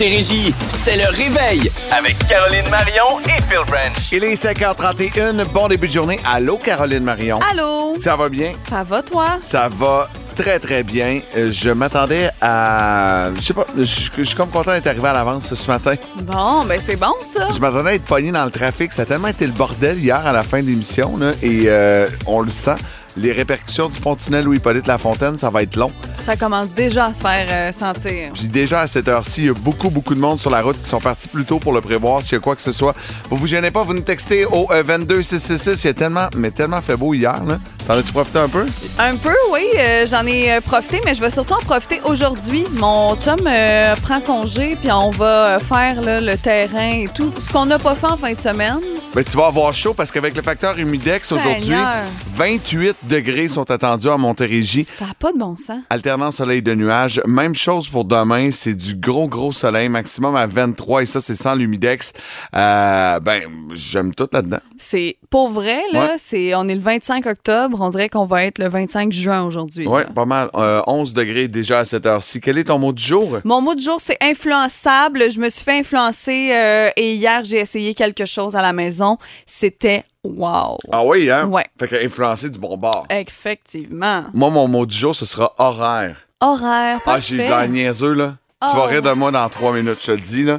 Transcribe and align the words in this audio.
Montérégie, 0.00 0.54
c'est 0.68 0.94
le 0.94 1.08
réveil 1.10 1.72
avec 1.90 2.16
Caroline 2.28 2.68
Marion 2.70 3.18
et 3.24 3.42
Phil 3.50 3.64
Branch. 3.66 3.92
Il 4.12 4.22
est 4.22 4.40
5h31. 4.40 5.44
Bon 5.52 5.66
début 5.66 5.88
de 5.88 5.92
journée. 5.92 6.20
Allô, 6.24 6.56
Caroline 6.56 7.02
Marion. 7.02 7.40
Allô? 7.50 7.94
Ça 8.00 8.14
va 8.14 8.28
bien? 8.28 8.52
Ça 8.70 8.84
va, 8.84 9.02
toi? 9.02 9.38
Ça 9.40 9.68
va 9.68 10.08
très, 10.36 10.60
très 10.60 10.84
bien. 10.84 11.20
Euh, 11.36 11.50
Je 11.50 11.70
m'attendais 11.70 12.30
à. 12.40 13.30
Je 13.34 13.40
sais 13.40 13.54
pas, 13.54 13.66
je 13.76 13.82
je 13.82 14.22
suis 14.22 14.36
comme 14.36 14.50
content 14.50 14.70
d'être 14.70 14.86
arrivé 14.86 15.08
à 15.08 15.14
l'avance 15.14 15.52
ce 15.52 15.66
matin. 15.66 15.94
Bon, 16.22 16.64
ben 16.64 16.80
c'est 16.80 16.94
bon, 16.94 17.14
ça. 17.20 17.48
Je 17.52 17.58
m'attendais 17.58 17.90
à 17.90 17.94
être 17.94 18.04
pogné 18.04 18.30
dans 18.30 18.44
le 18.44 18.52
trafic. 18.52 18.92
Ça 18.92 19.02
a 19.02 19.04
tellement 19.04 19.26
été 19.28 19.46
le 19.48 19.52
bordel 19.52 19.98
hier 19.98 20.24
à 20.24 20.30
la 20.32 20.44
fin 20.44 20.62
de 20.62 20.66
l'émission, 20.68 21.16
là, 21.16 21.32
et 21.42 21.64
euh, 21.66 22.06
on 22.24 22.40
le 22.42 22.50
sent. 22.50 22.76
Les 23.18 23.32
répercussions 23.32 23.88
du 23.88 23.98
Pontinel 23.98 24.44
Louis-Hippolyte 24.44 24.86
Lafontaine, 24.86 25.38
ça 25.38 25.50
va 25.50 25.64
être 25.64 25.74
long. 25.74 25.90
Ça 26.24 26.36
commence 26.36 26.72
déjà 26.72 27.06
à 27.06 27.12
se 27.12 27.20
faire 27.20 27.46
euh, 27.50 27.72
sentir. 27.72 28.32
Puis 28.32 28.46
déjà 28.46 28.82
à 28.82 28.86
cette 28.86 29.08
heure-ci, 29.08 29.42
il 29.42 29.46
y 29.46 29.50
a 29.50 29.54
beaucoup, 29.54 29.90
beaucoup 29.90 30.14
de 30.14 30.20
monde 30.20 30.38
sur 30.38 30.50
la 30.50 30.62
route 30.62 30.80
qui 30.80 30.88
sont 30.88 31.00
partis 31.00 31.26
plus 31.26 31.44
tôt 31.44 31.58
pour 31.58 31.72
le 31.72 31.80
prévoir 31.80 32.22
s'il 32.22 32.34
y 32.34 32.36
a 32.36 32.40
quoi 32.40 32.54
que 32.54 32.62
ce 32.62 32.70
soit. 32.70 32.94
Vous 33.28 33.36
vous 33.36 33.48
gênez 33.48 33.72
pas, 33.72 33.82
vous 33.82 33.94
nous 33.94 34.02
textez 34.02 34.44
au 34.44 34.70
euh, 34.70 34.84
22666. 34.84 35.82
Il 35.82 35.86
y 35.88 35.90
a 35.90 35.94
tellement, 35.94 36.28
mais 36.36 36.52
tellement 36.52 36.80
fait 36.80 36.96
beau 36.96 37.12
hier, 37.12 37.42
là. 37.44 37.58
T'en 37.88 37.94
as-tu 37.94 38.12
profité 38.12 38.38
un 38.38 38.50
peu? 38.50 38.66
Un 38.98 39.16
peu, 39.16 39.34
oui, 39.50 39.62
euh, 39.78 40.06
j'en 40.06 40.26
ai 40.26 40.52
euh, 40.52 40.60
profité, 40.60 41.00
mais 41.06 41.14
je 41.14 41.22
vais 41.22 41.30
surtout 41.30 41.54
en 41.54 41.64
profiter 41.64 42.02
aujourd'hui. 42.04 42.64
Mon 42.72 43.16
chum 43.16 43.38
euh, 43.46 43.94
prend 44.02 44.20
congé, 44.20 44.76
puis 44.78 44.92
on 44.92 45.08
va 45.08 45.58
faire 45.58 46.02
là, 46.02 46.20
le 46.20 46.36
terrain 46.36 46.90
et 46.90 47.08
tout. 47.08 47.32
Ce 47.38 47.50
qu'on 47.50 47.64
n'a 47.64 47.78
pas 47.78 47.94
fait 47.94 48.08
en 48.08 48.18
fin 48.18 48.34
de 48.34 48.38
semaine. 48.38 48.80
Ben, 49.14 49.24
tu 49.24 49.38
vas 49.38 49.46
avoir 49.46 49.72
chaud 49.72 49.94
parce 49.94 50.10
qu'avec 50.10 50.36
le 50.36 50.42
facteur 50.42 50.78
humidex 50.78 51.32
aujourd'hui, 51.32 51.62
Seigneur. 51.62 51.94
28 52.36 52.96
degrés 53.08 53.48
sont 53.48 53.70
attendus 53.70 54.08
à 54.08 54.16
Montérégie. 54.16 54.84
Ça 54.84 55.06
n'a 55.06 55.14
pas 55.18 55.32
de 55.32 55.38
bon 55.38 55.56
sens. 55.56 55.80
Alternant 55.90 56.30
soleil 56.30 56.62
de 56.62 56.74
nuages. 56.74 57.20
Même 57.26 57.54
chose 57.54 57.88
pour 57.88 58.04
demain, 58.04 58.50
c'est 58.52 58.74
du 58.74 58.94
gros, 58.94 59.26
gros 59.28 59.52
soleil, 59.52 59.88
maximum 59.88 60.36
à 60.36 60.46
23 60.46 61.02
et 61.02 61.06
ça, 61.06 61.20
c'est 61.20 61.34
sans 61.34 61.54
l'humidex. 61.54 62.12
Euh, 62.54 63.20
ben, 63.20 63.42
j'aime 63.72 64.14
tout 64.14 64.28
là-dedans. 64.32 64.60
C'est 64.78 65.16
pour 65.30 65.50
vrai, 65.50 65.80
là, 65.92 66.00
Ouais. 66.00 66.14
c'est 66.18 66.54
on 66.54 66.68
est 66.68 66.74
le 66.74 66.80
25 66.80 67.26
octobre, 67.26 67.78
on 67.80 67.90
dirait 67.90 68.08
qu'on 68.08 68.26
va 68.26 68.44
être 68.44 68.58
le 68.58 68.68
25 68.68 69.12
juin 69.12 69.42
aujourd'hui. 69.42 69.84
Là. 69.84 70.04
pas 70.14 70.24
mal. 70.24 70.50
Euh, 70.54 70.80
11 70.86 71.14
degrés 71.14 71.48
déjà 71.48 71.80
à 71.80 71.84
cette 71.84 72.06
heure-ci. 72.06 72.40
Quel 72.40 72.58
est 72.58 72.64
ton 72.64 72.78
mot 72.78 72.92
du 72.92 73.02
jour? 73.02 73.38
Mon 73.44 73.60
mot 73.60 73.74
du 73.74 73.82
jour, 73.82 73.98
c'est 74.02 74.18
influençable. 74.22 75.30
Je 75.30 75.40
me 75.40 75.48
suis 75.48 75.64
fait 75.64 75.78
influencer 75.78 76.50
euh, 76.52 76.90
et 76.96 77.14
hier, 77.14 77.42
j'ai 77.44 77.58
essayé 77.58 77.94
quelque 77.94 78.26
chose 78.26 78.54
à 78.56 78.62
la 78.62 78.72
maison. 78.72 79.18
C'était 79.46 80.04
wow. 80.36 80.78
Ah 80.92 81.02
oui, 81.04 81.30
hein? 81.30 81.46
Ouais. 81.46 81.66
Fait 81.78 81.88
que 81.88 82.04
influencer 82.04 82.50
du 82.50 82.58
bon 82.58 82.76
bord. 82.76 83.06
Effectivement. 83.10 84.24
Moi, 84.34 84.50
mon 84.50 84.68
mot 84.68 84.86
du 84.86 84.94
jour, 84.96 85.14
ce 85.14 85.24
sera 85.26 85.52
horaire. 85.58 86.16
Horaire, 86.40 87.00
Ah, 87.06 87.18
j'ai 87.20 87.34
eu 87.36 87.38
de 87.38 87.42
parfait. 87.48 87.60
l'air 87.62 87.68
niaiseux, 87.68 88.12
là. 88.14 88.34
Tu 88.68 88.76
vas 88.76 88.86
rire 88.86 89.02
de 89.02 89.12
moi 89.12 89.30
dans 89.30 89.48
trois 89.48 89.72
minutes, 89.72 89.98
je 90.00 90.06
te 90.06 90.10
le 90.12 90.18
dis, 90.18 90.42
là. 90.44 90.58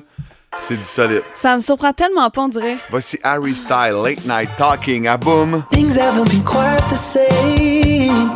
C'est 0.57 0.77
du 0.77 0.83
solide. 0.83 1.21
Ça 1.35 1.55
me 1.55 1.61
surprend 1.61 1.93
tellement 1.93 2.29
pas, 2.31 2.41
on 2.41 2.47
dirait. 2.47 2.77
Voici 2.89 3.19
Harry 3.23 3.53
Style, 3.55 4.01
Late 4.03 4.25
Night 4.25 4.49
Talking 4.57 5.07
à 5.07 5.15
Boom. 5.17 5.63
Things 5.71 5.95
haven't 5.97 6.27
been 6.29 6.43
quite 6.43 6.81
the 6.89 6.95
same. 6.97 8.31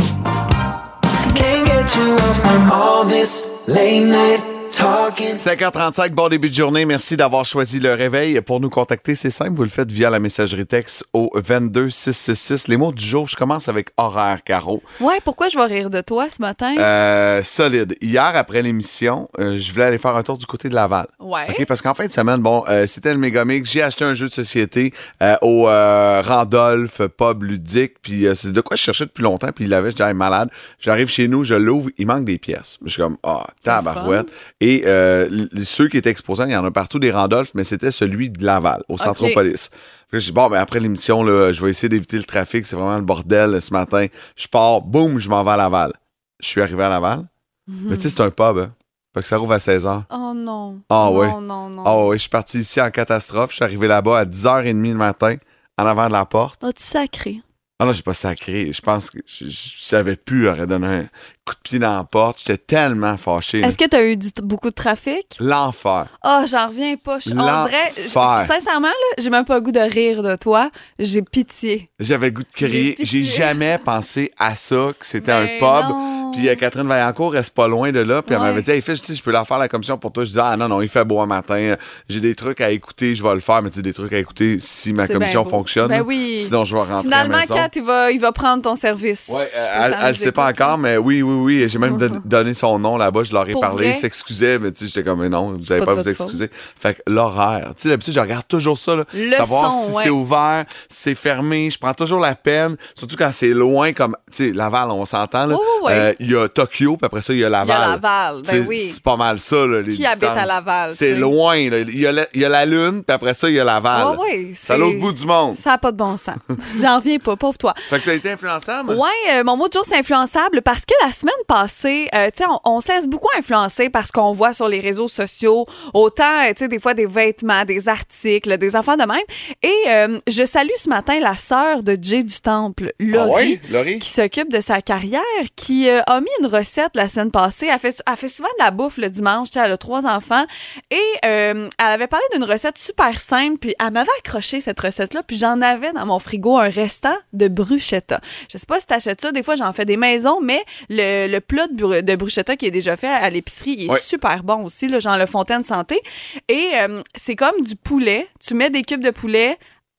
Can't 1.35 1.65
get 1.65 1.95
you 1.95 2.15
off 2.17 2.39
from 2.39 2.69
all 2.71 3.03
this 3.05 3.47
late 3.67 4.05
night. 4.05 4.42
5h35, 4.73 6.09
bon 6.13 6.29
début 6.29 6.49
de 6.49 6.55
journée. 6.55 6.83
Merci 6.85 7.15
d'avoir 7.15 7.45
choisi 7.45 7.79
le 7.79 7.93
réveil. 7.93 8.41
Pour 8.41 8.59
nous 8.59 8.71
contacter, 8.71 9.13
c'est 9.13 9.29
simple, 9.29 9.51
vous 9.53 9.63
le 9.63 9.69
faites 9.69 9.91
via 9.91 10.09
la 10.09 10.19
messagerie 10.19 10.65
texte 10.65 11.05
au 11.13 11.29
22666. 11.35 12.67
Les 12.69 12.77
mots 12.77 12.91
du 12.91 13.05
jour, 13.05 13.27
je 13.27 13.35
commence 13.35 13.69
avec 13.69 13.89
horaire, 13.97 14.43
Caro. 14.43 14.81
Ouais, 14.99 15.19
pourquoi 15.23 15.49
je 15.49 15.59
vais 15.59 15.65
rire 15.65 15.91
de 15.91 16.01
toi 16.01 16.27
ce 16.27 16.41
matin? 16.41 16.73
Euh, 16.79 17.43
solide. 17.43 17.95
Hier, 18.01 18.31
après 18.33 18.63
l'émission, 18.63 19.29
euh, 19.39 19.59
je 19.59 19.71
voulais 19.71 19.85
aller 19.85 19.99
faire 19.99 20.15
un 20.15 20.23
tour 20.23 20.39
du 20.39 20.47
côté 20.47 20.69
de 20.69 20.73
Laval. 20.73 21.05
Ouais. 21.19 21.45
OK, 21.49 21.65
parce 21.67 21.83
qu'en 21.83 21.93
fin 21.93 22.07
de 22.07 22.11
semaine, 22.11 22.41
bon, 22.41 22.63
euh, 22.67 22.87
c'était 22.87 23.13
le 23.13 23.19
Megamix. 23.19 23.71
J'ai 23.71 23.83
acheté 23.83 24.05
un 24.05 24.15
jeu 24.15 24.27
de 24.27 24.33
société 24.33 24.91
euh, 25.21 25.35
au 25.43 25.69
euh, 25.69 26.23
Randolph 26.25 26.99
Pub 27.15 27.43
Ludique. 27.43 27.97
Puis 28.01 28.25
euh, 28.25 28.33
c'est 28.33 28.51
de 28.51 28.61
quoi 28.61 28.75
je 28.75 28.81
cherchais 28.81 29.05
depuis 29.05 29.23
longtemps. 29.23 29.51
Puis 29.53 29.65
il 29.65 29.69
l'avait, 29.69 29.91
je 29.91 29.97
disais, 29.97 30.13
malade. 30.15 30.49
J'arrive 30.79 31.09
chez 31.09 31.27
nous, 31.27 31.43
je 31.43 31.53
l'ouvre, 31.53 31.91
il 31.99 32.07
manque 32.07 32.25
des 32.25 32.39
pièces. 32.39 32.79
Je 32.83 32.89
suis 32.89 33.01
comme, 33.01 33.17
ah, 33.21 33.45
tabarouette. 33.63 34.31
Et 34.65 34.83
euh, 34.85 35.45
ceux 35.65 35.89
qui 35.89 35.97
étaient 35.97 36.09
exposants, 36.09 36.45
il 36.45 36.53
y 36.53 36.55
en 36.55 36.63
a 36.63 36.71
partout 36.71 36.97
des 36.97 37.11
Randolph, 37.11 37.51
mais 37.53 37.65
c'était 37.65 37.91
celui 37.91 38.29
de 38.29 38.45
Laval, 38.45 38.81
au 38.87 38.97
Centropolis. 38.97 39.69
Puis 40.07 40.13
là, 40.13 40.19
je 40.19 40.25
dis, 40.27 40.31
bon, 40.31 40.49
ben 40.49 40.57
après 40.57 40.79
l'émission, 40.79 41.25
je 41.25 41.61
vais 41.61 41.69
essayer 41.69 41.89
d'éviter 41.89 42.15
le 42.15 42.23
trafic. 42.23 42.65
C'est 42.65 42.77
vraiment 42.77 42.95
le 42.95 43.03
bordel 43.03 43.61
ce 43.61 43.73
matin. 43.73 44.05
Je 44.37 44.47
pars, 44.47 44.79
boum, 44.79 45.19
je 45.19 45.27
m'en 45.27 45.43
vais 45.43 45.51
à 45.51 45.57
Laval. 45.57 45.91
Je 46.39 46.47
suis 46.47 46.61
arrivé 46.61 46.81
à 46.81 46.87
Laval. 46.87 47.25
Mais 47.67 47.97
tu 47.97 48.03
sais, 48.03 48.09
c'est 48.09 48.21
un 48.21 48.29
pub, 48.29 48.57
hein. 48.57 48.71
Fait 49.13 49.21
que 49.21 49.27
ça 49.27 49.35
rouvre 49.37 49.51
à 49.51 49.59
16 49.59 49.85
h. 49.85 50.03
Oh 50.09 50.31
non. 50.33 50.79
Ah 50.89 51.09
non, 51.11 51.17
ouais. 51.17 51.27
Non, 51.41 51.69
non, 51.69 51.83
Ah 51.85 52.05
oui, 52.05 52.15
je 52.15 52.21
suis 52.21 52.29
parti 52.29 52.59
ici 52.59 52.79
en 52.79 52.89
catastrophe. 52.89 53.49
Je 53.51 53.55
suis 53.55 53.65
arrivé 53.65 53.87
là-bas 53.87 54.19
à 54.19 54.25
10h30 54.25 54.81
le 54.81 54.93
matin, 54.95 55.35
en 55.77 55.85
avant 55.85 56.07
de 56.07 56.13
la 56.13 56.25
porte. 56.25 56.63
As-tu 56.63 56.83
sacré? 56.83 57.41
Ah 57.79 57.85
non, 57.85 57.91
j'ai 57.91 58.03
pas 58.03 58.13
sacré. 58.13 58.71
Je 58.71 58.81
pense 58.81 59.09
que 59.09 59.17
je, 59.25 59.45
je 59.49 59.83
savais 59.83 60.15
plus, 60.15 60.45
j'aurais 60.45 60.67
donné 60.67 60.87
un 60.87 61.01
coup 61.43 61.55
de 61.55 61.59
pied 61.63 61.79
dans 61.79 61.95
la 61.97 62.03
porte. 62.03 62.37
J'étais 62.39 62.57
tellement 62.57 63.17
fâché. 63.17 63.59
Est-ce 63.61 63.77
que 63.77 63.89
tu 63.89 63.95
as 63.95 64.05
eu 64.05 64.15
du- 64.15 64.29
beaucoup 64.43 64.69
de 64.69 64.75
trafic? 64.75 65.35
L'enfer. 65.39 66.07
Ah, 66.21 66.45
j'en 66.47 66.67
reviens 66.67 66.95
pas. 66.97 67.19
Je- 67.19 67.31
on 67.31 67.35
dirait, 67.65 67.91
je- 67.97 68.07
sincèrement, 68.09 68.87
j'ai 69.17 69.29
même 69.29 69.43
pas 69.43 69.55
le 69.55 69.61
goût 69.61 69.71
de 69.71 69.79
rire 69.79 70.21
de 70.23 70.35
toi. 70.35 70.69
J'ai 70.99 71.23
pitié. 71.23 71.89
J'avais 71.99 72.27
le 72.27 72.33
goût 72.33 72.43
de 72.43 72.47
crier. 72.53 72.95
J'ai 72.99 73.23
jamais 73.23 73.77
pensé 73.83 74.31
à 74.37 74.55
ça, 74.55 74.91
que 74.97 75.05
c'était 75.05 75.31
un 75.31 75.45
Ben 75.45 75.59
pub. 75.59 75.89
non. 75.89 76.22
Puis 76.33 76.49
euh, 76.49 76.55
Catherine 76.55 76.87
Vaillancourt 76.87 77.31
reste 77.33 77.53
pas 77.53 77.67
loin 77.67 77.91
de 77.91 77.99
là. 77.99 78.21
Puis 78.21 78.35
elle 78.35 78.41
m'avait 78.41 78.61
dit, 78.61 78.71
hey, 78.71 78.81
Phil, 78.81 78.95
je 78.95 79.03
sais, 79.03 79.15
je 79.15 79.23
peux 79.23 79.31
leur 79.31 79.47
faire 79.47 79.57
la 79.57 79.67
commission 79.67 79.97
pour 79.97 80.11
toi. 80.11 80.23
Je 80.23 80.29
disais, 80.29 80.41
ah 80.43 80.57
non, 80.57 80.67
non, 80.67 80.81
il 80.81 80.89
fait 80.89 81.05
beau 81.05 81.19
un 81.19 81.25
matin. 81.25 81.75
J'ai 82.09 82.19
des 82.19 82.35
trucs 82.35 82.61
à 82.61 82.71
écouter, 82.71 83.15
je 83.15 83.23
vais 83.23 83.33
le 83.33 83.39
faire. 83.39 83.61
Mais 83.61 83.69
tu 83.69 83.77
sais, 83.77 83.81
des 83.81 83.93
trucs 83.93 84.13
à 84.13 84.17
écouter 84.17 84.57
si 84.59 84.93
ma 84.93 85.07
commission 85.07 85.45
fonctionne. 85.45 85.87
Ben 85.89 86.01
oui. 86.01 86.37
Sinon, 86.37 86.63
je 86.65 86.73
vais 86.75 86.81
rentrer 86.81 86.93
à 86.93 86.95
la 86.97 87.01
Finalement, 87.01 87.37
maison. 87.39 87.53
Kat, 87.53 87.69
il 87.75 87.83
va, 87.83 88.11
il 88.11 88.19
va 88.19 88.31
prendre 88.31 88.63
ton 88.63 88.75
service. 88.75 89.29
Ouais, 89.33 89.49
elle, 89.53 89.95
nous 90.09 90.13
sait 90.15 90.31
pas 90.31 90.49
encore, 90.49 90.77
mais 90.77 90.97
oui, 90.97 91.21
oui, 91.21 91.35
oui. 91.35 91.69
J'ai 91.69 91.79
même 91.79 91.97
don- 91.99 92.21
donné 92.25 92.53
son 92.53 92.79
nom 92.79 92.97
là-bas. 92.97 93.23
Je 93.23 93.33
leur 93.33 93.47
ai 93.47 93.53
parlé. 93.53 93.87
vrai? 93.87 93.89
Il 93.91 93.99
s'excusait, 93.99 94.59
mais 94.59 94.71
tu 94.71 94.79
sais, 94.79 94.87
j'étais 94.87 95.03
comme, 95.03 95.21
mais 95.21 95.29
non, 95.29 95.53
vous 95.53 95.65
n'allez 95.69 95.85
pas 95.85 95.95
vous 95.95 96.09
excuser. 96.09 96.49
Fait 96.79 96.95
que 96.95 97.01
l'horaire. 97.07 97.73
Tu 97.75 97.83
sais, 97.83 97.89
d'habitude, 97.89 98.13
je 98.13 98.19
regarde 98.19 98.47
toujours 98.47 98.77
ça, 98.77 98.95
là. 98.95 99.05
Savoir 99.37 99.71
son, 99.71 99.89
si 99.89 99.95
ouais. 99.95 100.03
c'est 100.03 100.09
ouvert, 100.09 100.65
si 100.89 101.01
c'est 101.03 101.15
fermé. 101.15 101.69
Je 101.69 101.77
prends 101.77 101.93
toujours 101.93 102.19
la 102.19 102.35
peine, 102.35 102.75
surtout 102.95 103.15
quand 103.17 103.31
c'est 103.31 103.49
loin, 103.53 103.93
comme, 103.93 104.15
tu 104.31 104.47
sais, 104.47 104.53
Laval, 104.53 104.91
on 104.91 105.05
s'entend. 105.05 105.49
Euh, 105.89 106.13
Il 106.23 106.31
y 106.31 106.35
a 106.35 106.47
Tokyo, 106.47 106.97
puis 106.97 107.05
après 107.05 107.21
ça, 107.21 107.33
il 107.33 107.39
y 107.39 107.43
a 107.43 107.49
Laval. 107.49 107.75
Il 107.77 107.81
y 107.81 107.83
a 107.83 107.89
Laval, 107.91 108.41
ben 108.43 108.63
Tu 108.63 108.67
oui. 108.67 108.79
C'est 108.93 109.03
pas 109.03 109.17
mal 109.17 109.39
ça, 109.39 109.65
là, 109.67 109.81
les 109.81 109.93
Qui 109.93 110.05
habite 110.05 110.23
à. 110.23 110.45
Laval, 110.45 110.91
C'est 110.91 111.13
tu 111.15 111.19
loin, 111.19 111.69
là. 111.69 111.79
Il 111.79 111.99
y, 111.99 112.07
a 112.07 112.11
la, 112.11 112.25
il 112.33 112.41
y 112.41 112.45
a 112.45 112.49
la 112.49 112.65
Lune, 112.65 113.03
puis 113.05 113.13
après 113.13 113.33
ça, 113.33 113.49
il 113.49 113.55
y 113.55 113.59
a 113.59 113.63
Laval. 113.63 114.17
Ouais, 114.17 114.51
c'est 114.53 114.73
à 114.73 114.77
l'autre 114.77 114.99
bout 114.99 115.11
du 115.11 115.25
monde. 115.25 115.55
Ça 115.57 115.71
n'a 115.71 115.77
pas 115.77 115.91
de 115.91 115.97
bon 115.97 116.17
sens. 116.17 116.35
J'en 116.81 116.97
reviens 116.97 117.17
pas, 117.19 117.35
pauvre 117.35 117.57
toi. 117.57 117.73
Fait 117.89 117.99
que 117.99 118.05
t'as 118.05 118.13
été 118.15 118.31
influençable? 118.31 118.93
Ouais, 118.93 119.09
euh, 119.33 119.43
mon 119.43 119.57
mot 119.57 119.67
de 119.67 119.73
jour, 119.73 119.83
c'est 119.87 119.97
influençable 119.97 120.61
parce 120.61 120.81
que 120.81 120.93
la 121.05 121.11
semaine 121.11 121.33
passée, 121.47 122.07
euh, 122.15 122.29
tu 122.35 122.43
sais, 122.43 122.49
on, 122.49 122.59
on 122.75 122.81
se 122.81 122.89
laisse 122.91 123.07
beaucoup 123.07 123.29
influencer 123.37 123.89
parce 123.89 124.11
qu'on 124.11 124.33
voit 124.33 124.53
sur 124.53 124.67
les 124.67 124.79
réseaux 124.79 125.07
sociaux 125.07 125.65
autant, 125.93 126.23
euh, 126.45 126.49
tu 126.49 126.63
sais, 126.63 126.67
des 126.67 126.79
fois 126.79 126.93
des 126.93 127.05
vêtements, 127.05 127.65
des 127.65 127.89
articles, 127.89 128.57
des 128.57 128.75
affaires 128.75 128.97
de 128.97 129.03
même. 129.05 129.17
Et 129.61 129.73
euh, 129.89 130.19
je 130.29 130.45
salue 130.45 130.69
ce 130.77 130.89
matin 130.89 131.19
la 131.19 131.35
sœur 131.35 131.83
de 131.83 131.97
Jay 132.01 132.23
du 132.23 132.39
Temple, 132.39 132.91
Ah 132.99 133.03
Laurie. 133.03 133.59
Laurie? 133.69 133.99
qui 133.99 134.09
s'occupe 134.09 134.51
de 134.51 134.59
sa 134.61 134.81
carrière, 134.81 135.21
qui 135.55 135.89
euh, 135.89 136.01
a 136.13 136.21
mis 136.21 136.29
une 136.39 136.47
recette 136.47 136.91
la 136.95 137.07
semaine 137.09 137.31
passée. 137.31 137.67
Elle 137.71 137.79
fait, 137.79 138.01
elle 138.09 138.15
fait 138.17 138.27
souvent 138.29 138.49
de 138.59 138.63
la 138.63 138.71
bouffe 138.71 138.97
le 138.97 139.09
dimanche. 139.09 139.49
Elle 139.55 139.71
a 139.71 139.77
trois 139.77 140.05
enfants. 140.05 140.45
Et 140.91 141.01
euh, 141.25 141.69
elle 141.79 141.85
avait 141.85 142.07
parlé 142.07 142.25
d'une 142.33 142.43
recette 142.43 142.77
super 142.77 143.19
simple. 143.19 143.57
Puis 143.59 143.75
elle 143.79 143.91
m'avait 143.91 144.09
accroché 144.19 144.61
cette 144.61 144.79
recette-là. 144.79 145.23
Puis 145.23 145.37
j'en 145.37 145.61
avais 145.61 145.91
dans 145.93 146.05
mon 146.05 146.19
frigo 146.19 146.57
un 146.57 146.69
restant 146.69 147.15
de 147.33 147.47
bruschetta. 147.47 148.19
Je 148.51 148.57
sais 148.57 148.65
pas 148.65 148.79
si 148.79 148.85
t'achètes 148.85 149.21
ça. 149.21 149.31
Des 149.31 149.43
fois, 149.43 149.55
j'en 149.55 149.73
fais 149.73 149.85
des 149.85 149.97
maisons. 149.97 150.39
Mais 150.41 150.63
le, 150.89 151.27
le 151.31 151.39
plat 151.39 151.67
de, 151.67 151.73
bru- 151.75 152.01
de 152.03 152.15
bruschetta 152.15 152.55
qui 152.55 152.65
est 152.67 152.71
déjà 152.71 152.95
fait 152.97 153.07
à 153.07 153.29
l'épicerie, 153.29 153.75
il 153.77 153.85
est 153.85 153.91
Ouais. 153.91 153.99
super 153.99 154.43
bon 154.43 154.65
aussi. 154.65 154.87
Là, 154.87 154.99
Jean 154.99 155.17
Le 155.17 155.25
Fontaine 155.25 155.63
Santé. 155.63 156.01
Et 156.47 156.69
euh, 156.75 157.01
c'est 157.15 157.35
comme 157.35 157.61
du 157.61 157.75
poulet. 157.75 158.27
Tu 158.45 158.53
mets 158.55 158.69
des 158.69 158.81
cubes 158.83 159.03
de 159.03 159.11
poulet 159.11 159.57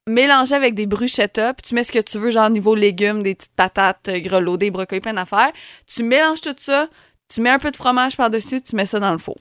mélangé 0.08 0.54
avec 0.54 0.74
des 0.74 0.86
bruschettas, 0.86 1.54
puis 1.54 1.68
tu 1.68 1.74
mets 1.74 1.84
ce 1.84 1.92
que 1.92 1.98
tu 1.98 2.18
veux, 2.18 2.30
genre 2.30 2.50
niveau 2.50 2.74
légumes, 2.74 3.22
des 3.22 3.34
petites 3.34 3.54
patates 3.54 4.08
euh, 4.08 4.20
grelottées, 4.20 4.70
brocolis, 4.70 5.00
plein 5.00 5.14
d'affaires. 5.14 5.52
Tu 5.86 6.02
mélanges 6.02 6.40
tout 6.40 6.54
ça, 6.58 6.88
tu 7.28 7.40
mets 7.40 7.50
un 7.50 7.58
peu 7.58 7.70
de 7.70 7.76
fromage 7.76 8.16
par-dessus, 8.16 8.62
tu 8.62 8.76
mets 8.76 8.86
ça 8.86 9.00
dans 9.00 9.12
le 9.12 9.18
four. 9.18 9.38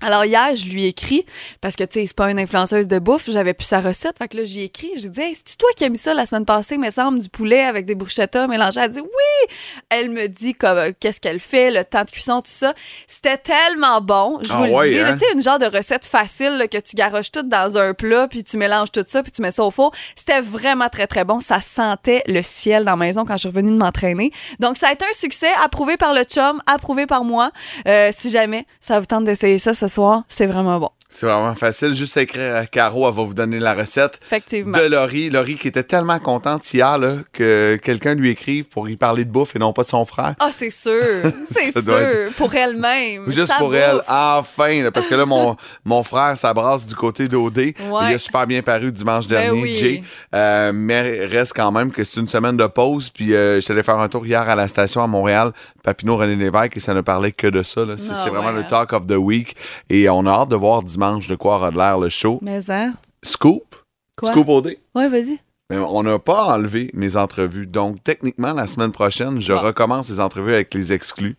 Alors 0.00 0.24
hier, 0.24 0.54
je 0.54 0.68
lui 0.68 0.84
ai 0.84 0.88
écrit, 0.88 1.26
parce 1.60 1.74
que 1.74 1.82
tu 1.82 1.98
sais, 1.98 2.06
c'est 2.06 2.16
pas 2.16 2.30
une 2.30 2.38
influenceuse 2.38 2.86
de 2.86 3.00
bouffe, 3.00 3.28
j'avais 3.28 3.52
plus 3.52 3.66
sa 3.66 3.80
recette, 3.80 4.16
fait 4.18 4.28
que 4.28 4.36
là, 4.36 4.44
j'y 4.44 4.60
ai 4.60 4.64
écrit, 4.64 4.92
j'ai 4.96 5.08
dit, 5.08 5.20
hey, 5.20 5.34
c'est 5.34 5.56
toi 5.58 5.68
qui 5.76 5.84
as 5.84 5.88
mis 5.88 5.98
ça 5.98 6.14
la 6.14 6.24
semaine 6.24 6.44
passée, 6.44 6.78
me 6.78 6.88
semble, 6.90 7.18
du 7.18 7.28
poulet 7.28 7.64
avec 7.64 7.84
des 7.84 7.96
bruschettas 7.96 8.46
mélangées? 8.46 8.80
Elle 8.80 8.90
dit, 8.90 9.00
oui! 9.00 9.54
Elle 9.90 10.10
me 10.10 10.28
dit 10.28 10.54
comme, 10.54 10.78
euh, 10.78 10.92
qu'est-ce 11.00 11.18
qu'elle 11.18 11.40
fait, 11.40 11.72
le 11.72 11.82
temps 11.82 12.04
de 12.04 12.10
cuisson, 12.12 12.40
tout 12.42 12.50
ça. 12.50 12.74
C'était 13.08 13.38
tellement 13.38 14.00
bon, 14.00 14.38
je 14.42 14.50
Ah 14.52 14.58
vous 14.58 14.64
le 14.66 14.72
ouais, 14.72 14.90
dis, 14.92 15.00
hein? 15.00 15.14
tu 15.14 15.26
sais, 15.26 15.32
une 15.34 15.42
genre 15.42 15.58
de 15.58 15.66
recette 15.66 16.04
facile 16.04 16.58
là, 16.58 16.68
que 16.68 16.78
tu 16.78 16.94
garoches 16.94 17.32
tout 17.32 17.42
dans 17.42 17.76
un 17.76 17.92
plat, 17.92 18.28
puis 18.28 18.44
tu 18.44 18.56
mélanges 18.56 18.92
tout 18.92 19.04
ça, 19.04 19.24
puis 19.24 19.32
tu 19.32 19.42
mets 19.42 19.50
ça 19.50 19.64
au 19.64 19.72
four. 19.72 19.90
C'était 20.14 20.40
vraiment 20.40 20.88
très, 20.88 21.08
très 21.08 21.24
bon. 21.24 21.40
Ça 21.40 21.60
sentait 21.60 22.22
le 22.28 22.42
ciel 22.42 22.84
dans 22.84 22.92
la 22.92 22.96
maison 22.96 23.24
quand 23.24 23.34
je 23.34 23.38
suis 23.40 23.48
revenue 23.48 23.72
de 23.72 23.76
m'entraîner. 23.76 24.30
Donc, 24.60 24.76
ça 24.78 24.88
a 24.88 24.92
été 24.92 25.04
un 25.04 25.14
succès, 25.14 25.50
approuvé 25.60 25.96
par 25.96 26.14
le 26.14 26.22
chum, 26.22 26.62
approuvé 26.66 27.06
par 27.06 27.24
moi. 27.24 27.50
Euh, 27.88 28.12
si 28.16 28.30
jamais 28.30 28.64
ça 28.78 29.00
vous 29.00 29.06
tente 29.06 29.24
d'essayer 29.24 29.58
ça 29.58 29.74
ce 29.74 29.87
ce 29.88 29.94
soir. 29.94 30.24
C'est 30.28 30.46
vraiment 30.46 30.78
bon. 30.78 30.90
C'est 31.10 31.24
vraiment 31.26 31.54
facile. 31.54 31.94
Juste 31.94 32.16
écrire 32.18 32.54
à 32.56 32.66
Caro, 32.66 33.08
elle 33.08 33.14
va 33.14 33.22
vous 33.22 33.32
donner 33.32 33.58
la 33.58 33.74
recette. 33.74 34.20
Effectivement. 34.26 34.76
De 34.76 34.84
Laurie. 34.84 35.30
Laurie 35.30 35.56
qui 35.56 35.68
était 35.68 35.82
tellement 35.82 36.18
contente 36.18 36.70
hier 36.72 36.98
là, 36.98 37.16
que 37.32 37.76
quelqu'un 37.82 38.14
lui 38.14 38.30
écrive 38.30 38.64
pour 38.66 38.84
lui 38.84 38.96
parler 38.98 39.24
de 39.24 39.30
bouffe 39.30 39.56
et 39.56 39.58
non 39.58 39.72
pas 39.72 39.84
de 39.84 39.88
son 39.88 40.04
frère. 40.04 40.34
Ah, 40.38 40.50
c'est 40.52 40.70
sûr. 40.70 40.92
C'est 41.50 41.72
sûr. 41.82 41.98
être- 41.98 42.34
Pour 42.36 42.54
elle-même. 42.54 43.32
Juste 43.32 43.52
pour 43.56 43.68
bouffe. 43.70 43.78
elle, 43.78 44.02
enfin, 44.06 44.82
là, 44.82 44.90
parce 44.92 45.06
que 45.08 45.14
là, 45.14 45.24
mon, 45.24 45.56
mon 45.86 46.02
frère 46.02 46.36
s'abrasse 46.36 46.86
du 46.86 46.94
côté 46.94 47.24
d'OD. 47.24 47.58
Il 47.58 47.74
a 47.94 48.18
super 48.18 48.46
bien 48.46 48.60
paru 48.60 48.92
dimanche 48.92 49.26
Ben 49.28 49.40
dernier, 49.46 49.62
oui. 49.62 49.74
Jay. 49.74 50.02
Euh, 50.34 50.72
mais 50.74 51.24
reste 51.24 51.54
quand 51.56 51.72
même 51.72 51.90
que 51.90 52.04
c'est 52.04 52.20
une 52.20 52.28
semaine 52.28 52.58
de 52.58 52.66
pause. 52.66 53.08
Puis 53.08 53.34
euh, 53.34 53.58
j'étais 53.60 53.72
allé 53.72 53.82
faire 53.82 53.98
un 53.98 54.08
tour 54.08 54.26
hier 54.26 54.42
à 54.46 54.54
la 54.54 54.68
station 54.68 55.02
à 55.02 55.06
Montréal, 55.06 55.52
Papineau 55.82 56.18
René 56.18 56.36
Lévesque, 56.36 56.76
et 56.76 56.80
ça 56.80 56.92
ne 56.92 57.00
parlait 57.00 57.32
que 57.32 57.46
de 57.46 57.62
ça. 57.62 57.80
C'est 57.96 58.10
Ah 58.12 58.14
c'est 58.14 58.28
vraiment 58.28 58.48
ouais. 58.48 58.62
le 58.62 58.64
talk 58.68 58.92
of 58.92 59.06
the 59.06 59.12
week. 59.16 59.56
Et 59.88 60.10
on 60.10 60.26
a 60.26 60.30
hâte 60.30 60.50
de 60.50 60.56
voir 60.56 60.82
dimanche 60.82 60.97
de 60.98 61.34
quoi 61.36 61.56
aura 61.56 61.70
de 61.70 61.76
l'air 61.76 61.98
le 61.98 62.08
show. 62.08 62.38
Mais 62.42 62.70
hein? 62.70 62.94
Scoop. 63.22 63.76
Quoi? 64.16 64.32
Scoop 64.32 64.48
OD. 64.48 64.76
Ouais, 64.94 65.08
vas-y. 65.08 65.38
Mais 65.70 65.76
on 65.76 66.02
n'a 66.02 66.18
pas 66.18 66.46
enlevé 66.46 66.90
mes 66.94 67.16
entrevues. 67.16 67.66
Donc, 67.66 68.02
techniquement, 68.02 68.52
la 68.52 68.66
semaine 68.66 68.90
prochaine, 68.90 69.40
je 69.40 69.52
recommence 69.52 70.08
les 70.08 70.18
entrevues 70.18 70.54
avec 70.54 70.72
les 70.74 70.92
exclus. 70.92 71.36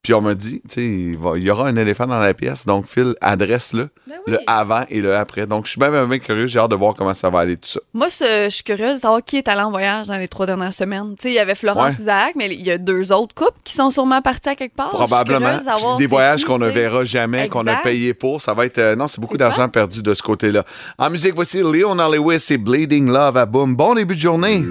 Puis 0.00 0.14
on 0.14 0.20
m'a 0.22 0.34
dit, 0.34 0.62
tu 0.68 0.74
sais, 0.74 0.86
il, 0.86 1.42
y 1.42 1.50
aura 1.50 1.66
un 1.66 1.76
éléphant 1.76 2.06
dans 2.06 2.20
la 2.20 2.32
pièce. 2.32 2.64
Donc, 2.66 2.86
Phil, 2.86 3.14
adresse-le. 3.20 3.88
Ben 4.06 4.14
oui. 4.26 4.32
Le 4.34 4.38
avant 4.46 4.84
et 4.88 5.00
le 5.02 5.14
après. 5.14 5.46
Donc, 5.46 5.64
je 5.66 5.70
suis 5.72 5.80
bien, 5.80 5.90
bien, 5.90 6.06
bien 6.06 6.20
curieux. 6.20 6.46
J'ai 6.46 6.60
hâte 6.60 6.70
de 6.70 6.76
voir 6.76 6.94
comment 6.94 7.12
ça 7.14 7.28
va 7.30 7.40
aller, 7.40 7.56
tout 7.56 7.68
ça. 7.68 7.80
Moi, 7.92 8.06
je 8.08 8.48
suis 8.48 8.62
curieuse 8.62 8.96
de 8.98 9.00
savoir 9.02 9.22
qui 9.24 9.38
est 9.38 9.48
allé 9.48 9.60
en 9.60 9.70
voyage 9.70 10.06
dans 10.06 10.16
les 10.16 10.28
trois 10.28 10.46
dernières 10.46 10.72
semaines. 10.72 11.14
Tu 11.18 11.24
sais, 11.24 11.30
il 11.30 11.34
y 11.34 11.38
avait 11.40 11.56
Florence 11.56 11.94
Ouais. 11.94 12.00
Isaac, 12.00 12.34
mais 12.36 12.46
il 12.46 12.62
y 12.64 12.70
a 12.70 12.78
deux 12.78 13.10
autres 13.12 13.34
couples 13.34 13.58
qui 13.64 13.74
sont 13.74 13.90
sûrement 13.90 14.22
partis 14.22 14.50
à 14.50 14.54
quelque 14.54 14.76
part. 14.76 14.90
Probablement. 14.90 15.56
de 15.58 15.62
savoir 15.64 15.96
des 15.96 16.06
voyages 16.06 16.44
qu'on 16.44 16.58
ne 16.58 16.68
verra 16.68 17.04
jamais, 17.04 17.48
qu'on 17.48 17.66
a 17.66 17.76
payé 17.76 18.14
pour. 18.14 18.40
Ça 18.40 18.54
va 18.54 18.66
être. 18.66 18.78
euh, 18.78 18.94
non, 18.96 19.08
c'est 19.08 19.20
beaucoup 19.20 19.36
d'argent 19.36 19.68
perdu 19.68 20.00
de 20.02 20.14
ce 20.14 20.22
côté-là. 20.22 20.64
En 20.96 21.10
musique, 21.10 21.34
voici 21.34 21.58
Leon 21.58 21.96
Lewis 21.96 22.46
et 22.50 22.56
Bleeding 22.56 23.08
Love 23.10 23.36
à 23.36 23.46
Boom. 23.46 23.74
Bon 23.74 23.94
début 23.94 24.14
de 24.14 24.20
journée. 24.20 24.64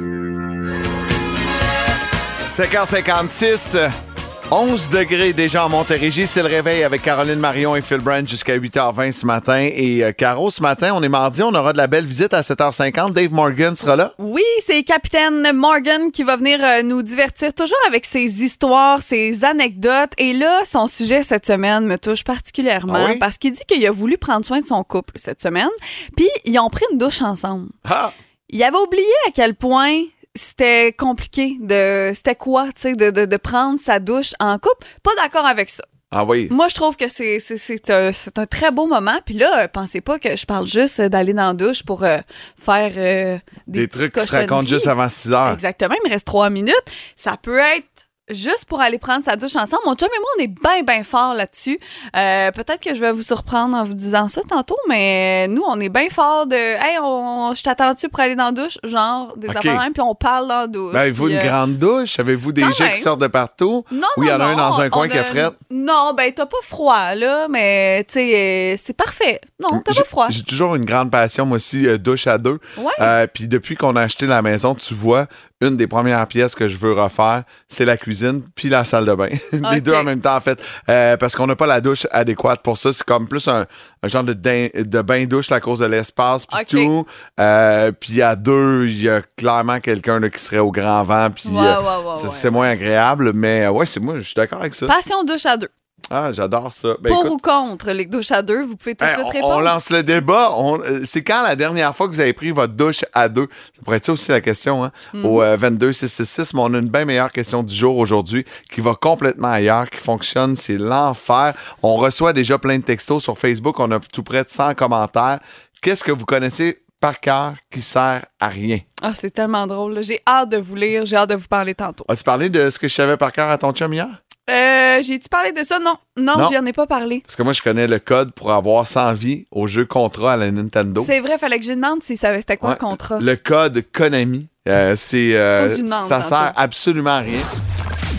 5h56. 2.50 4.07
11 4.50 4.90
degrés 4.92 5.34
déjà 5.34 5.66
en 5.66 5.70
Montérégie. 5.70 6.26
C'est 6.26 6.42
le 6.42 6.48
réveil 6.48 6.82
avec 6.84 7.02
Caroline 7.02 7.36
Marion 7.38 7.76
et 7.76 7.82
Phil 7.82 7.98
Brand 7.98 8.26
jusqu'à 8.26 8.58
8h20 8.58 9.12
ce 9.12 9.26
matin. 9.26 9.68
Et 9.74 10.06
euh, 10.06 10.14
Caro, 10.14 10.50
ce 10.50 10.62
matin, 10.62 10.94
on 10.96 11.04
est 11.04 11.10
mardi, 11.10 11.44
on 11.44 11.54
aura 11.54 11.74
de 11.74 11.78
la 11.78 11.88
belle 11.88 12.06
visite 12.06 12.34
à 12.34 12.40
7h50. 12.40 13.12
Dave 13.12 13.34
Morgan 13.34 13.76
sera 13.76 13.98
là. 13.98 14.14
Oui, 14.20 14.44
c'est 14.66 14.84
Capitaine 14.84 15.52
Morgan 15.54 16.12
qui 16.14 16.24
va 16.24 16.38
venir 16.38 16.60
euh, 16.64 16.82
nous 16.82 17.02
divertir 17.04 17.54
toujours 17.54 17.78
avec 17.88 18.06
ses 18.06 18.42
histoires, 18.42 19.02
ses 19.02 19.44
anecdotes. 19.44 20.14
Et 20.18 20.32
là, 20.32 20.62
son 20.64 20.88
sujet 20.88 21.24
cette 21.24 21.46
semaine 21.46 21.86
me 21.86 21.98
touche 21.98 22.24
particulièrement 22.24 23.00
Ah 23.06 23.10
oui? 23.12 23.18
parce 23.20 23.38
qu'il 23.38 23.52
dit 23.52 23.64
qu'il 23.68 23.86
a 23.86 23.92
voulu 23.92 24.18
prendre 24.18 24.46
soin 24.46 24.62
de 24.62 24.66
son 24.66 24.82
couple 24.86 25.12
cette 25.16 25.42
semaine. 25.42 25.68
Puis, 26.16 26.30
ils 26.46 26.58
ont 26.58 26.70
pris 26.70 26.86
une 26.94 26.98
douche 26.98 27.22
ensemble. 27.22 27.68
Ah! 27.84 28.14
Il 28.50 28.64
avait 28.64 28.78
oublié 28.78 29.04
à 29.28 29.32
quel 29.36 29.56
point 29.56 30.04
c'était 30.38 30.94
compliqué 30.94 31.58
de 31.60 32.12
c'était 32.14 32.36
quoi 32.36 32.66
tu 32.68 32.82
sais 32.82 32.96
de, 32.96 33.10
de, 33.10 33.26
de 33.26 33.38
prendre 33.38 33.80
sa 33.80 34.00
douche 34.00 34.34
en 34.40 34.58
couple? 34.58 34.88
Pas 35.04 35.12
d'accord 35.22 35.46
avec 35.46 35.70
ça. 35.70 35.84
Ah 36.10 36.24
oui. 36.24 36.48
moi 36.52 36.70
je 36.70 36.76
trouve 36.76 36.96
que 36.96 37.10
c'est 37.10 37.42
c'est 37.42 37.58
c'est 37.58 37.90
un, 37.90 38.14
c'est 38.14 38.40
un 38.40 38.46
très 38.46 38.72
beau 38.72 38.86
moment. 38.86 39.20
Puis 39.26 39.36
là 39.36 39.68
pensez 39.68 40.00
pas 40.00 40.20
que 40.20 40.38
je 40.38 40.46
parle 40.46 40.66
juste 40.66 41.02
d'aller 41.02 41.34
dans 41.34 41.48
la 41.48 41.54
douche 41.54 41.84
pour 41.84 42.06
euh, 42.06 42.20
faire 42.58 42.92
euh, 42.96 43.38
des, 43.68 43.82
Des, 43.82 43.88
trucs 43.90 44.14
qui 44.14 44.26
se 44.26 44.34
racontent 44.34 44.66
juste 44.66 44.88
avant 44.88 45.10
6 45.10 45.34
heures. 45.34 45.54
exactement 45.54 45.96
il 46.02 46.08
me 46.08 46.14
reste 46.14 46.26
trois 46.26 46.50
minutes. 46.50 46.74
Ça 47.18 47.36
peut 47.42 47.60
être 47.60 47.97
Juste 48.30 48.66
pour 48.66 48.82
aller 48.82 48.98
prendre 48.98 49.24
sa 49.24 49.38
douche 49.38 49.56
ensemble. 49.56 49.84
Mon 49.86 49.96
chum 49.96 50.10
et 50.14 50.20
moi, 50.20 50.30
on 50.38 50.44
est 50.44 50.48
bien, 50.48 50.84
bien 50.96 51.04
fort 51.04 51.34
là-dessus. 51.34 51.80
Euh, 52.16 52.52
Peut-être 52.52 52.82
que 52.82 52.94
je 52.94 53.00
vais 53.00 53.14
vous 53.14 53.22
surprendre 53.24 53.76
en 53.78 53.84
vous 53.86 53.94
disant 53.94 54.28
ça 54.28 54.42
tantôt, 54.48 54.76
mais 54.90 55.48
nous, 55.48 55.64
on 55.66 55.80
est 55.80 55.88
bien 55.88 56.10
fort 56.10 56.46
de 56.46 56.56
Hey, 56.56 56.98
on, 57.02 57.54
je 57.54 57.64
t'attends-tu 57.64 58.10
pour 58.10 58.20
aller 58.20 58.36
dans 58.36 58.46
la 58.48 58.52
douche? 58.52 58.78
Genre, 58.84 59.34
des 59.38 59.48
Ok. 59.48 59.56
affaires 59.56 59.74
de 59.76 59.80
même, 59.80 59.94
puis 59.94 60.02
on 60.02 60.14
parle 60.14 60.48
dans 60.50 60.60
la 60.62 60.68
douche. 60.68 60.92
Ben, 60.92 61.00
avez-vous 61.00 61.30
une 61.30 61.38
euh, 61.38 61.44
grande 61.48 61.78
douche? 61.78 62.20
Avez-vous 62.20 62.52
des 62.52 62.70
jets 62.74 62.94
qui 62.96 63.02
sortent 63.02 63.22
de 63.22 63.28
partout? 63.28 63.86
Non, 63.92 64.08
Ou 64.18 64.24
il 64.24 64.30
y 64.30 64.32
en 64.34 64.38
non, 64.40 64.44
a 64.44 64.48
un 64.48 64.52
non, 64.56 64.70
dans 64.72 64.80
un 64.82 64.90
coin 64.90 65.08
qui 65.08 65.18
a 65.18 65.22
est 65.22 65.24
frette? 65.24 65.54
Non, 65.72 66.14
ben 66.14 66.30
t'as 66.34 66.46
pas 66.46 66.58
froid, 66.64 67.16
là, 67.16 67.48
mais 67.50 68.04
tu 68.10 68.16
sais, 68.16 68.74
euh, 68.74 68.78
c'est 68.78 68.96
parfait. 68.96 69.40
Non, 69.62 69.80
t'as 69.82 69.94
pas 69.94 70.04
froid. 70.04 70.28
J'ai 70.30 70.44
toujours 70.44 70.76
une 70.76 70.86
grande 70.86 71.12
passion, 71.12 71.46
moi 71.46 71.56
aussi, 71.56 71.88
euh, 71.88 71.98
douche 71.98 72.28
à 72.28 72.38
deux. 72.38 72.60
Ouais. 72.78 73.28
Puis 73.34 73.48
depuis 73.48 73.78
qu'on 73.78 73.96
a 73.96 74.02
acheté 74.02 74.28
la 74.28 74.42
maison, 74.42 74.76
tu 74.76 74.94
vois, 74.94 75.28
une 75.62 75.76
des 75.76 75.88
premières 75.88 76.26
pièces 76.28 76.54
que 76.54 76.68
je 76.68 76.78
veux 76.78 76.94
refaire, 76.94 77.44
c'est 77.68 77.86
la 77.86 77.98
cuisine 77.98 78.44
puis 78.56 78.70
la 78.70 78.84
salle 78.84 79.06
de 79.06 79.14
bain. 79.16 79.30
Les 79.72 79.82
deux 79.82 79.94
en 79.94 80.04
même 80.04 80.22
temps, 80.22 80.36
en 80.36 80.40
fait. 80.42 80.62
Euh, 80.90 81.18
parce 81.18 81.36
qu'on 81.36 81.48
n'a 81.48 81.56
pas 81.56 81.66
la 81.66 81.82
douche 81.82 82.06
adéquate 82.12 82.62
pour 82.62 82.78
ça. 82.78 82.94
C'est 82.94 83.04
comme 83.04 83.28
plus 83.28 83.48
un, 83.48 83.66
un 84.04 84.08
genre 84.08 84.24
de, 84.24 84.34
de 84.34 85.02
bain-douche 85.02 85.52
à 85.52 85.60
cause 85.60 85.80
de 85.80 85.86
l'espace 85.86 86.46
puis 86.46 86.66
tout. 86.66 87.06
Euh, 87.40 87.92
puis 87.92 88.22
à 88.22 88.36
deux, 88.36 88.86
il 88.88 89.02
y 89.02 89.10
a 89.10 89.22
clairement 89.36 89.80
quelqu'un 89.80 90.22
qui 90.30 90.40
serait 90.40 90.60
au 90.60 90.72
grand 90.72 91.04
vent. 91.04 91.30
Puis 91.32 91.50
Ouais, 91.50 91.60
euh, 91.60 91.80
ouais, 91.80 92.08
ouais, 92.10 92.14
c'est 92.28 92.44
ouais. 92.48 92.52
moins 92.52 92.70
agréable. 92.70 93.32
Mais 93.34 93.68
ouais, 93.68 93.86
c'est 93.86 94.00
moi, 94.00 94.16
je 94.18 94.22
suis 94.22 94.36
d'accord 94.36 94.60
avec 94.60 94.74
ça. 94.76 94.86
Passion 94.88 95.24
douche 95.24 95.46
à 95.46 95.58
deux. 95.58 95.70
Ah, 96.10 96.32
j'adore 96.32 96.72
ça. 96.72 96.96
Ben, 97.02 97.10
Pour 97.12 97.26
écoute, 97.26 97.32
ou 97.34 97.38
contre 97.38 97.92
les 97.92 98.06
douches 98.06 98.32
à 98.32 98.42
deux, 98.42 98.64
vous 98.64 98.78
pouvez 98.78 98.96
tout 98.96 99.04
de 99.06 99.12
suite 99.12 99.26
on, 99.26 99.30
répondre. 99.30 99.56
on 99.56 99.60
lance 99.60 99.90
le 99.90 100.04
débat. 100.04 100.52
On- 100.56 100.80
euh, 100.80 101.02
c'est 101.04 101.22
quand 101.24 101.44
la 101.44 101.56
dernière 101.56 101.94
fois 101.96 102.08
que 102.08 102.14
vous 102.14 102.20
avez 102.22 102.34
pris 102.34 102.52
votre 102.52 102.74
douche 102.74 103.04
à 103.14 103.28
deux? 103.28 103.48
Ça 103.76 103.82
pourrait 103.84 103.98
être 103.98 104.06
ça 104.06 104.14
aussi 104.14 104.32
la 104.32 104.40
question, 104.42 104.84
hein? 104.86 104.92
Mhm. 105.14 105.26
Au 105.26 105.42
euh, 105.42 105.58
22666, 105.58 106.54
mais 106.54 106.62
on 106.64 106.74
a 106.74 106.78
une 106.78 106.90
bien 106.90 107.04
meilleure 107.06 107.32
question 107.32 107.62
du 107.64 107.74
jour 107.76 107.98
aujourd'hui 107.98 108.46
qui 108.72 108.80
va 108.82 108.96
complètement 108.96 109.50
ailleurs, 109.52 109.90
qui 109.90 109.98
fonctionne. 110.00 110.56
C'est 110.56 110.78
l'enfer. 110.78 111.54
On 111.84 111.96
reçoit 111.98 112.32
déjà 112.34 112.58
plein 112.58 112.78
de 112.78 112.84
textos 112.84 113.24
sur 113.24 113.38
Facebook. 113.38 113.80
On 113.80 113.92
a 113.92 114.00
tout 114.00 114.24
près 114.24 114.44
de 114.44 114.50
100 114.50 114.76
commentaires. 114.76 115.40
Qu'est-ce 115.82 116.04
que 116.04 116.12
vous 116.12 116.26
connaissez 116.26 116.84
par 117.00 117.20
cœur 117.20 117.54
qui 117.72 117.82
sert 117.82 118.26
à 118.40 118.48
rien? 118.48 118.80
Ah, 119.02 119.12
c'est 119.14 119.30
tellement 119.32 119.68
drôle. 119.68 119.94
là. 119.94 120.02
J'ai 120.02 120.20
hâte 120.28 120.50
de 120.50 120.58
vous 120.58 120.76
lire, 120.76 121.06
j'ai 121.06 121.16
hâte 121.18 121.30
de 121.30 121.36
vous 121.36 121.48
parler 121.48 121.76
tantôt. 121.76 122.04
As-tu 122.08 122.24
parlé 122.24 122.50
de 122.50 122.70
ce 122.70 122.80
que 122.80 122.88
je 122.88 122.96
savais 122.96 123.18
par 123.18 123.32
cœur 123.32 123.50
à 123.50 123.58
ton 123.58 123.72
chum 123.74 123.94
hier? 123.94 124.08
Euh, 124.50 125.02
J'ai-tu 125.04 125.28
parlé 125.30 125.52
de 125.52 125.64
ça? 125.64 125.78
Non, 125.80 125.96
non, 126.18 126.38
Non. 126.38 126.48
j'y 126.50 126.58
en 126.58 126.66
ai 126.66 126.72
pas 126.74 126.88
parlé. 126.88 127.22
Parce 127.26 127.36
que 127.36 127.44
moi, 127.44 127.52
je 127.54 127.62
connais 127.62 127.86
le 127.88 128.00
code 128.00 128.32
pour 128.34 128.52
avoir 128.54 128.88
100 128.88 129.14
vies 129.14 129.46
au 129.52 129.68
jeu 129.68 129.86
Contra 129.86 130.34
à 130.34 130.38
la 130.38 130.50
Nintendo. 130.52 131.04
C'est 131.06 131.20
vrai, 131.20 131.38
fallait 131.38 131.60
que 131.60 131.66
je 131.66 131.74
demande 131.74 132.02
s'il 132.02 132.18
savait 132.18 132.40
c'était 132.40 132.56
quoi 132.58 132.70
Ouais. 132.70 132.76
le 132.80 132.86
contrat. 132.88 133.18
Le 133.20 133.36
code 133.36 133.84
Konami. 133.94 134.48
euh, 134.70 134.94
c'est 134.96 135.36
euh, 135.36 135.70
Faut 135.70 135.82
que 135.84 135.88
ça 135.90 136.18
tantôt. 136.18 136.28
sert 136.30 136.54
absolument 136.56 137.10
à 137.12 137.20
rien. 137.20 137.40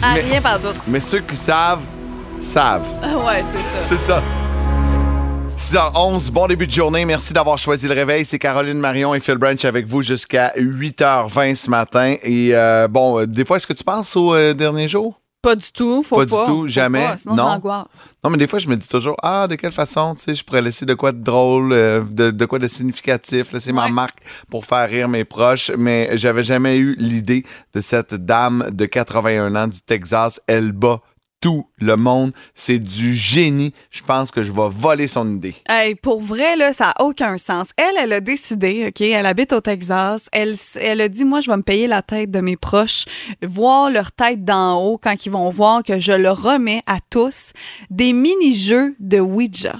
Ah, 0.02 0.12
mais- 0.14 0.20
rien 0.30 0.40
par 0.42 0.60
doute. 0.60 0.76
Mais 0.86 1.00
ceux 1.00 1.20
qui 1.20 1.34
savent, 1.36 1.82
savent. 2.40 2.86
ouais, 3.26 3.42
c'est 3.54 3.58
ça. 3.58 3.84
C'est 3.84 3.96
ça. 3.96 4.22
6h11, 5.56 6.30
bon 6.30 6.46
début 6.46 6.66
de 6.66 6.72
journée. 6.72 7.04
Merci 7.04 7.32
d'avoir 7.32 7.58
choisi 7.58 7.88
le 7.88 7.94
réveil. 7.94 8.24
C'est 8.24 8.38
Caroline 8.38 8.78
Marion 8.78 9.14
et 9.14 9.20
Phil 9.20 9.34
Branch 9.38 9.62
avec 9.64 9.86
vous 9.86 10.02
jusqu'à 10.02 10.52
8h20 10.56 11.54
ce 11.56 11.68
matin. 11.70 12.14
Et 12.22 12.50
euh, 12.54 12.86
bon, 12.86 13.20
euh, 13.20 13.26
des 13.26 13.44
fois, 13.44 13.56
est-ce 13.56 13.66
que 13.66 13.72
tu 13.72 13.82
penses 13.84 14.14
aux 14.14 14.34
euh, 14.34 14.54
derniers 14.54 14.86
jours? 14.88 15.20
Pas 15.40 15.54
du 15.54 15.70
tout, 15.70 16.02
faut 16.02 16.16
Pas 16.16 16.26
pas. 16.26 16.44
du 16.44 16.50
tout, 16.50 16.66
jamais. 16.66 17.00
pas, 17.06 17.16
sinon 17.18 17.36
Non. 17.36 17.60
Non, 18.24 18.30
mais 18.30 18.38
des 18.38 18.48
fois, 18.48 18.58
je 18.58 18.66
me 18.68 18.74
dis 18.76 18.88
toujours, 18.88 19.16
ah, 19.22 19.46
de 19.46 19.54
quelle 19.54 19.70
façon, 19.70 20.16
tu 20.16 20.24
sais, 20.24 20.34
je 20.34 20.44
pourrais 20.44 20.62
laisser 20.62 20.84
de 20.84 20.94
quoi 20.94 21.12
de 21.12 21.22
drôle, 21.22 21.72
euh, 21.72 22.02
de, 22.02 22.32
de 22.32 22.44
quoi 22.44 22.58
de 22.58 22.66
significatif, 22.66 23.52
laisser 23.52 23.72
ma 23.72 23.88
marque 23.88 24.18
pour 24.50 24.64
faire 24.64 24.88
rire 24.88 25.08
mes 25.08 25.24
proches. 25.24 25.70
Mais 25.78 26.10
j'avais 26.18 26.42
jamais 26.42 26.76
eu 26.78 26.96
l'idée 26.98 27.44
de 27.72 27.80
cette 27.80 28.14
dame 28.14 28.68
de 28.72 28.84
81 28.84 29.54
ans 29.54 29.68
du 29.68 29.80
Texas. 29.80 30.40
Elle 30.48 30.72
bat 30.72 31.00
tout 31.40 31.66
le 31.78 31.96
monde. 31.96 32.32
C'est 32.54 32.78
du 32.78 33.14
génie. 33.14 33.72
Je 33.90 34.02
pense 34.02 34.30
que 34.30 34.42
je 34.42 34.52
vais 34.52 34.68
voler 34.68 35.06
son 35.06 35.36
idée. 35.36 35.54
Hey, 35.68 35.94
pour 35.94 36.20
vrai, 36.20 36.56
là, 36.56 36.72
ça 36.72 36.86
n'a 36.86 37.04
aucun 37.04 37.38
sens. 37.38 37.68
Elle, 37.76 37.94
elle 37.98 38.12
a 38.12 38.20
décidé, 38.20 38.86
OK, 38.88 39.00
elle 39.00 39.26
habite 39.26 39.52
au 39.52 39.60
Texas. 39.60 40.28
Elle, 40.32 40.54
elle 40.80 41.00
a 41.00 41.08
dit, 41.08 41.24
moi, 41.24 41.40
je 41.40 41.50
vais 41.50 41.56
me 41.56 41.62
payer 41.62 41.86
la 41.86 42.02
tête 42.02 42.30
de 42.30 42.40
mes 42.40 42.56
proches, 42.56 43.04
voir 43.42 43.90
leur 43.90 44.12
tête 44.12 44.44
d'en 44.44 44.80
haut 44.82 44.98
quand 44.98 45.26
ils 45.26 45.32
vont 45.32 45.50
voir 45.50 45.82
que 45.82 45.98
je 45.98 46.12
leur 46.12 46.42
remets 46.42 46.82
à 46.86 46.98
tous 47.10 47.52
des 47.90 48.12
mini-jeux 48.12 48.96
de 48.98 49.20
Ouija 49.20 49.76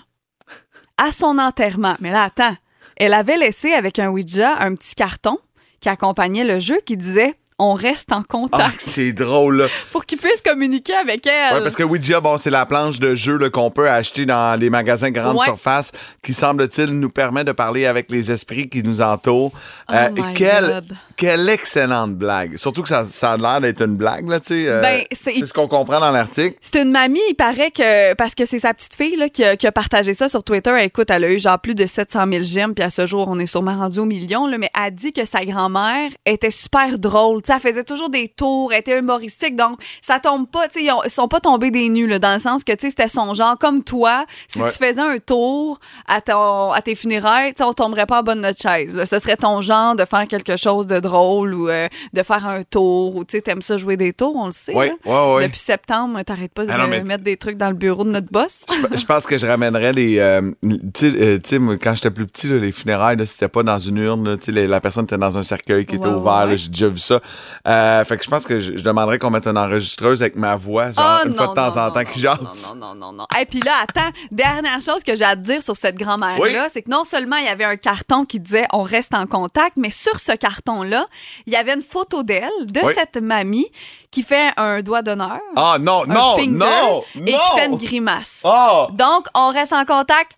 à 0.96 1.10
son 1.12 1.38
enterrement. 1.38 1.96
Mais 2.00 2.10
là, 2.10 2.24
attends. 2.24 2.56
Elle 2.96 3.14
avait 3.14 3.36
laissé 3.36 3.72
avec 3.72 4.00
un 4.00 4.08
Ouija 4.08 4.58
un 4.58 4.74
petit 4.74 4.96
carton 4.96 5.38
qui 5.80 5.88
accompagnait 5.88 6.42
le 6.42 6.58
jeu 6.58 6.78
qui 6.84 6.96
disait 6.96 7.34
on 7.58 7.74
reste 7.74 8.12
en 8.12 8.20
Ah, 8.20 8.24
contact 8.28 8.76
c'est 8.80 9.12
drôle, 9.12 9.56
là. 9.62 9.66
pour 9.92 10.04
qu'ils 10.04 10.18
puissent 10.18 10.40
communiquer 10.42 10.94
avec 10.94 11.26
elle. 11.26 11.56
Ouais, 11.56 11.62
parce 11.62 11.74
que 11.74 11.82
Ouija, 11.82 12.20
bon, 12.20 12.38
c'est 12.38 12.50
la 12.50 12.66
planche 12.66 12.98
de 13.00 13.14
jeu 13.14 13.38
qu'on 13.50 13.70
peut 13.70 13.88
acheter 13.90 14.26
dans 14.26 14.58
les 14.58 14.70
magasins 14.70 15.10
grande 15.10 15.36
Ouais. 15.36 15.44
surface 15.44 15.92
qui, 16.22 16.32
semble-t-il, 16.34 16.90
nous 16.90 17.10
permet 17.10 17.44
de 17.44 17.52
parler 17.52 17.86
avec 17.86 18.10
les 18.10 18.30
esprits 18.30 18.68
qui 18.68 18.82
nous 18.82 19.00
entourent. 19.00 19.52
Oh 19.88 19.92
my 20.14 20.34
quelle, 20.34 20.66
God. 20.66 20.96
quelle 21.16 21.48
excellente 21.48 22.14
blague. 22.14 22.56
Surtout 22.56 22.82
que 22.82 22.88
ça, 22.88 23.04
ça 23.04 23.32
a 23.32 23.36
l'air 23.36 23.60
d'être 23.60 23.82
une 23.82 23.96
blague, 23.96 24.28
là, 24.28 24.38
tu 24.40 24.48
sais. 24.48 24.64
euh, 24.68 24.80
Ben, 24.80 25.02
c'est- 25.12 25.34
c'est 25.38 25.46
ce 25.46 25.52
qu'on 25.52 25.68
comprend 25.68 26.00
dans 26.00 26.10
l'article. 26.10 26.56
C'est 26.60 26.82
une 26.82 26.90
mamie, 26.92 27.20
il 27.30 27.34
paraît 27.34 27.70
que, 27.70 28.14
parce 28.14 28.34
que 28.34 28.44
c'est 28.44 28.58
sa 28.58 28.72
petite 28.74 28.94
fille 28.94 29.16
là, 29.16 29.28
qui, 29.28 29.44
a, 29.44 29.56
qui 29.56 29.66
a 29.66 29.72
partagé 29.72 30.14
ça 30.14 30.28
sur 30.28 30.42
Twitter. 30.44 30.74
Écoute, 30.82 31.10
elle 31.10 31.24
a 31.24 31.30
eu 31.30 31.40
genre 31.40 31.58
plus 31.58 31.74
de 31.74 31.86
700 31.86 32.26
000 32.30 32.44
j'aime, 32.44 32.74
puis 32.74 32.84
à 32.84 32.90
ce 32.90 33.06
jour, 33.06 33.26
on 33.28 33.38
est 33.38 33.46
sûrement 33.46 33.76
rendu 33.76 33.98
au 33.98 34.04
million, 34.04 34.46
là, 34.46 34.58
mais 34.58 34.70
elle 34.80 34.94
dit 34.94 35.12
que 35.12 35.24
sa 35.24 35.44
grand-mère 35.44 36.10
était 36.26 36.50
super 36.50 36.98
drôle, 36.98 37.42
elle 37.54 37.60
faisait 37.60 37.84
toujours 37.84 38.10
des 38.10 38.28
tours, 38.28 38.72
elle 38.72 38.80
était 38.80 38.98
humoristique. 38.98 39.56
Donc, 39.56 39.80
ça 40.00 40.18
tombe 40.20 40.48
pas, 40.48 40.68
tu 40.68 40.80
sais, 40.80 40.84
ils, 40.86 40.92
ils 41.04 41.10
sont 41.10 41.28
pas 41.28 41.40
tombés 41.40 41.70
des 41.70 41.88
nues, 41.88 42.06
là, 42.06 42.18
dans 42.18 42.32
le 42.34 42.38
sens 42.38 42.64
que, 42.64 42.72
tu 42.72 42.78
sais, 42.86 42.90
c'était 42.90 43.08
son 43.08 43.34
genre. 43.34 43.56
Comme 43.58 43.82
toi, 43.84 44.24
si 44.46 44.60
Ouais. 44.60 44.70
tu 44.70 44.78
faisais 44.78 45.00
un 45.00 45.18
tour 45.18 45.78
à, 46.06 46.20
ton, 46.20 46.72
à 46.72 46.80
tes 46.82 46.94
funérailles, 46.94 47.52
tu 47.52 47.58
sais, 47.58 47.64
on 47.64 47.72
tomberait 47.72 48.06
pas 48.06 48.20
en 48.20 48.22
bas 48.22 48.34
de 48.34 48.40
notre 48.40 48.60
chaise. 48.60 48.94
là. 48.94 49.06
Ce 49.06 49.18
serait 49.18 49.36
ton 49.36 49.60
genre 49.60 49.94
de 49.96 50.04
faire 50.04 50.26
quelque 50.28 50.56
chose 50.56 50.86
de 50.86 51.00
drôle 51.00 51.54
ou 51.54 51.68
euh, 51.68 51.88
de 52.12 52.22
faire 52.22 52.46
un 52.46 52.62
tour 52.62 53.16
ou, 53.16 53.24
tu 53.24 53.36
sais, 53.36 53.42
t'aimes 53.42 53.62
ça 53.62 53.76
jouer 53.76 53.96
des 53.96 54.12
tours, 54.12 54.34
on 54.36 54.46
le 54.46 54.52
sait. 54.52 54.74
Ouais, 54.74 54.88
là. 55.04 55.12
ouais, 55.28 55.34
ouais. 55.36 55.46
Depuis 55.46 55.60
septembre, 55.60 56.20
t'arrêtes 56.22 56.52
pas 56.52 56.64
de 56.66 56.70
Ah 56.72 56.78
non, 56.78 56.86
mais- 56.88 57.02
mettre 57.02 57.24
des 57.24 57.36
trucs 57.36 57.56
dans 57.56 57.68
le 57.70 57.74
bureau 57.76 58.04
de 58.04 58.10
notre 58.10 58.30
boss. 58.30 58.64
Je 58.94 59.04
pense 59.04 59.26
que 59.26 59.38
je 59.38 59.46
ramènerais 59.46 59.92
les. 59.92 60.18
euh, 60.18 60.50
tu 60.62 60.78
sais, 60.94 61.12
euh, 61.16 61.78
quand 61.82 61.94
j'étais 61.94 62.10
plus 62.10 62.26
petit, 62.26 62.48
là, 62.48 62.56
les 62.58 62.72
funérailles, 62.72 63.16
c'était 63.26 63.48
pas 63.48 63.62
dans 63.62 63.78
une 63.78 63.96
urne. 63.98 64.28
là, 64.34 64.66
la 64.66 64.80
personne 64.80 65.04
était 65.04 65.16
dans 65.18 65.36
un 65.38 65.42
cercueil 65.42 65.86
qui 65.86 65.96
était 65.96 66.06
ouvert. 66.06 66.48
J'ai 66.56 66.68
déjà 66.68 66.88
vu 66.88 66.98
ça. 66.98 67.20
Euh, 67.66 68.04
fait 68.04 68.16
que 68.16 68.24
je 68.24 68.30
pense 68.30 68.44
que 68.44 68.58
je, 68.60 68.76
je 68.76 68.82
demanderais 68.82 69.18
qu'on 69.18 69.30
mette 69.30 69.46
une 69.46 69.58
enregistreuse 69.58 70.22
avec 70.22 70.36
ma 70.36 70.56
voix, 70.56 70.92
genre, 70.92 71.04
Ah, 71.04 71.22
une 71.26 71.34
fois 71.34 71.48
de 71.48 71.54
temps 71.54 71.66
non, 71.74 71.78
en 71.82 71.86
non, 71.88 71.90
temps, 71.92 72.04
qui 72.04 72.22
non, 72.22 72.34
jase. 72.40 72.68
Non, 72.68 72.74
non, 72.74 72.94
non, 72.94 73.12
non. 73.12 73.26
Et 73.40 73.44
puis 73.46 73.60
là, 73.60 73.72
attends, 73.82 74.10
dernière 74.30 74.80
chose 74.80 75.02
que 75.02 75.14
j'ai 75.16 75.24
à 75.24 75.36
te 75.36 75.40
dire 75.40 75.62
sur 75.62 75.76
cette 75.76 75.96
grand-mère-là, 75.96 76.62
Oui. 76.64 76.68
c'est 76.72 76.82
que 76.82 76.90
non 76.90 77.04
seulement 77.04 77.36
il 77.36 77.44
y 77.44 77.48
avait 77.48 77.64
un 77.64 77.76
carton 77.76 78.24
qui 78.24 78.40
disait 78.40 78.66
on 78.72 78.82
reste 78.82 79.14
en 79.14 79.26
contact, 79.26 79.76
mais 79.76 79.90
sur 79.90 80.18
ce 80.20 80.32
carton-là, 80.32 81.06
il 81.46 81.52
y 81.52 81.56
avait 81.56 81.74
une 81.74 81.82
photo 81.82 82.22
d'elle, 82.22 82.48
de 82.66 82.80
Oui. 82.82 82.92
cette 82.94 83.16
mamie, 83.22 83.66
qui 84.10 84.22
fait 84.22 84.52
un 84.56 84.80
doigt 84.80 85.02
d'honneur. 85.02 85.38
Ah, 85.56 85.76
non, 85.78 86.04
un 86.04 86.06
non, 86.14 86.36
finger, 86.36 86.56
non, 86.56 87.04
Et 87.26 87.32
qui 87.32 87.56
fait 87.56 87.66
une 87.66 87.76
grimace. 87.76 88.40
Ah, 88.44 88.86
Donc, 88.92 89.26
on 89.34 89.50
reste 89.50 89.74
en 89.74 89.84
contact 89.84 90.32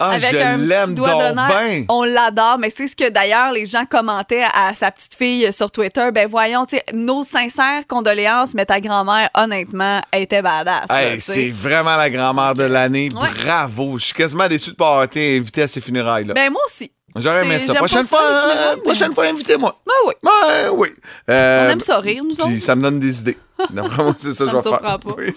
ah, 0.00 0.10
avec 0.10 0.32
je 0.32 0.36
un 0.38 0.58
petit 0.86 0.94
doigt 0.94 1.10
donc 1.12 1.20
d'honneur. 1.22 1.48
ben. 1.48 1.84
On 1.88 2.02
l'adore, 2.02 2.58
mais 2.58 2.68
c'est 2.70 2.88
ce 2.88 2.96
que 2.96 3.08
d'ailleurs 3.10 3.52
les 3.52 3.64
gens 3.66 3.84
commentaient 3.84 4.42
à 4.42 4.74
sa 4.74 4.90
petite 4.90 5.14
fille 5.16 5.52
sur 5.52 5.70
Twitter. 5.70 6.08
Ben 6.12 6.28
voyons, 6.28 6.66
tu 6.66 6.76
sais, 6.76 6.84
nos 6.92 7.22
sincères 7.22 7.86
condoléances, 7.88 8.54
mais 8.54 8.66
ta 8.66 8.80
grand-mère, 8.80 9.30
honnêtement, 9.36 10.00
elle 10.10 10.22
était 10.22 10.42
badass. 10.42 10.88
là, 10.88 11.02
Hey, 11.02 11.14
tu 11.16 11.20
sais. 11.20 11.32
c'est 11.32 11.50
vraiment 11.50 11.96
la 11.96 12.10
grand-mère 12.10 12.54
de 12.54 12.64
l'année. 12.64 13.08
Ouais. 13.14 13.28
Bravo. 13.44 13.98
Je 13.98 14.06
suis 14.06 14.14
quasiment 14.14 14.48
déçu 14.48 14.70
de 14.70 14.76
pas 14.76 14.88
avoir 14.88 15.04
été 15.04 15.36
invité 15.38 15.62
à 15.62 15.66
ces 15.68 15.80
funérailles. 15.80 16.24
là 16.24 16.34
Ben 16.34 16.50
moi 16.50 16.60
aussi. 16.66 16.90
J'aurais 17.16 17.44
aimé 17.46 17.58
c'est- 17.60 17.66
ça. 17.66 17.72
j'aime 17.74 17.78
Prochaine 17.78 18.06
pas 18.08 18.08
ça, 18.08 18.16
fois, 18.16 18.28
les 18.28 18.34
euh, 18.34 18.40
funérailles, 18.50 18.74
mais- 18.76 18.82
prochaine 18.82 19.12
fois, 19.12 19.24
invitez-moi. 19.26 19.80
Ben 19.86 19.92
oui. 20.08 20.14
Ouais, 20.24 20.68
oui. 20.72 20.88
Euh, 21.30 21.66
On 21.68 21.70
aime 21.70 21.80
ça 21.80 21.98
rire, 22.00 22.24
nous 22.24 22.34
Puis 22.34 22.42
autres. 22.56 22.64
ça 22.64 22.74
me 22.74 22.82
donne 22.82 22.98
des 22.98 23.20
idées. 23.20 23.38
D'après 23.70 24.02
moi, 24.02 24.14
c'est 24.18 24.34
ça, 24.34 24.44
Ça 24.44 24.44
que 24.46 24.50
je 24.50 24.56
me 24.56 24.62
vais 24.62 24.62
faire. 24.68 24.72
surprend 24.80 24.98
pas. 24.98 25.14
Oui. 25.16 25.32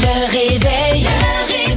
Le 0.00 0.26
réveil. 0.30 1.04
Le 1.04 1.46
réveil. 1.46 1.67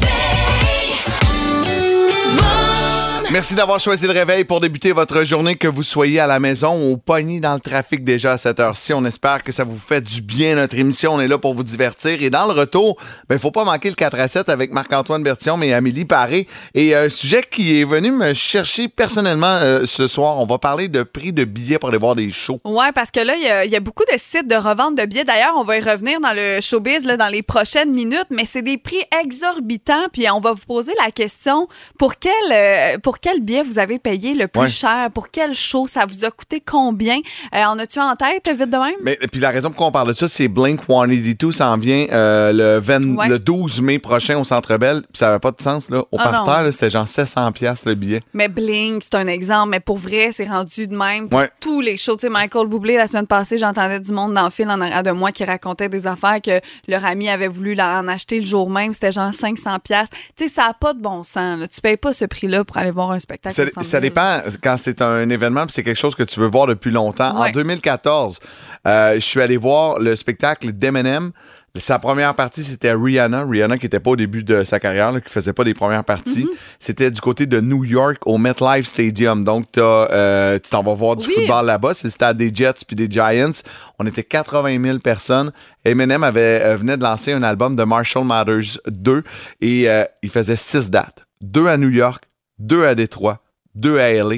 Merci 3.32 3.56
d'avoir 3.56 3.80
choisi 3.80 4.08
le 4.08 4.12
réveil 4.12 4.44
pour 4.44 4.60
débuter 4.60 4.92
votre 4.92 5.24
journée, 5.24 5.56
que 5.56 5.70
vous 5.70 5.84
soyez 5.84 6.20
à 6.20 6.28
la 6.28 6.42
maison 6.42 6.92
ou 6.92 6.98
pogné 6.98 7.40
dans 7.40 7.54
le 7.54 7.62
trafic 7.62 8.04
déjà 8.04 8.34
à 8.34 8.38
cette 8.38 8.60
heure-ci. 8.60 8.94
On 8.94 9.06
espère 9.06 9.42
que 9.42 9.54
ça 9.54 9.64
vous 9.64 9.78
fait 9.78 10.02
du 10.02 10.22
bien, 10.22 10.56
notre 10.56 10.78
émission. 10.78 11.14
On 11.14 11.20
est 11.22 11.30
là 11.30 11.38
pour 11.38 11.54
vous 11.54 11.64
divertir. 11.64 12.22
Et 12.22 12.30
dans 12.30 12.46
le 12.46 12.52
retour, 12.52 12.98
il 13.30 13.34
ne 13.34 13.38
faut 13.38 13.52
pas 13.52 13.64
manquer 13.64 13.88
le 13.88 13.96
4 13.96 14.20
à 14.20 14.28
7 14.28 14.50
avec 14.50 14.74
Marc-Antoine 14.74 15.24
Bertillon 15.24 15.62
et 15.62 15.74
Amélie 15.74 16.04
Paré. 16.04 16.46
Et 16.74 16.94
un 16.94 17.08
sujet 17.08 17.42
qui 17.50 17.80
est 17.80 17.86
venu 17.86 18.12
me 18.12 18.34
chercher 18.34 18.90
personnellement 18.90 19.60
euh, 19.62 19.86
ce 19.86 20.08
soir, 20.08 20.38
on 20.40 20.46
va 20.46 20.58
parler 20.58 20.90
de 20.90 21.04
prix 21.04 21.32
de 21.32 21.46
billets 21.46 21.80
pour 21.80 21.88
aller 21.88 21.98
voir 21.98 22.16
des 22.16 22.30
shows. 22.32 22.60
Ouais, 22.66 22.92
parce 22.94 23.12
que 23.12 23.22
là, 23.22 23.36
il 23.38 23.44
y 23.44 23.48
a- 23.48 23.64
il 23.64 23.72
y, 23.72 23.78
a 23.78 23.80
beaucoup 23.80 24.04
de 24.12 24.18
sites 24.18 24.50
de 24.50 24.56
revente 24.56 24.98
de 24.98 25.06
billets. 25.06 25.24
D'ailleurs, 25.24 25.54
on 25.56 25.64
va 25.64 25.78
y 25.78 25.80
revenir 25.82 26.20
dans 26.20 26.34
le 26.36 26.60
showbiz 26.60 27.06
là, 27.06 27.16
dans 27.16 27.30
les 27.30 27.44
prochaines 27.44 27.94
minutes, 27.94 28.28
mais 28.30 28.44
c'est 28.44 28.62
des 28.62 28.78
prix 28.78 29.02
exorbitants. 29.24 30.10
Puis 30.12 30.30
on 30.30 30.42
va 30.42 30.52
vous 30.52 30.66
poser 30.68 30.92
la 31.02 31.12
question 31.12 31.70
pour 31.98 32.16
quel, 32.20 32.34
euh, 32.52 32.98
pour 32.98 33.21
quel 33.22 33.40
billet 33.42 33.64
vous 33.64 33.80
avez 33.80 34.00
payé 34.00 34.34
le 34.34 34.48
plus 34.48 34.62
Ouais. 34.62 34.68
cher? 34.70 35.10
Pour 35.14 35.28
quel 35.30 35.54
show? 35.54 35.88
Ça 35.88 36.06
vous 36.08 36.26
a 36.26 36.32
coûté 36.32 36.60
combien? 36.60 37.18
Euh, 37.56 37.64
en 37.66 37.78
as-tu 37.80 38.00
en 38.00 38.16
tête, 38.16 38.50
vite 38.50 38.70
de 38.70 38.78
même? 38.78 38.96
Mais 39.02 39.18
puis 39.32 39.40
la 39.40 39.50
raison 39.52 39.70
pour 39.70 39.78
laquelle 39.82 39.88
on 39.90 39.92
parle 39.92 40.08
de 40.10 40.14
ça, 40.14 40.28
c'est 40.28 40.48
Blink 40.48 40.82
182 40.88 41.52
s'en 41.52 41.78
vient 41.78 42.08
euh, 42.12 42.52
le, 42.52 42.80
20 42.80 43.16
Ouais. 43.18 43.28
le 43.30 43.40
12 43.40 43.82
mai 43.82 44.00
prochain 44.00 44.38
au 44.40 44.44
Centre 44.44 44.78
Bell. 44.78 45.02
Puis 45.02 45.20
ça 45.20 45.28
n'avait 45.28 45.40
pas 45.40 45.52
de 45.52 45.62
sens 45.62 45.90
là. 45.90 46.00
Au 46.12 46.18
Ah, 46.20 46.30
parterre, 46.30 46.72
c'était 46.74 46.90
genre 46.90 47.08
700 47.08 47.52
pièces 47.52 47.86
le 47.86 47.96
billet. 47.96 48.22
Mais 48.34 48.48
Blink, 48.48 49.04
c'est 49.04 49.16
un 49.16 49.28
exemple, 49.28 49.70
mais 49.70 49.80
pour 49.80 49.98
vrai, 49.98 50.30
c'est 50.32 50.48
rendu 50.48 50.88
de 50.88 50.96
même. 50.96 51.28
Ouais. 51.32 51.50
Tous 51.60 51.82
les 51.82 51.98
shows, 51.98 52.16
tu 52.16 52.22
sais, 52.22 52.30
Michael 52.30 52.68
Bublé, 52.68 52.98
la 52.98 53.08
semaine 53.08 53.28
passée, 53.28 53.58
j'entendais 53.58 54.00
du 54.00 54.12
monde 54.12 54.34
dans 54.34 54.46
le 54.46 54.50
fil 54.50 54.70
en 54.70 54.80
arrière 54.82 55.04
de 55.04 55.12
moi 55.12 55.32
qui 55.32 55.44
racontait 55.44 55.90
des 55.90 56.08
affaires 56.08 56.42
que 56.42 56.60
leur 56.88 57.06
ami 57.06 57.30
avait 57.30 57.48
voulu 57.48 57.80
en 57.80 58.08
acheter 58.08 58.40
le 58.40 58.46
jour 58.46 58.70
même. 58.70 58.94
C'était 58.94 59.12
genre 59.12 59.34
500 59.34 59.80
pièces. 59.84 60.10
Tu 60.36 60.48
sais, 60.48 60.54
ça 60.54 60.68
n'a 60.68 60.74
pas 60.74 60.94
de 60.94 61.02
bon 61.02 61.24
sens. 61.24 61.60
Là. 61.60 61.68
Tu 61.68 61.82
payes 61.82 61.98
pas 61.98 62.14
ce 62.14 62.26
prix-là 62.26 62.64
pour 62.64 62.78
aller 62.78 62.92
voir 62.92 63.11
un 63.12 63.20
spectacle. 63.20 63.70
Ça, 63.82 64.00
dépend 64.00 64.40
quand 64.64 64.76
c'est 64.78 65.02
un 65.02 65.30
événement 65.30 65.66
c'est 65.70 65.84
quelque 65.84 66.00
chose 66.00 66.16
que 66.16 66.24
tu 66.24 66.40
veux 66.40 66.48
voir 66.48 66.68
depuis 66.68 66.92
longtemps. 66.92 67.36
En 67.36 67.42
Ouais. 67.44 67.52
2014, 67.52 68.40
euh, 68.88 69.14
je 69.16 69.20
suis 69.20 69.42
allé 69.42 69.58
voir 69.58 70.00
le 70.00 70.16
spectacle 70.16 70.72
d'Eminem. 70.72 71.32
Sa 71.78 72.00
première 72.00 72.36
partie, 72.36 72.66
c'était 72.66 72.92
Rihanna. 72.92 73.46
Rihanna 73.46 73.78
qui 73.78 73.86
n'était 73.86 74.02
pas 74.02 74.10
au 74.12 74.16
début 74.18 74.44
de 74.44 74.66
sa 74.66 74.78
carrière, 74.78 75.14
là, 75.14 75.22
qui 75.22 75.32
faisait 75.32 75.54
pas 75.54 75.64
des 75.64 75.74
premières 75.74 76.04
parties. 76.04 76.44
Mm-hmm. 76.44 76.58
C'était 76.80 77.10
du 77.12 77.22
côté 77.22 77.46
de 77.46 77.62
New 77.62 77.86
York 77.86 78.18
au 78.26 78.38
MetLife 78.38 78.86
Stadium. 78.86 79.46
Donc, 79.46 79.68
euh, 79.78 80.60
tu 80.62 80.70
t'en 80.70 80.84
vas 80.84 80.94
voir 80.94 81.16
du 81.16 81.26
Oui. 81.28 81.34
football 81.34 81.66
là-bas. 81.68 81.94
C'est 81.94 82.08
le 82.08 82.12
stade 82.12 82.36
des 82.36 82.52
Jets 82.54 82.84
puis 82.86 82.98
des 82.98 83.10
Giants. 83.10 83.54
On 84.00 84.06
était 84.06 84.24
80 84.24 84.84
000 84.84 85.00
personnes. 85.00 85.54
Eminem 85.86 86.24
avait, 86.24 86.62
euh, 86.62 86.76
venait 86.76 86.98
de 86.98 87.04
lancer 87.04 87.32
un 87.32 87.42
album 87.42 87.78
de 87.78 87.84
Marshall 87.86 88.26
Mathers 88.26 88.78
2 88.88 89.24
et 89.62 89.90
euh, 89.90 90.04
il 90.24 90.30
faisait 90.30 90.58
six 90.58 90.90
dates. 90.90 91.24
Deux 91.40 91.68
à 91.68 91.78
New 91.78 91.90
York, 91.90 92.26
deux 92.62 92.86
à 92.86 92.96
Détroit, 92.96 93.42
deux 93.76 93.98
à 94.00 94.12
LA. 94.12 94.36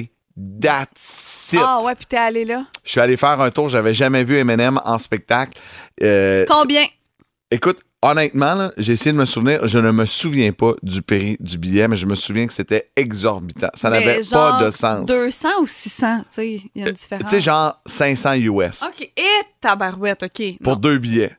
That's 0.60 1.52
it. 1.52 1.60
Ah 1.62 1.80
ouais, 1.84 1.94
puis 1.94 2.06
t'es 2.06 2.16
allé 2.16 2.44
là? 2.44 2.64
Je 2.82 2.90
suis 2.90 3.00
allé 3.00 3.16
faire 3.16 3.40
un 3.40 3.50
tour. 3.50 3.68
J'avais 3.68 3.94
jamais 3.94 4.24
vu 4.24 4.36
Eminem 4.36 4.80
en 4.84 4.98
spectacle. 4.98 5.60
Euh, 6.02 6.44
Combien? 6.48 6.84
Écoute, 7.52 7.82
honnêtement, 8.02 8.70
j'ai 8.76 8.94
essayé 8.94 9.12
de 9.12 9.16
me 9.18 9.26
souvenir. 9.26 9.66
Je 9.68 9.78
ne 9.78 9.92
me 9.92 10.06
souviens 10.06 10.50
pas 10.50 10.74
du 10.82 11.02
prix 11.02 11.36
du 11.38 11.56
billet, 11.56 11.86
mais 11.86 11.96
je 11.96 12.06
me 12.06 12.16
souviens 12.16 12.48
que 12.48 12.52
c'était 12.52 12.90
exorbitant. 12.96 13.68
Ça 13.74 13.90
n'avait 13.90 14.22
pas 14.28 14.58
de 14.64 14.70
sens. 14.72 15.06
200 15.06 15.48
ou 15.60 15.66
600, 15.68 16.18
tu 16.22 16.24
sais, 16.32 16.50
il 16.74 16.82
y 16.82 16.84
a 16.84 16.88
une 16.88 16.92
différence. 16.94 17.24
Tu 17.24 17.30
sais, 17.36 17.40
genre 17.40 17.80
500 17.86 18.34
US 18.34 18.82
OK. 18.82 19.02
Et 19.16 19.22
tabarouette, 19.60 20.24
OK. 20.24 20.42
pour 20.62 20.72
Non, 20.72 20.78
deux 20.80 20.98
billets. 20.98 21.36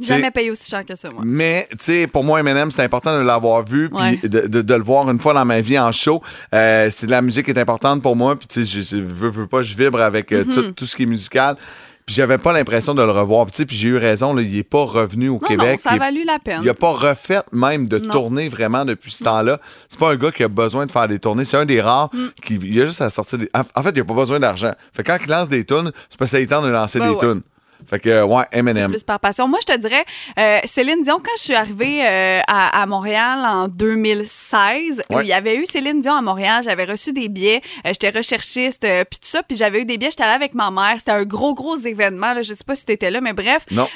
Jamais 0.00 0.30
payé 0.30 0.50
aussi 0.50 0.68
cher 0.70 0.84
que 0.84 0.94
ça, 0.94 1.08
moi. 1.10 1.22
Mais, 1.24 1.66
tu 1.70 1.76
sais, 1.80 2.06
pour 2.06 2.22
moi, 2.24 2.40
Eminem, 2.40 2.70
c'est 2.70 2.82
important 2.82 3.18
de 3.18 3.24
l'avoir 3.24 3.64
vu, 3.64 3.88
puis 3.88 3.98
Ouais. 3.98 4.16
de, 4.22 4.46
de- 4.46 4.62
de 4.62 4.74
le 4.74 4.82
voir 4.82 5.08
une 5.10 5.18
fois 5.18 5.32
dans 5.34 5.44
ma 5.44 5.60
vie 5.60 5.78
en 5.78 5.90
show. 5.92 6.22
Euh, 6.54 6.88
c'est 6.90 7.06
de 7.06 7.10
la 7.12 7.22
musique 7.22 7.46
qui 7.46 7.50
est 7.52 7.58
importante 7.58 8.02
pour 8.02 8.14
moi, 8.16 8.36
puis 8.36 8.46
tu 8.46 8.64
sais, 8.64 8.82
je 8.82 8.96
je 8.96 9.02
veux, 9.02 9.30
veux 9.30 9.46
pas, 9.46 9.62
je 9.62 9.74
vibre 9.76 10.00
avec 10.02 10.32
euh, 10.32 10.44
Mm-hmm. 10.44 10.52
tout, 10.54 10.72
tout 10.72 10.84
ce 10.86 10.96
qui 10.96 11.04
est 11.04 11.06
musical. 11.06 11.56
Puis 12.04 12.14
j'avais 12.14 12.38
pas 12.38 12.52
l'impression 12.52 12.94
de 12.94 13.02
le 13.02 13.10
revoir. 13.10 13.46
Puis 13.46 13.52
tu 13.52 13.56
sais, 13.56 13.66
puis 13.66 13.74
j'ai 13.76 13.88
eu 13.88 13.96
raison, 13.96 14.32
là, 14.32 14.40
il 14.42 14.56
est 14.56 14.62
pas 14.62 14.84
revenu 14.84 15.28
au 15.28 15.40
Non, 15.42 15.48
Québec. 15.48 15.70
non, 15.72 15.76
ça 15.78 15.90
a 15.90 15.98
valu 15.98 16.22
la 16.24 16.38
peine. 16.38 16.60
Il 16.62 16.68
a 16.68 16.74
pas 16.74 16.92
refait 16.92 17.40
même 17.50 17.88
de 17.88 17.98
Non. 17.98 18.12
tournée 18.12 18.48
vraiment 18.48 18.84
depuis 18.84 19.10
ce 19.10 19.24
temps-là. 19.24 19.58
C'est 19.88 19.98
pas 19.98 20.12
un 20.12 20.16
gars 20.16 20.30
qui 20.30 20.44
a 20.44 20.48
besoin 20.48 20.86
de 20.86 20.92
faire 20.92 21.08
des 21.08 21.18
tournées. 21.18 21.44
C'est 21.44 21.56
un 21.56 21.64
des 21.64 21.80
rares 21.80 22.10
Mm. 22.12 22.26
qui 22.44 22.54
il 22.62 22.80
a 22.80 22.86
juste 22.86 23.00
à 23.02 23.10
sortir 23.10 23.38
des. 23.38 23.50
En 23.74 23.82
fait, 23.82 23.90
il 23.96 24.00
a 24.00 24.04
pas 24.04 24.14
besoin 24.14 24.38
d'argent. 24.38 24.70
Fait 24.92 25.02
que 25.02 25.10
quand 25.10 25.18
il 25.24 25.28
lance 25.28 25.48
des 25.48 25.64
tunes, 25.64 25.90
c'est 26.08 26.16
parce 26.16 26.30
qu'il 26.30 26.46
temps 26.46 26.62
de 26.62 26.68
lancer 26.68 27.00
Ben 27.00 27.08
des 27.08 27.14
ouais. 27.14 27.20
tunes. 27.32 27.42
Fait 27.88 28.00
que 28.00 28.22
ouais, 28.22 28.44
Eminem. 28.52 28.90
plus 28.90 29.02
par 29.04 29.20
passion. 29.20 29.46
Moi, 29.48 29.58
je 29.66 29.72
te 29.74 29.78
dirais, 29.78 30.04
euh, 30.38 30.58
Céline 30.64 31.02
Dion, 31.02 31.16
quand 31.22 31.30
je 31.36 31.42
suis 31.42 31.54
arrivée 31.54 32.04
euh, 32.06 32.40
à, 32.48 32.82
à 32.82 32.86
Montréal 32.86 33.40
en 33.46 33.68
2016, 33.68 35.04
Ouais. 35.10 35.22
il 35.24 35.28
y 35.28 35.32
avait 35.32 35.56
eu 35.56 35.66
Céline 35.66 36.00
Dion 36.00 36.14
à 36.14 36.22
Montréal, 36.22 36.62
j'avais 36.64 36.84
reçu 36.84 37.12
des 37.12 37.28
billets, 37.28 37.60
euh, 37.86 37.90
j'étais 37.92 38.10
recherchiste, 38.10 38.80
puis 38.82 39.18
tout 39.20 39.28
ça, 39.28 39.42
puis 39.42 39.56
j'avais 39.56 39.82
eu 39.82 39.84
des 39.84 39.98
billets, 39.98 40.10
j'étais 40.10 40.24
allée 40.24 40.34
avec 40.34 40.54
ma 40.54 40.70
mère, 40.70 40.94
c'était 40.98 41.12
un 41.12 41.24
gros, 41.24 41.54
gros 41.54 41.76
événement, 41.76 42.32
là, 42.32 42.42
je 42.42 42.54
sais 42.54 42.64
pas 42.64 42.76
si 42.76 42.84
t'étais 42.84 43.10
là, 43.10 43.20
mais 43.20 43.32
bref, 43.32 43.64
Non. 43.70 43.88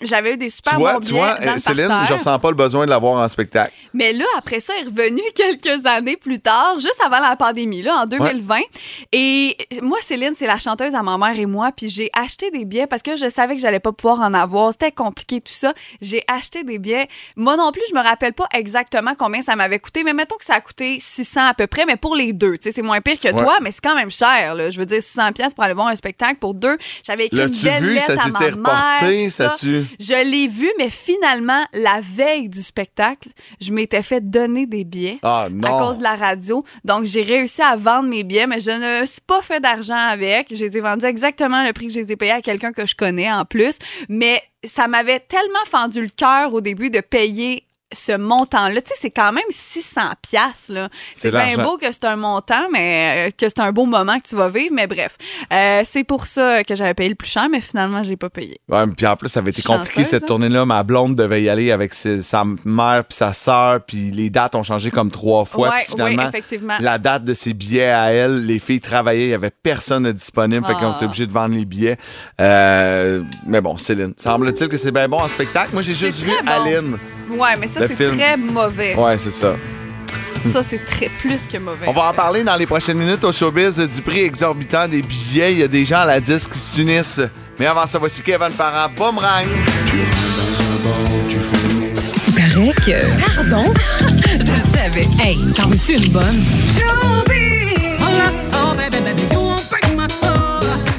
j'avais 0.00 0.34
eu 0.34 0.36
des 0.36 0.50
super 0.50 0.72
Tu 0.74 0.78
vois, 0.78 0.94
bons 0.94 1.00
tu 1.00 1.06
billets 1.12 1.20
vois, 1.20 1.58
Céline, 1.58 1.92
je 2.08 2.12
ressens 2.14 2.38
pas 2.38 2.48
le 2.50 2.56
besoin 2.56 2.84
de 2.84 2.90
l'avoir 2.90 3.22
en 3.22 3.28
spectacle. 3.28 3.72
Mais 3.94 4.12
là, 4.12 4.24
après 4.38 4.60
ça, 4.60 4.72
elle 4.80 4.86
est 4.86 4.90
revenue 4.90 5.22
quelques 5.34 5.86
années 5.86 6.16
plus 6.16 6.38
tard, 6.40 6.74
juste 6.78 7.00
avant 7.04 7.18
la 7.20 7.36
pandémie, 7.36 7.82
là, 7.82 8.02
en 8.02 8.06
2020. 8.06 8.58
Et 9.12 9.56
moi, 9.82 9.98
Céline, 10.00 10.34
c'est 10.36 10.46
la 10.46 10.58
chanteuse 10.58 10.94
à 10.94 11.02
ma 11.02 11.16
mère 11.18 11.38
et 11.38 11.46
moi, 11.46 11.70
puis 11.76 11.88
j'ai 11.88 12.10
acheté 12.12 12.50
des 12.50 12.64
billets 12.64 12.86
parce 12.86 13.02
que 13.02 13.16
je 13.20 13.28
savais 13.28 13.54
que 13.56 13.60
j'allais 13.60 13.80
pas 13.80 13.92
pouvoir 13.92 14.20
en 14.20 14.34
avoir. 14.34 14.72
C'était 14.72 14.92
compliqué, 14.92 15.40
tout 15.40 15.52
ça. 15.52 15.72
J'ai 16.00 16.22
acheté 16.28 16.64
des 16.64 16.78
billets. 16.78 17.08
Moi 17.36 17.56
non 17.56 17.72
plus, 17.72 17.82
je 17.90 17.94
me 17.94 18.02
rappelle 18.02 18.32
pas 18.32 18.46
exactement 18.54 19.12
combien 19.18 19.42
ça 19.42 19.56
m'avait 19.56 19.78
coûté, 19.78 20.02
mais 20.04 20.12
mettons 20.14 20.36
que 20.36 20.44
ça 20.44 20.54
a 20.54 20.60
coûté 20.60 20.98
600 20.98 21.40
à 21.48 21.54
peu 21.54 21.66
près, 21.66 21.86
mais 21.86 21.96
pour 21.96 22.16
les 22.16 22.32
deux. 22.32 22.58
Tu 22.58 22.64
sais, 22.64 22.72
c'est 22.72 22.82
moins 22.82 23.00
pire 23.00 23.18
que 23.20 23.28
Ouais. 23.28 23.36
toi, 23.36 23.56
mais 23.60 23.70
c'est 23.70 23.82
quand 23.82 23.94
même 23.94 24.10
cher, 24.10 24.54
là. 24.54 24.70
Je 24.70 24.78
veux 24.78 24.86
dire, 24.86 25.02
600 25.02 25.32
pièces 25.32 25.54
pour 25.54 25.64
aller 25.64 25.74
voir 25.74 25.88
un 25.88 25.96
spectacle 25.96 26.36
pour 26.40 26.54
deux. 26.54 26.76
J'avais 27.04 27.26
écrit 27.26 27.40
une 27.40 27.48
belle 27.62 27.82
vu? 27.84 27.94
lettre 27.94 28.06
Ça 28.06 28.22
à 28.24 28.28
ma 28.28 28.38
mère, 28.40 28.54
reporté? 28.56 29.30
Ça 29.30 29.48
ça. 29.50 29.54
tu- 29.58 29.84
Je 29.98 30.24
l'ai 30.30 30.48
vu, 30.48 30.70
mais 30.78 30.88
finalement, 30.90 31.64
la 31.72 32.00
veille 32.02 32.48
du 32.48 32.62
spectacle, 32.62 33.28
je 33.60 33.72
m'étais 33.72 34.02
fait 34.02 34.20
donner 34.20 34.66
des 34.66 34.84
billets 34.84 35.18
Ah 35.22 35.46
à 35.64 35.68
cause 35.68 35.98
de 35.98 36.02
la 36.02 36.14
radio. 36.14 36.64
Donc, 36.84 37.04
j'ai 37.04 37.22
réussi 37.22 37.62
à 37.62 37.76
vendre 37.76 38.08
mes 38.08 38.22
billets, 38.24 38.46
mais 38.46 38.60
je 38.60 38.70
ne 38.70 39.06
suis 39.06 39.20
pas 39.20 39.42
fait 39.42 39.60
d'argent 39.60 39.96
avec. 39.98 40.48
Je 40.54 40.64
les 40.64 40.76
ai 40.76 40.80
vendus 40.80 41.06
exactement 41.06 41.62
le 41.64 41.72
prix 41.72 41.88
que 41.88 41.92
je 41.92 41.98
les 42.00 42.12
ai 42.12 42.16
payés 42.16 42.32
à 42.32 42.40
quelqu'un 42.42 42.72
que 42.72 42.86
je 42.86 42.94
en 43.02 43.44
plus. 43.44 43.78
Mais 44.08 44.42
ça 44.64 44.88
m'avait 44.88 45.20
tellement 45.20 45.64
fendu 45.66 46.02
le 46.02 46.08
cœur 46.08 46.52
au 46.54 46.60
début 46.60 46.90
de 46.90 47.00
payer 47.00 47.64
ce 47.92 48.16
montant-là. 48.16 48.80
Tu 48.82 48.88
sais, 48.90 48.94
c'est 49.00 49.10
quand 49.10 49.32
même 49.32 49.42
600 49.50 50.00
pièces 50.22 50.68
là. 50.68 50.88
C'est 51.12 51.30
bien 51.30 51.56
beau 51.62 51.76
que 51.76 51.90
c'est 51.90 52.04
un 52.04 52.16
montant, 52.16 52.68
mais 52.72 53.28
euh, 53.28 53.30
que 53.30 53.46
c'est 53.48 53.60
un 53.60 53.72
beau 53.72 53.86
moment 53.86 54.18
que 54.18 54.28
tu 54.28 54.36
vas 54.36 54.48
vivre. 54.48 54.72
Mais 54.74 54.86
bref, 54.86 55.16
Euh, 55.52 55.82
c'est 55.84 56.04
pour 56.04 56.26
ça 56.26 56.62
que 56.64 56.74
j'avais 56.76 56.94
payé 56.94 57.08
le 57.08 57.14
plus 57.14 57.28
cher, 57.28 57.48
mais 57.50 57.60
finalement, 57.60 58.02
j'ai 58.04 58.16
pas 58.16 58.30
payé. 58.30 58.60
Ouais, 58.68 58.84
puis 58.96 59.06
en 59.06 59.16
plus, 59.16 59.28
ça 59.28 59.40
avait 59.40 59.50
été 59.50 59.62
compliqué 59.62 60.04
cette 60.04 60.22
hein? 60.22 60.26
tournée-là. 60.26 60.64
Ma 60.64 60.82
blonde 60.82 61.16
devait 61.16 61.42
y 61.42 61.48
aller 61.48 61.70
avec 61.72 61.92
ses- 61.94 62.22
sa 62.22 62.44
mère 62.64 63.04
puis 63.08 63.16
sa 63.16 63.32
sœur, 63.32 63.80
puis 63.84 64.10
les 64.10 64.30
dates 64.30 64.54
ont 64.54 64.62
changé 64.62 64.90
comme 64.90 65.10
trois 65.10 65.44
fois. 65.44 65.70
Ouais, 65.70 65.84
finalement, 65.88 66.28
effectivement. 66.28 66.74
la 66.80 66.98
date 66.98 67.24
de 67.24 67.34
ses 67.34 67.52
billets 67.54 67.90
à 67.90 68.12
elle, 68.12 68.46
les 68.46 68.58
filles 68.58 68.80
travaillaient, 68.80 69.24
il 69.24 69.28
n'y 69.28 69.34
avait 69.34 69.50
personne 69.50 70.10
disponible, 70.12 70.64
fait 70.66 70.74
qu'ils 70.74 70.84
ont 70.86 70.92
Ah. 70.92 70.96
été 70.96 71.04
obligés 71.06 71.26
de 71.26 71.32
vendre 71.32 71.54
les 71.54 71.64
billets. 71.64 71.96
Euh, 72.40 73.22
mais 73.46 73.60
bon, 73.60 73.76
Céline, 73.76 74.14
semble-t-il 74.16 74.68
que 74.68 74.76
c'est 74.76 74.92
bien 74.92 75.08
bon 75.08 75.18
en 75.18 75.28
spectacle. 75.28 75.70
Moi, 75.72 75.82
j'ai 75.82 75.94
juste 75.94 76.20
vu 76.20 76.30
bon. 76.30 76.50
Aline. 76.50 76.98
Ouais, 77.30 77.56
mais 77.58 77.66
ça, 77.68 77.79
Le 77.80 77.88
c'est 77.88 77.96
film. 77.96 78.16
très 78.16 78.36
mauvais. 78.36 78.94
Ouais, 78.94 79.16
c'est 79.16 79.30
ça. 79.30 79.56
Ça, 80.12 80.62
c'est 80.62 80.84
très 80.84 81.08
plus 81.18 81.46
que 81.50 81.56
mauvais. 81.58 81.86
On 81.86 81.92
va 81.92 82.10
en 82.10 82.12
parler 82.12 82.44
dans 82.44 82.56
les 82.56 82.66
prochaines 82.66 82.98
minutes 82.98 83.24
au 83.24 83.32
showbiz 83.32 83.78
du 83.78 84.02
prix 84.02 84.20
exorbitant 84.20 84.86
des 84.88 85.00
billets. 85.02 85.52
Il 85.52 85.58
y 85.60 85.62
a 85.62 85.68
des 85.68 85.84
gens 85.84 86.00
à 86.00 86.06
la 86.06 86.20
disque 86.20 86.50
qui 86.52 86.58
s'unissent. 86.58 87.22
Mais 87.58 87.66
avant 87.66 87.86
ça, 87.86 87.98
voici 87.98 88.20
Kevin 88.22 88.50
Parent, 88.56 88.90
Boomerang. 88.94 89.46
Il 92.28 92.34
paraît 92.34 92.72
que. 92.84 93.36
Pardon? 93.36 93.72
Je 94.26 94.52
le 94.52 94.60
savais. 94.76 95.08
Hey, 95.22 95.38
t'en 95.54 95.68
veux-tu 95.68 95.94
une 95.94 96.12
bonne? 96.12 96.42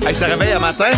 Hey, 0.08 0.16
ça 0.16 0.26
réveille 0.26 0.52
à 0.52 0.60
matin? 0.60 0.90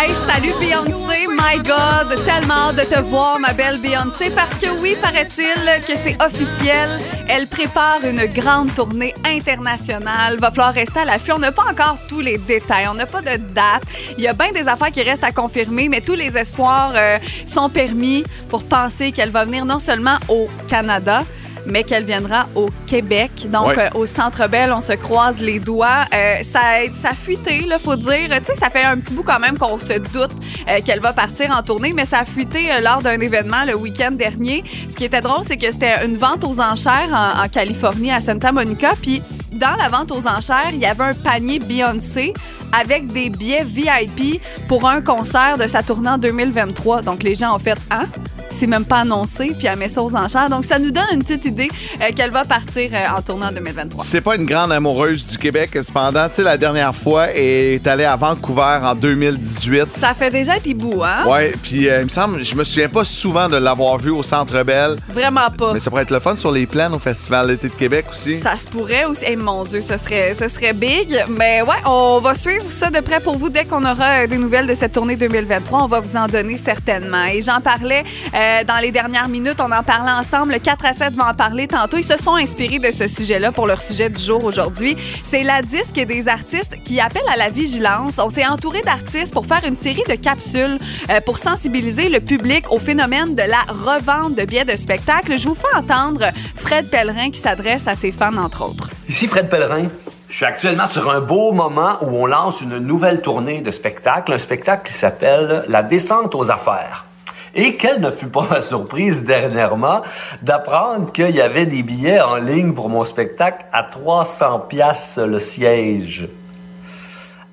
Hey, 0.00 0.14
salut 0.14 0.52
Beyoncé, 0.60 1.26
my 1.26 1.56
God, 1.56 2.24
tellement 2.24 2.68
hâte 2.68 2.76
de 2.76 2.82
te 2.82 3.00
voir, 3.00 3.40
ma 3.40 3.52
belle 3.52 3.78
Beyoncé, 3.78 4.30
parce 4.30 4.54
que 4.54 4.68
oui, 4.80 4.94
paraît-il 5.02 5.56
que 5.80 5.96
c'est 5.96 6.16
officiel, 6.22 6.88
elle 7.26 7.48
prépare 7.48 7.98
une 8.08 8.24
grande 8.26 8.72
tournée 8.72 9.12
internationale. 9.26 10.38
Va 10.38 10.50
falloir 10.52 10.72
rester 10.72 11.00
à 11.00 11.04
l'affût. 11.04 11.32
On 11.32 11.40
n'a 11.40 11.50
pas 11.50 11.64
encore 11.68 11.98
tous 12.08 12.20
les 12.20 12.38
détails, 12.38 12.86
on 12.88 12.94
n'a 12.94 13.06
pas 13.06 13.22
de 13.22 13.38
date. 13.38 13.82
Il 14.16 14.22
y 14.22 14.28
a 14.28 14.34
bien 14.34 14.52
des 14.52 14.68
affaires 14.68 14.92
qui 14.92 15.02
restent 15.02 15.24
à 15.24 15.32
confirmer, 15.32 15.88
mais 15.88 16.00
tous 16.00 16.14
les 16.14 16.38
espoirs 16.38 16.92
euh, 16.94 17.18
sont 17.44 17.68
permis 17.68 18.22
pour 18.48 18.62
penser 18.62 19.10
qu'elle 19.10 19.30
va 19.30 19.44
venir 19.44 19.64
non 19.64 19.80
seulement 19.80 20.16
au 20.28 20.48
Canada, 20.68 21.24
mais 21.66 21.84
qu'elle 21.84 22.04
viendra 22.04 22.46
au 22.54 22.68
Québec. 22.86 23.30
Donc, 23.48 23.68
Ouais. 23.68 23.78
euh, 23.78 23.98
au 23.98 24.06
Centre 24.06 24.48
Bell, 24.48 24.72
on 24.72 24.80
se 24.80 24.92
croise 24.94 25.40
les 25.40 25.58
doigts. 25.60 26.04
Euh, 26.14 26.36
ça, 26.42 26.60
ça 26.92 27.10
a 27.10 27.14
fuité, 27.14 27.60
là, 27.66 27.78
faut 27.78 27.96
dire. 27.96 28.28
Tu 28.28 28.44
sais, 28.44 28.54
ça 28.54 28.70
fait 28.70 28.82
un 28.84 28.98
petit 28.98 29.12
bout 29.14 29.22
quand 29.22 29.38
même 29.38 29.58
qu'on 29.58 29.78
se 29.78 29.98
doute 29.98 30.30
euh, 30.68 30.80
qu'elle 30.84 31.00
va 31.00 31.12
partir 31.12 31.54
en 31.56 31.62
tournée, 31.62 31.92
mais 31.92 32.04
ça 32.06 32.20
a 32.20 32.24
fuité 32.24 32.68
lors 32.82 33.02
d'un 33.02 33.18
événement 33.20 33.64
le 33.66 33.74
week-end 33.74 34.12
dernier. 34.12 34.64
Ce 34.88 34.94
qui 34.94 35.04
était 35.04 35.20
drôle, 35.20 35.44
c'est 35.44 35.56
que 35.56 35.70
c'était 35.70 36.04
une 36.06 36.16
vente 36.16 36.44
aux 36.44 36.60
enchères 36.60 37.08
en, 37.12 37.44
en 37.44 37.48
Californie, 37.48 38.10
à 38.10 38.20
Santa 38.20 38.52
Monica. 38.52 38.92
Puis, 39.00 39.22
dans 39.52 39.74
la 39.76 39.88
vente 39.88 40.12
aux 40.12 40.26
enchères, 40.28 40.70
il 40.72 40.78
y 40.78 40.86
avait 40.86 41.04
un 41.04 41.14
panier 41.14 41.58
Beyoncé 41.58 42.32
avec 42.72 43.06
des 43.12 43.30
billets 43.30 43.64
VIP 43.64 44.40
pour 44.68 44.88
un 44.88 45.00
concert 45.00 45.56
de 45.58 45.66
sa 45.66 45.82
tournée 45.82 46.10
en 46.10 46.18
2023. 46.18 47.02
Donc, 47.02 47.22
les 47.22 47.34
gens 47.34 47.54
ont 47.54 47.58
fait 47.58 47.76
«Hein?» 47.90 48.06
C'est 48.50 48.66
même 48.66 48.86
pas 48.86 49.00
annoncé, 49.00 49.52
puis 49.58 49.66
elle 49.66 49.78
met 49.78 49.90
ça 49.90 50.02
aux 50.02 50.16
enchères. 50.16 50.48
Donc, 50.48 50.64
ça 50.64 50.78
nous 50.78 50.90
donne 50.90 51.04
une 51.12 51.22
petite 51.22 51.44
idée 51.44 51.68
euh, 52.00 52.06
qu'elle 52.16 52.30
va 52.30 52.46
partir 52.46 52.90
euh, 52.94 53.16
en 53.18 53.20
tournée 53.20 53.44
en 53.44 53.52
2023. 53.52 54.02
C'est 54.06 54.22
pas 54.22 54.36
une 54.36 54.46
grande 54.46 54.72
amoureuse 54.72 55.26
du 55.26 55.36
Québec, 55.36 55.76
cependant. 55.82 56.26
Tu 56.30 56.36
sais, 56.36 56.42
la 56.44 56.56
dernière 56.56 56.94
fois, 56.94 57.26
elle 57.26 57.74
est 57.74 57.86
allée 57.86 58.04
à 58.06 58.16
Vancouver 58.16 58.78
en 58.82 58.94
2018. 58.94 59.92
Ça 59.92 60.14
fait 60.14 60.30
déjà 60.30 60.54
un 60.54 60.58
petit 60.60 60.72
bout, 60.72 61.02
hein? 61.04 61.26
Ouais, 61.26 61.52
puis 61.62 61.90
euh, 61.90 61.98
il 62.00 62.04
me 62.04 62.08
semble, 62.08 62.42
je 62.42 62.54
me 62.54 62.64
souviens 62.64 62.88
pas 62.88 63.04
souvent 63.04 63.50
de 63.50 63.58
l'avoir 63.58 63.98
vue 63.98 64.12
au 64.12 64.22
Centre 64.22 64.62
Bell, 64.62 64.96
Vraiment 65.12 65.50
pas. 65.50 65.74
mais 65.74 65.78
ça 65.78 65.90
pourrait 65.90 66.04
être 66.04 66.10
le 66.10 66.20
fun 66.20 66.36
sur 66.38 66.50
les 66.50 66.64
plaines 66.64 66.94
au 66.94 66.98
Festival 66.98 67.48
d'été 67.48 67.68
de 67.68 67.74
Québec 67.74 68.06
aussi. 68.10 68.40
Ça 68.40 68.56
se 68.56 68.66
pourrait 68.66 69.04
aussi. 69.04 69.24
Eh, 69.26 69.36
mon 69.36 69.64
Dieu, 69.66 69.82
ce 69.82 69.98
serait, 69.98 70.32
ce 70.34 70.48
serait 70.48 70.72
big. 70.72 71.22
Mais 71.28 71.60
ouais, 71.60 71.76
on 71.84 72.20
va 72.20 72.34
suivre 72.34 72.57
ça 72.68 72.90
de 72.90 73.00
près 73.00 73.20
pour 73.20 73.36
vous 73.38 73.50
dès 73.50 73.64
qu'on 73.64 73.84
aura 73.84 74.22
euh, 74.22 74.26
des 74.26 74.36
nouvelles 74.36 74.66
de 74.66 74.74
cette 74.74 74.92
tournée 74.92 75.16
2023. 75.16 75.84
On 75.84 75.86
va 75.86 76.00
vous 76.00 76.16
en 76.16 76.26
donner 76.26 76.56
certainement. 76.56 77.24
Et 77.24 77.42
j'en 77.42 77.60
parlais 77.60 78.04
euh, 78.34 78.64
dans 78.64 78.78
les 78.78 78.90
dernières 78.90 79.28
minutes. 79.28 79.60
On 79.60 79.70
en 79.70 79.82
parlait 79.82 80.12
ensemble. 80.12 80.52
Le 80.52 80.58
4 80.58 80.86
à 80.86 80.92
7 80.92 81.14
va 81.14 81.30
en 81.30 81.34
parler 81.34 81.66
tantôt. 81.66 81.96
Ils 81.96 82.04
se 82.04 82.16
sont 82.16 82.34
inspirés 82.34 82.78
de 82.78 82.90
ce 82.90 83.08
sujet-là 83.08 83.52
pour 83.52 83.66
leur 83.66 83.80
sujet 83.80 84.10
du 84.10 84.22
jour 84.22 84.44
aujourd'hui. 84.44 84.96
C'est 85.22 85.42
la 85.42 85.62
disque 85.62 85.94
des 85.94 86.28
artistes 86.28 86.76
qui 86.84 87.00
appellent 87.00 87.22
à 87.32 87.36
la 87.36 87.50
vigilance. 87.50 88.18
On 88.18 88.30
s'est 88.30 88.46
entouré 88.46 88.80
d'artistes 88.82 89.32
pour 89.32 89.46
faire 89.46 89.64
une 89.66 89.76
série 89.76 90.04
de 90.08 90.14
capsules 90.14 90.78
euh, 91.10 91.20
pour 91.20 91.38
sensibiliser 91.38 92.08
le 92.08 92.20
public 92.20 92.70
au 92.70 92.78
phénomène 92.78 93.34
de 93.34 93.42
la 93.42 93.62
revente 93.68 94.34
de 94.34 94.44
billets 94.44 94.64
de 94.64 94.76
spectacle. 94.76 95.38
Je 95.38 95.48
vous 95.48 95.54
fais 95.54 95.76
entendre 95.76 96.26
Fred 96.56 96.90
Pellerin 96.90 97.30
qui 97.30 97.40
s'adresse 97.40 97.86
à 97.86 97.94
ses 97.94 98.12
fans, 98.12 98.36
entre 98.36 98.64
autres. 98.64 98.90
Ici 99.08 99.26
Fred 99.26 99.48
Pellerin. 99.48 99.88
Je 100.28 100.34
suis 100.34 100.44
actuellement 100.44 100.86
sur 100.86 101.10
un 101.10 101.20
beau 101.20 101.52
moment 101.52 101.96
où 102.02 102.14
on 102.14 102.26
lance 102.26 102.60
une 102.60 102.76
nouvelle 102.78 103.22
tournée 103.22 103.62
de 103.62 103.70
spectacle, 103.70 104.34
un 104.34 104.38
spectacle 104.38 104.86
qui 104.86 104.92
s'appelle 104.92 105.64
La 105.68 105.82
descente 105.82 106.34
aux 106.34 106.50
affaires. 106.50 107.06
Et 107.54 107.76
quelle 107.76 108.02
ne 108.02 108.10
fut 108.10 108.26
pas 108.26 108.46
ma 108.50 108.60
surprise 108.60 109.24
dernièrement 109.24 110.02
d'apprendre 110.42 111.12
qu'il 111.12 111.30
y 111.30 111.40
avait 111.40 111.64
des 111.64 111.82
billets 111.82 112.20
en 112.20 112.36
ligne 112.36 112.74
pour 112.74 112.90
mon 112.90 113.06
spectacle 113.06 113.64
à 113.72 113.84
300 113.84 114.66
pièces 114.68 115.16
le 115.16 115.38
siège. 115.40 116.28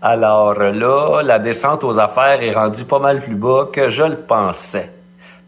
Alors 0.02 0.56
là, 0.56 1.22
la 1.24 1.40
descente 1.40 1.86
aux 1.86 1.98
affaires 1.98 2.44
est 2.44 2.54
rendue 2.54 2.84
pas 2.84 3.00
mal 3.00 3.22
plus 3.22 3.36
bas 3.36 3.70
que 3.72 3.88
je 3.88 4.04
le 4.04 4.18
pensais. 4.18 4.92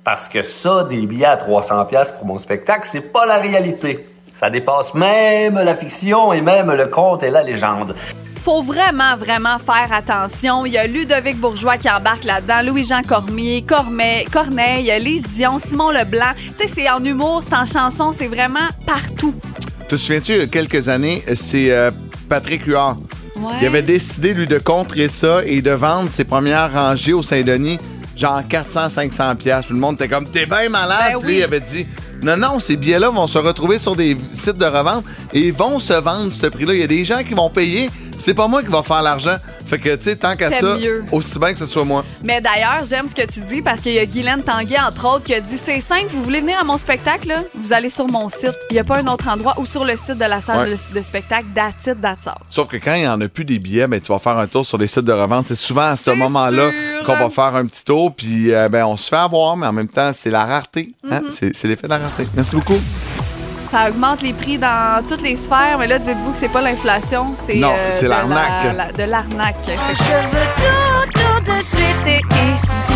Parce 0.05 0.29
que 0.29 0.43
ça, 0.43 0.85
des 0.85 1.05
billets 1.05 1.25
à 1.25 1.35
300 1.35 1.85
pièces 1.85 2.11
pour 2.11 2.25
mon 2.25 2.39
spectacle, 2.39 2.87
c'est 2.89 3.11
pas 3.11 3.25
la 3.25 3.37
réalité. 3.37 4.07
Ça 4.39 4.49
dépasse 4.49 4.93
même 4.93 5.55
la 5.55 5.75
fiction 5.75 6.31
et 6.31 6.41
même 6.41 6.71
le 6.71 6.87
conte 6.87 7.23
et 7.23 7.29
la 7.29 7.41
légende. 7.41 7.95
faut 8.43 8.61
vraiment, 8.61 9.17
vraiment 9.17 9.57
faire 9.57 9.91
attention. 9.91 10.65
Il 10.65 10.73
y 10.73 10.77
a 10.77 10.85
Ludovic 10.87 11.37
Bourgeois 11.37 11.77
qui 11.77 11.89
embarque 11.89 12.23
là-dedans, 12.23 12.61
Louis-Jean 12.65 13.01
Cormier, 13.01 13.63
Cormay, 13.67 14.25
Corneille, 14.31 14.93
Lise 15.01 15.23
Dion, 15.23 15.57
Simon 15.59 15.89
Leblanc. 15.91 16.33
Tu 16.57 16.67
sais, 16.67 16.67
c'est 16.67 16.89
en 16.89 17.03
humour, 17.03 17.41
c'est 17.43 17.55
en 17.55 17.65
chanson, 17.65 18.11
c'est 18.11 18.27
vraiment 18.27 18.67
partout. 18.85 19.33
Te 19.89 19.95
souviens-tu, 19.95 20.33
il 20.33 20.37
y 20.37 20.41
a 20.43 20.47
quelques 20.47 20.87
années, 20.87 21.23
c'est 21.33 21.71
euh, 21.71 21.89
Patrick 22.29 22.65
Huard. 22.65 22.97
Ouais. 23.37 23.53
Il 23.61 23.67
avait 23.67 23.81
décidé, 23.81 24.33
lui, 24.33 24.47
de 24.47 24.59
contrer 24.59 25.07
ça 25.07 25.41
et 25.45 25.61
de 25.61 25.71
vendre 25.71 26.09
ses 26.09 26.23
premières 26.25 26.71
rangées 26.71 27.13
au 27.13 27.21
Saint-Denis, 27.23 27.77
genre 28.15 28.41
400-500$. 28.41 29.35
piastres. 29.35 29.67
Tout 29.69 29.73
le 29.73 29.79
monde 29.79 29.95
était 29.95 30.07
comme, 30.07 30.27
t'es 30.29 30.45
bien 30.45 30.69
malade. 30.69 31.13
Ben 31.13 31.19
Puis 31.19 31.27
lui, 31.27 31.33
oui. 31.35 31.39
il 31.39 31.43
avait 31.43 31.59
dit, 31.59 31.87
non, 32.23 32.37
non, 32.37 32.59
ces 32.59 32.75
billets-là 32.75 33.09
vont 33.09 33.27
se 33.27 33.37
retrouver 33.37 33.79
sur 33.79 33.95
des 33.95 34.17
sites 34.31 34.57
de 34.57 34.65
revente 34.65 35.03
et 35.33 35.51
vont 35.51 35.79
se 35.79 35.93
vendre 35.93 36.31
ce 36.31 36.47
prix-là. 36.47 36.73
Il 36.73 36.79
y 36.79 36.83
a 36.83 36.87
des 36.87 37.05
gens 37.05 37.23
qui 37.23 37.33
vont 37.33 37.49
payer. 37.49 37.89
C'est 38.19 38.33
pas 38.33 38.47
moi 38.47 38.61
qui 38.63 38.69
va 38.69 38.83
faire 38.83 39.01
l'argent. 39.01 39.35
Fait 39.67 39.79
que, 39.79 39.95
tu 39.95 40.03
sais, 40.03 40.15
tant 40.15 40.35
qu'à 40.37 40.49
ça, 40.49 40.75
mieux. 40.77 41.03
aussi 41.11 41.37
bien 41.39 41.51
que 41.51 41.59
ce 41.59 41.65
soit 41.65 41.83
moi. 41.83 42.03
Mais 42.23 42.39
d'ailleurs, 42.39 42.83
j'aime 42.89 43.09
ce 43.09 43.13
que 43.15 43.25
tu 43.29 43.41
dis 43.41 43.61
parce 43.61 43.81
qu'il 43.81 43.91
y 43.93 43.99
a 43.99 44.05
Guylaine 44.05 44.41
Tanguay, 44.41 44.77
entre 44.79 45.05
autres, 45.15 45.25
qui 45.25 45.33
a 45.33 45.41
dit 45.41 45.57
c'est 45.57 45.81
simple, 45.81 46.05
vous 46.13 46.23
voulez 46.23 46.39
venir 46.39 46.57
à 46.59 46.63
mon 46.63 46.77
spectacle, 46.77 47.27
là? 47.27 47.43
vous 47.53 47.73
allez 47.73 47.89
sur 47.89 48.07
mon 48.07 48.29
site. 48.29 48.53
Il 48.69 48.73
n'y 48.73 48.79
a 48.79 48.83
pas 48.85 48.97
un 48.99 49.07
autre 49.07 49.27
endroit 49.27 49.55
ou 49.57 49.65
sur 49.65 49.83
le 49.83 49.97
site 49.97 50.17
de 50.17 50.25
la 50.25 50.39
salle 50.41 50.69
Ouais. 50.69 50.75
de, 50.93 50.97
de 50.99 51.01
spectacle, 51.03 51.45
that's 51.53 51.85
it, 51.87 51.99
that's 52.01 52.27
all. 52.27 52.35
Sauf 52.47 52.67
que 52.69 52.77
quand 52.77 52.93
il 52.95 53.01
n'y 53.01 53.07
en 53.07 53.19
a 53.19 53.27
plus 53.27 53.43
des 53.45 53.59
billets, 53.59 53.87
ben, 53.87 53.99
tu 53.99 54.11
vas 54.11 54.19
faire 54.19 54.37
un 54.37 54.47
tour 54.47 54.65
sur 54.65 54.77
les 54.77 54.87
sites 54.87 55.05
de 55.05 55.11
revente. 55.11 55.45
C'est 55.45 55.55
souvent 55.55 55.81
à 55.89 55.95
ce 55.97 56.11
moment-là 56.11 56.71
qu'on 57.05 57.15
va 57.15 57.29
faire 57.29 57.55
un 57.55 57.65
petit 57.65 57.83
tour, 57.83 58.15
puis 58.15 58.53
euh, 58.53 58.69
ben, 58.69 58.85
on 58.85 58.95
se 58.97 59.09
fait 59.09 59.15
avoir, 59.17 59.57
mais 59.57 59.67
en 59.67 59.73
même 59.73 59.89
temps, 59.89 60.11
c'est 60.13 60.31
la 60.31 60.45
rareté. 60.45 60.89
hein? 61.11 61.21
Mm-hmm. 61.29 61.51
C'est 61.53 61.67
l'effet 61.67 61.87
de 61.87 61.89
la 61.91 61.97
rareté. 61.99 62.25
Merci 62.35 62.55
beaucoup. 62.55 62.79
Ça 63.69 63.89
augmente 63.89 64.21
les 64.21 64.31
prix 64.33 64.57
dans 64.57 65.05
toutes 65.05 65.21
les 65.21 65.35
sphères, 65.35 65.77
mais 65.77 65.87
là, 65.87 65.99
dites-vous 65.99 66.31
que 66.31 66.37
c'est 66.37 66.47
pas 66.49 66.61
l'inflation, 66.61 67.33
c'est 67.35 67.55
Non, 67.57 67.73
euh, 67.77 67.89
c'est 67.91 68.07
la- 68.07 68.19
l'arnaque. 68.19 68.75
la- 68.77 68.91
de 68.93 69.03
l'arnaque. 69.03 69.55
Je 69.65 69.71
veux 69.71 70.47
tout, 70.55 71.19
tout 71.21 71.51
de 71.53 71.61
suite 71.61 72.07
et 72.07 72.21
ici. 72.55 72.93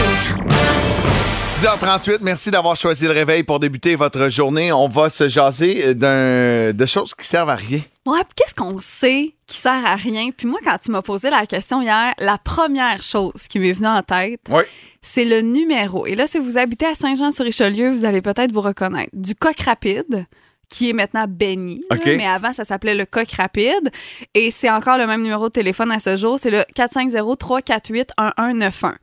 6h38, 1.44 2.20
merci 2.22 2.50
d'avoir 2.52 2.76
choisi 2.76 3.06
le 3.06 3.12
réveil 3.12 3.44
pour 3.44 3.60
débuter 3.60 3.96
votre 3.96 4.30
journée. 4.30 4.72
On 4.72 4.88
va 4.88 5.10
se 5.10 5.28
jaser 5.28 5.94
d'un, 5.94 6.72
de 6.74 6.86
choses 6.86 7.14
qui 7.14 7.28
servent 7.28 7.50
à 7.50 7.56
rien. 7.56 7.82
Ouais, 8.06 8.20
puis 8.24 8.34
qu'est-ce 8.38 8.56
qu'on 8.56 8.80
sait 8.80 9.36
qui 9.46 9.58
sert 9.58 9.86
à 9.86 9.96
rien? 9.96 10.30
Puis 10.36 10.48
moi, 10.48 10.60
quand 10.64 10.78
tu 10.84 10.90
m'as 10.92 11.02
posé 11.04 11.30
la 11.30 11.46
question 11.46 11.82
hier, 11.82 12.14
la 12.20 12.38
première 12.40 13.02
chose 13.04 13.34
qui 13.50 13.60
m'est 13.60 13.74
venue 13.74 13.88
en 13.90 14.02
tête, 14.02 14.40
Oui. 14.50 14.64
c'est 15.04 15.26
le 15.26 15.42
numéro. 15.42 16.08
Et 16.08 16.16
là, 16.16 16.26
si 16.26 16.40
vous 16.40 16.58
habitez 16.58 16.86
à 16.88 16.96
Saint-Jean-sur-Richelieu, 16.96 17.92
vous 17.92 18.06
allez 18.06 18.22
peut-être 18.22 18.52
vous 18.54 18.62
reconnaître. 18.62 19.12
Du 19.14 19.36
coq 19.36 19.60
rapide 19.62 20.26
qui 20.72 20.90
est 20.90 20.94
maintenant 20.94 21.28
béni, 21.28 21.84
là, 21.90 21.98
OK. 21.98 22.06
mais 22.06 22.26
avant, 22.26 22.54
ça 22.54 22.64
s'appelait 22.64 22.96
le 22.96 23.06
coq 23.06 23.30
rapide. 23.34 23.92
Et 24.34 24.50
c'est 24.50 24.72
encore 24.72 24.98
le 24.98 25.06
même 25.06 25.22
numéro 25.22 25.50
de 25.50 25.54
téléphone 25.54 25.92
à 25.92 26.00
ce 26.00 26.18
jour, 26.18 26.40
c'est 26.40 26.50
le 26.50 26.62
450-348-1191. 26.76 28.96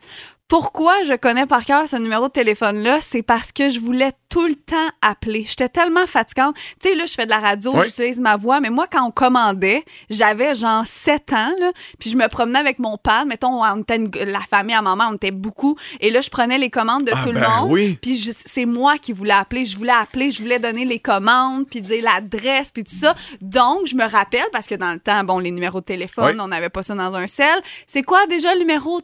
Pourquoi 0.49 1.05
je 1.05 1.13
connais 1.15 1.45
par 1.45 1.63
cœur 1.67 1.87
ce 1.87 1.97
numéro 1.97 2.29
de 2.29 2.33
téléphone-là? 2.33 3.01
C'est 3.03 3.23
parce 3.23 3.53
que 3.53 3.69
je 3.69 3.81
voulais 3.81 4.13
tout 4.31 4.47
le 4.47 4.55
temps 4.55 4.89
appeler. 5.03 5.45
J'étais 5.47 5.69
tellement 5.69 6.07
fatigante. 6.07 6.55
Tu 6.81 6.89
sais, 6.89 6.95
là, 6.95 7.05
je 7.05 7.13
fais 7.13 7.27
de 7.27 7.31
la 7.31 7.39
radio, 7.39 7.73
Oui. 7.75 7.85
j'utilise 7.85 8.19
ma 8.19 8.37
voix, 8.39 8.59
mais 8.61 8.71
moi, 8.71 8.87
quand 8.91 9.07
on 9.07 9.11
commandait, 9.11 9.85
j'avais 10.09 10.55
genre 10.55 10.87
7 10.87 11.35
ans, 11.35 11.53
là, 11.61 11.73
puis 11.99 12.09
je 12.11 12.17
me 12.17 12.27
promenais 12.29 12.59
avec 12.59 12.79
mon 12.79 12.97
pad. 12.97 13.27
Mettons, 13.27 13.63
on 13.63 13.81
était 13.83 13.97
une- 13.97 14.11
la 14.25 14.41
famille 14.41 14.75
à 14.75 14.81
maman, 14.81 15.09
on 15.11 15.17
était 15.17 15.31
beaucoup. 15.31 15.77
Et 16.01 16.11
là, 16.11 16.23
je 16.23 16.31
prenais 16.31 16.57
les 16.57 16.71
commandes 16.71 17.05
de 17.05 17.13
Ah, 17.15 17.21
tout 17.23 17.33
le 17.33 17.41
ben 17.41 17.49
monde. 17.61 17.71
oui. 17.73 17.99
Puis 18.01 18.17
c'est 18.35 18.65
moi 18.67 18.97
qui 18.97 19.13
voulais 19.13 19.33
appeler. 19.35 19.67
Je 19.67 19.77
voulais 19.77 19.93
appeler, 19.93 20.31
je 20.31 20.41
voulais 20.41 20.59
donner 20.59 20.87
les 20.87 20.99
commandes, 20.99 21.67
puis 21.69 21.83
dire 21.83 22.03
l'adresse, 22.05 22.71
puis 22.71 22.85
tout 22.85 22.95
ça. 22.99 23.15
Donc, 23.43 23.87
je 23.87 23.95
me 23.97 24.05
rappelle, 24.09 24.47
parce 24.53 24.67
que 24.67 24.77
dans 24.77 24.93
le 24.93 24.99
temps, 25.01 25.25
bon, 25.25 25.39
les 25.41 25.51
numéros 25.51 25.81
de 25.81 25.85
téléphone, 25.87 26.37
Oui. 26.37 26.41
on 26.41 26.49
n'avait 26.49 26.71
pas 26.71 26.83
ça 26.83 26.95
dans 26.95 27.17
un 27.17 27.27
sel. 27.27 27.61
C'est 27.87 28.03
quoi 28.03 28.27
déjà 28.27 28.55
le 28.55 28.61
numéro? 28.61 29.01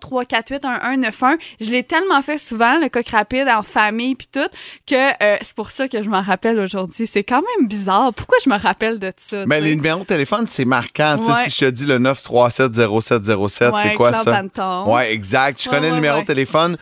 348-1191? 1.34 1.38
Je 1.60 1.70
l'ai 1.70 1.82
tellement 1.82 2.22
fait 2.22 2.38
souvent, 2.38 2.78
le 2.78 2.88
coq 2.88 3.08
rapide 3.08 3.48
en 3.48 3.62
famille, 3.62 4.14
puis 4.14 4.28
tout, 4.32 4.40
que 4.86 4.94
euh, 5.22 5.36
c'est 5.40 5.54
pour 5.54 5.70
ça 5.70 5.88
que 5.88 6.02
je 6.02 6.08
m'en 6.08 6.22
rappelle 6.22 6.58
aujourd'hui. 6.58 7.06
C'est 7.06 7.24
quand 7.24 7.42
même 7.58 7.68
bizarre. 7.68 8.12
Pourquoi 8.14 8.38
je 8.44 8.50
me 8.50 8.58
rappelle 8.58 8.98
de 8.98 9.10
ça? 9.16 9.44
Mais 9.46 9.56
tu 9.58 9.62
sais? 9.62 9.68
les 9.70 9.76
numéros 9.76 10.00
de 10.00 10.04
téléphone, 10.06 10.46
c'est 10.48 10.64
marquant. 10.64 11.18
Ouais. 11.18 11.44
Si 11.48 11.50
je 11.50 11.64
te 11.66 11.70
dis 11.70 11.86
le 11.86 11.98
937-0707, 11.98 13.70
Ouais, 13.72 13.80
c'est 13.82 13.94
quoi 13.94 14.10
Claude 14.12 14.24
ça? 14.24 14.32
Panton. 14.42 14.94
Ouais, 14.94 15.12
exact. 15.12 15.62
Je 15.62 15.68
Ouais, 15.68 15.76
connais 15.76 15.88
le 15.90 15.96
numéro 15.96 16.20
de 16.20 16.26
téléphone. 16.26 16.76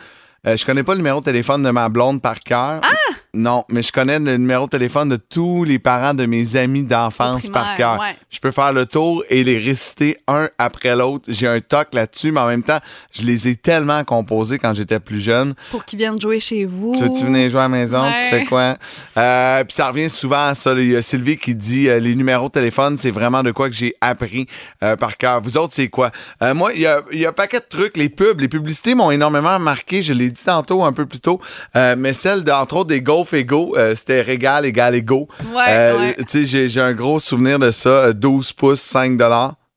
Euh, 0.45 0.57
je 0.57 0.65
connais 0.65 0.83
pas 0.83 0.93
le 0.93 0.97
numéro 0.97 1.19
de 1.21 1.25
téléphone 1.25 1.63
de 1.63 1.69
ma 1.69 1.87
blonde 1.89 2.21
par 2.21 2.39
cœur. 2.39 2.81
Ah! 2.83 2.89
Non, 3.35 3.63
mais 3.69 3.81
je 3.81 3.91
connais 3.91 4.19
le 4.19 4.37
numéro 4.37 4.65
de 4.65 4.69
téléphone 4.69 5.09
de 5.09 5.15
tous 5.15 5.63
les 5.63 5.79
parents 5.79 6.13
de 6.13 6.27
mes 6.27 6.55
amis 6.55 6.83
d'enfance 6.83 7.49
par 7.49 7.75
cœur. 7.75 7.99
ouais. 7.99 8.15
Je 8.29 8.37
peux 8.39 8.51
faire 8.51 8.71
le 8.73 8.85
tour 8.85 9.23
et 9.27 9.43
les 9.43 9.57
réciter 9.57 10.17
un 10.27 10.49
après 10.59 10.95
l'autre. 10.95 11.25
J'ai 11.29 11.47
un 11.47 11.59
toc 11.59 11.87
là-dessus, 11.93 12.31
mais 12.31 12.41
en 12.41 12.47
même 12.47 12.61
temps, 12.61 12.77
je 13.11 13.23
les 13.23 13.47
ai 13.47 13.55
tellement 13.55 14.03
composés 14.03 14.59
quand 14.59 14.75
j'étais 14.75 14.99
plus 14.99 15.19
jeune. 15.19 15.55
Pour 15.71 15.83
qu'ils 15.83 15.97
viennent 15.97 16.21
jouer 16.21 16.39
chez 16.39 16.65
vous. 16.65 16.93
Tu 16.95 17.03
veux-tu 17.05 17.25
venir 17.25 17.49
jouer 17.49 17.61
à 17.61 17.63
la 17.63 17.69
maison? 17.69 18.03
Ouais. 18.03 18.29
Tu 18.29 18.35
fais 18.35 18.45
quoi? 18.45 18.75
Euh, 19.17 19.63
puis 19.63 19.73
ça 19.73 19.87
revient 19.89 20.11
souvent 20.11 20.47
à 20.49 20.53
ça. 20.53 20.73
Il 20.73 20.91
y 20.91 20.95
a 20.95 21.01
Sylvie 21.01 21.37
qui 21.37 21.55
dit 21.55 21.89
euh, 21.89 21.99
les 21.99 22.13
numéros 22.13 22.49
de 22.49 22.53
téléphone, 22.53 22.97
c'est 22.97 23.11
vraiment 23.11 23.41
de 23.41 23.49
quoi 23.49 23.67
que 23.67 23.75
j'ai 23.75 23.95
appris 23.99 24.45
euh, 24.83 24.95
par 24.95 25.17
cœur. 25.17 25.41
Vous 25.41 25.57
autres, 25.57 25.73
c'est 25.73 25.87
quoi? 25.87 26.11
Moi, 26.53 26.71
il 26.75 26.81
y 26.81 26.85
a, 26.85 27.01
y 27.13 27.25
a 27.25 27.29
un 27.29 27.33
paquet 27.33 27.59
de 27.59 27.65
trucs. 27.67 27.97
Les 27.97 28.09
pubs, 28.09 28.39
les 28.39 28.47
publicités 28.47 28.93
m'ont 28.93 29.09
énormément 29.09 29.57
marqué. 29.57 30.03
Je 30.03 30.13
l'ai 30.13 30.32
dit 30.33 30.43
tantôt, 30.43 30.83
un 30.83 30.91
peu 30.93 31.05
plus 31.05 31.19
tôt. 31.21 31.39
Euh, 31.75 31.95
mais 31.97 32.13
celle, 32.13 32.43
d'entre 32.43 32.75
autres, 32.77 32.89
des 32.89 33.01
Golf 33.01 33.33
Ego, 33.33 33.75
euh, 33.77 33.95
c'était 33.95 34.21
Régal, 34.21 34.65
égal, 34.65 34.95
Ego. 34.95 35.27
Ouais, 35.55 35.63
Euh, 35.69 35.97
ouais. 35.99 36.15
Tu 36.29 36.45
sais, 36.45 36.67
j'ai- 36.69 36.81
un 36.81 36.93
gros 36.93 37.19
souvenir 37.19 37.59
de 37.59 37.71
ça. 37.71 37.89
euh, 37.89 38.13
12 38.13 38.51
pouces, 38.51 38.81
5 38.81 39.17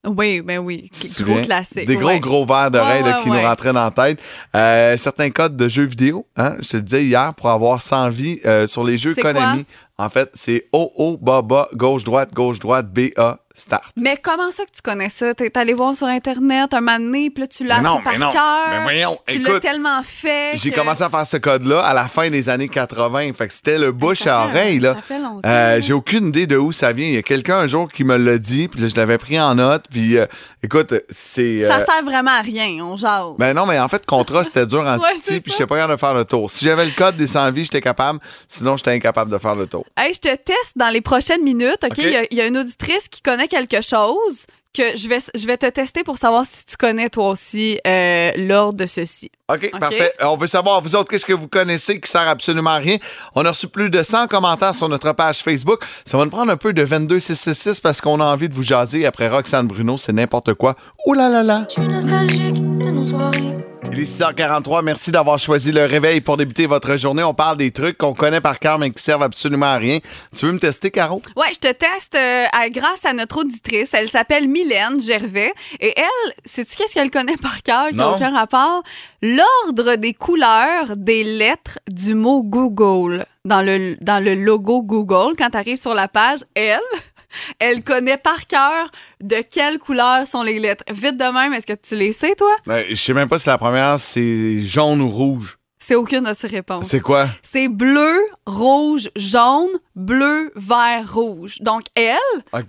Oui, 0.06 0.40
ben 0.40 0.58
oui. 0.58 0.88
Gros 1.20 1.40
classique. 1.40 1.86
Des 1.86 1.96
gros, 1.96 2.06
ouais. 2.08 2.20
gros 2.20 2.44
verres 2.46 2.70
d'oreilles 2.70 3.02
Ouais, 3.02 3.14
qui 3.22 3.28
nous 3.30 3.40
rentraient 3.40 3.72
dans 3.72 3.84
la 3.84 3.90
tête. 3.90 4.18
Euh, 4.54 4.96
certains 4.96 5.30
codes 5.30 5.56
de 5.56 5.68
jeux 5.68 5.84
vidéo, 5.84 6.26
hein, 6.36 6.56
je 6.60 6.68
te 6.68 6.76
le 6.76 6.82
disais 6.82 7.04
hier, 7.04 7.34
pour 7.34 7.50
avoir 7.50 7.80
100 7.80 8.08
vies 8.10 8.38
euh, 8.44 8.66
sur 8.66 8.84
les 8.84 8.96
jeux 8.98 9.14
Konami. 9.14 9.64
En 9.98 10.08
fait, 10.08 10.30
c'est 10.34 10.66
OO, 10.72 11.16
bas, 11.20 11.68
gauche-droite, 11.74 12.32
gauche-droite, 12.34 12.86
BA, 12.92 13.38
start. 13.56 13.84
Mais 13.96 14.16
comment 14.22 14.50
ça 14.50 14.64
que 14.64 14.70
tu 14.70 14.82
connais 14.82 15.08
ça? 15.08 15.34
T'es 15.34 15.56
allé 15.58 15.74
voir 15.74 15.96
sur 15.96 16.06
Internet 16.06 16.72
un 16.74 16.80
moment 16.80 16.98
donné, 16.98 17.30
puis 17.30 17.42
là, 17.42 17.46
tu 17.46 17.64
l'as 17.64 17.80
par 17.80 18.02
cœur. 18.04 18.66
Mais 18.70 18.82
voyons, 18.82 19.18
Tu 19.26 19.38
l'as 19.38 19.60
tellement 19.60 20.02
fait. 20.02 20.52
J'ai 20.56 20.70
que- 20.70 20.76
commencé 20.76 21.02
à 21.02 21.10
faire 21.10 21.26
ce 21.26 21.36
code-là 21.38 21.80
à 21.80 21.94
la 21.94 22.08
fin 22.08 22.30
des 22.30 22.48
années 22.48 22.68
80. 22.68 23.32
Fait 23.32 23.46
que 23.48 23.52
c'était 23.52 23.78
le 23.78 23.92
bouche 23.92 24.18
Ça 24.20 24.42
à 24.42 24.48
fait- 24.48 24.50
oreille. 24.58 24.78
Là. 24.80 24.94
ça 24.94 25.02
fait 25.02 25.18
longtemps, 25.18 25.40
Euh. 25.44 25.80
J'ai 25.80 25.92
aucune 25.92 26.28
idée 26.28 26.46
de 26.46 26.56
où 26.56 26.72
ça 26.72 26.92
vient. 26.92 27.06
Il 27.06 27.14
y 27.14 27.18
a 27.18 27.22
quelqu'un 27.22 27.58
un 27.58 27.66
jour 27.66 27.90
qui 27.90 28.04
me 28.04 28.16
l'a 28.16 28.38
dit, 28.38 28.68
puis 28.68 28.80
là, 28.80 28.88
je 28.88 28.94
l'avais 28.96 29.18
pris 29.18 29.38
en 29.40 29.54
note. 29.54 29.84
Puis 29.90 30.16
euh, 30.18 30.26
écoute, 30.62 30.94
c'est. 31.08 31.60
Ça 31.60 31.78
euh, 31.78 31.84
sert 31.84 32.04
vraiment 32.04 32.32
à 32.32 32.40
rien, 32.42 32.68
on 32.82 32.96
jase. 32.96 33.34
Ben 33.38 33.54
non, 33.54 33.66
mais 33.66 33.78
en 33.78 33.88
fait, 33.88 34.04
contrat, 34.06 34.44
c'était 34.44 34.66
dur 34.66 34.80
en 34.80 34.96
Ouais, 35.06 35.10
puis 35.24 35.42
j'étais 35.52 35.66
pas 35.66 35.76
capable 35.76 35.94
de 35.94 36.00
faire 36.00 36.14
le 36.14 36.24
tour. 36.24 36.50
Si 36.50 36.64
j'avais 36.64 36.84
le 36.84 36.90
code 36.92 37.16
des 37.16 37.26
100 37.26 37.50
vies, 37.52 37.64
j'étais 37.64 37.80
capable. 37.80 38.18
Sinon, 38.48 38.76
j'étais 38.76 38.92
incapable 38.92 39.30
de 39.30 39.38
faire 39.38 39.54
le 39.54 39.66
tour. 39.66 39.84
Hey, 39.96 40.12
je 40.14 40.20
te 40.20 40.34
teste 40.34 40.72
dans 40.76 40.88
les 40.88 41.00
prochaines 41.00 41.42
minutes, 41.42 41.84
OK? 41.84 41.98
Y 41.98 42.26
il 42.30 42.36
y, 42.38 42.40
a 42.40 42.46
une 42.46 42.56
auditrice 42.58 43.08
qui 43.08 43.22
connaît 43.22 43.45
quelque 43.48 43.80
chose 43.82 44.46
que 44.76 44.96
je 44.96 45.08
vais, 45.08 45.18
je 45.34 45.46
vais 45.46 45.56
te 45.56 45.66
tester 45.66 46.04
pour 46.04 46.18
savoir 46.18 46.44
si 46.44 46.66
tu 46.66 46.76
connais 46.76 47.08
toi 47.08 47.30
aussi 47.30 47.78
euh, 47.86 48.32
l'ordre 48.36 48.78
de 48.78 48.86
ceci. 48.86 49.30
OK, 49.48 49.70
OK. 49.72 49.80
parfait. 49.80 50.12
Euh, 50.20 50.26
On 50.26 50.36
veut 50.36 50.46
savoir, 50.46 50.82
vous 50.82 50.94
autres, 50.96 51.08
qu'est-ce 51.10 51.24
que 51.24 51.32
vous 51.32 51.48
connaissez 51.48 51.98
qui 51.98 52.10
sert 52.10 52.28
absolument 52.28 52.70
à 52.70 52.76
rien? 52.76 52.98
On 53.34 53.44
a 53.46 53.50
reçu 53.50 53.68
plus 53.68 53.88
de 53.88 54.02
100 54.02 54.26
commentaires 54.26 54.74
sur 54.74 54.88
notre 54.88 55.12
page 55.12 55.38
Facebook. 55.42 55.82
Ça 56.04 56.18
va 56.18 56.24
nous 56.24 56.30
prendre 56.30 56.52
un 56.52 56.56
peu 56.58 56.74
de 56.74 56.84
22666 56.84 57.80
parce 57.80 58.00
qu'on 58.02 58.20
a 58.20 58.24
envie 58.24 58.48
de 58.50 58.54
vous 58.54 58.62
jaser. 58.64 59.06
Après 59.06 59.28
Roxane 59.28 59.66
Bruno, 59.66 59.96
c'est 59.96 60.12
n'importe 60.12 60.52
quoi. 60.54 60.74
Ouh 61.06 61.14
là 61.14 61.28
là 61.30 61.42
là! 61.42 61.64
Je 61.68 61.74
suis 61.80 61.88
nostalgique 61.88 62.54
de 62.54 62.90
nos 62.90 63.04
soirées. 63.04 63.75
Il 63.92 64.00
est 64.00 64.04
6h43. 64.20 64.82
Merci 64.84 65.10
d'avoir 65.10 65.38
choisi 65.38 65.72
le 65.72 65.84
réveil 65.86 66.20
pour 66.20 66.36
débuter 66.36 66.66
votre 66.66 66.96
journée. 66.98 67.22
On 67.22 67.32
parle 67.34 67.56
des 67.56 67.70
trucs 67.70 67.96
qu'on 67.96 68.12
connaît 68.12 68.40
par 68.42 68.58
cœur 68.58 68.78
mais 68.78 68.90
qui 68.90 69.02
servent 69.02 69.22
absolument 69.22 69.66
à 69.66 69.76
rien. 69.78 70.00
Tu 70.36 70.44
veux 70.46 70.52
me 70.52 70.58
tester, 70.58 70.90
Caro? 70.90 71.22
Ouais, 71.36 71.46
je 71.54 71.60
te 71.60 71.72
teste 71.72 72.14
euh, 72.14 72.44
à- 72.52 72.68
grâce 72.68 73.04
à 73.06 73.12
notre 73.14 73.38
auditrice. 73.40 73.94
Elle 73.94 74.08
s'appelle 74.10 74.48
Mylène 74.48 75.00
Gervais. 75.00 75.52
Et 75.80 75.94
elle, 75.96 76.32
sais-tu 76.44 76.76
qu'est-ce 76.76 76.94
qu'elle 76.94 77.10
connaît 77.10 77.36
par 77.38 77.62
cœur 77.62 77.88
qui 77.88 77.94
n'a 77.96 78.10
aucun 78.10 78.36
rapport? 78.36 78.82
L'ordre 79.22 79.96
des 79.96 80.12
couleurs 80.12 80.96
des 80.96 81.24
lettres 81.24 81.78
du 81.90 82.14
mot 82.14 82.42
Google. 82.42 83.24
Dans 83.46 83.62
le, 83.62 83.96
dans 84.02 84.22
le 84.22 84.34
logo 84.34 84.82
Google, 84.82 85.34
quand 85.38 85.50
tu 85.50 85.56
arrives 85.56 85.80
sur 85.80 85.94
la 85.94 86.08
page, 86.08 86.40
elle, 86.54 86.80
elle 87.58 87.82
connaît 87.82 88.16
par 88.16 88.46
cœur 88.46 88.90
de 89.20 89.36
quelle 89.50 89.78
couleur 89.78 90.26
sont 90.26 90.42
les 90.42 90.58
lettres. 90.58 90.84
Vite 90.90 91.16
de 91.16 91.32
même, 91.32 91.52
est-ce 91.52 91.66
que 91.66 91.72
tu 91.74 91.96
les 91.96 92.12
sais, 92.12 92.34
toi? 92.34 92.54
Ben, 92.66 92.84
je 92.88 92.94
sais 92.94 93.14
même 93.14 93.28
pas 93.28 93.38
si 93.38 93.48
la 93.48 93.58
première, 93.58 93.98
c'est 93.98 94.62
jaune 94.62 95.00
ou 95.00 95.08
rouge. 95.08 95.55
C'est 95.88 95.94
aucune 95.94 96.24
de 96.24 96.34
ces 96.34 96.48
réponses. 96.48 96.88
C'est 96.88 96.98
quoi? 96.98 97.28
C'est 97.42 97.68
bleu, 97.68 98.18
rouge, 98.44 99.08
jaune, 99.14 99.70
bleu, 99.94 100.50
vert, 100.56 101.04
rouge. 101.14 101.58
Donc, 101.60 101.82
elle, 101.94 102.16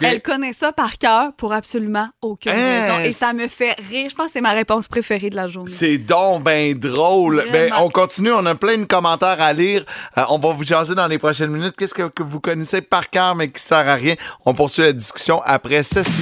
elle 0.04 0.22
connaît 0.22 0.54
ça 0.54 0.72
par 0.72 1.00
cœur 1.00 1.34
pour 1.36 1.52
absolument 1.52 2.10
aucune 2.22 2.52
raison. 2.52 3.00
Et 3.04 3.12
ça 3.12 3.34
me 3.34 3.48
fait 3.48 3.74
rire. 3.90 4.08
Je 4.12 4.14
pense 4.14 4.28
que 4.28 4.32
c'est 4.34 4.42
ma 4.42 4.52
réponse 4.52 4.88
préférée 4.88 5.32
de 5.32 5.36
la 5.36 5.48
journée. 5.48 5.72
C'est 5.72 5.98
donc 5.98 6.44
ben 6.44 6.78
drôle. 6.78 7.44
Ben, 7.52 7.74
on 7.80 7.90
continue, 7.90 8.32
on 8.34 8.46
a 8.46 8.54
plein 8.54 8.78
de 8.78 8.86
commentaires 8.86 9.42
à 9.42 9.52
lire. 9.52 9.84
Euh, 10.16 10.22
on 10.30 10.38
va 10.38 10.54
vous 10.54 10.64
jaser 10.64 10.94
dans 10.94 11.08
les 11.08 11.18
prochaines 11.18 11.50
minutes. 11.50 11.74
Qu'est-ce 11.76 11.96
que, 11.96 12.10
que 12.10 12.22
vous 12.22 12.40
connaissez 12.40 12.82
par 12.82 13.10
cœur 13.10 13.34
mais 13.34 13.50
qui 13.50 13.64
sert 13.64 13.90
à 13.90 13.96
rien? 13.96 14.14
On 14.46 14.54
poursuit 14.54 14.84
la 14.84 14.94
discussion 14.94 15.42
après 15.44 15.82
ceci. 15.82 16.22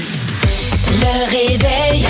Le 1.02 1.26
réveil. 1.30 2.08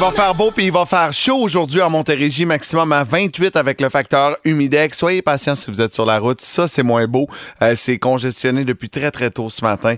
Va 0.00 0.10
faire 0.10 0.34
beau 0.34 0.50
puis 0.50 0.64
il 0.64 0.72
va 0.72 0.86
faire 0.86 1.12
chaud 1.12 1.36
aujourd'hui 1.36 1.82
en 1.82 1.90
Montérégie, 1.90 2.46
maximum 2.46 2.90
à 2.92 3.04
28 3.04 3.54
avec 3.56 3.82
le 3.82 3.90
facteur 3.90 4.34
humidex. 4.46 4.96
Soyez 4.96 5.20
patients 5.20 5.54
si 5.54 5.70
vous 5.70 5.82
êtes 5.82 5.92
sur 5.92 6.06
la 6.06 6.18
route. 6.18 6.40
Ça, 6.40 6.66
c'est 6.66 6.82
moins 6.82 7.06
beau. 7.06 7.26
Euh, 7.60 7.74
c'est 7.74 7.98
congestionné 7.98 8.64
depuis 8.64 8.88
très, 8.88 9.10
très 9.10 9.30
tôt 9.30 9.50
ce 9.50 9.62
matin. 9.62 9.96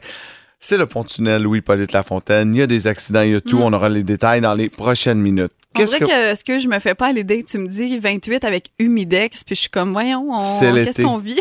C'est 0.59 0.77
le 0.77 0.87
pont-tunnel 0.87 1.43
Louis-Polyte 1.43 1.93
Lafontaine. 1.93 2.53
Il 2.53 2.59
y 2.59 2.63
a 2.63 2.67
des 2.67 2.89
accidents, 2.89 3.23
il 3.23 3.31
y 3.31 3.35
a 3.37 3.41
tout. 3.41 3.59
On 3.63 3.73
aura 3.73 3.89
les 3.89 4.03
détails 4.03 4.41
dans 4.41 4.55
les 4.55 4.69
prochaines 4.69 5.19
minutes. 5.19 5.53
On 5.79 5.85
dirait 5.85 6.01
que... 6.01 6.35
ce 6.35 6.43
que 6.43 6.59
je 6.59 6.67
me 6.67 6.81
fais 6.81 6.97
pas 6.97 7.07
à 7.07 7.13
l'idée, 7.13 7.45
tu 7.45 7.59
me 7.59 7.69
dis 7.69 7.97
28 7.99 8.45
avec 8.45 8.71
humidex, 8.81 9.45
puis 9.45 9.55
je 9.55 9.61
suis 9.63 9.71
comme, 9.71 9.93
voyons, 9.93 10.27
on... 10.33 10.39
Qu'est-ce 10.61 11.03
qu'on 11.03 11.19
vit? 11.19 11.39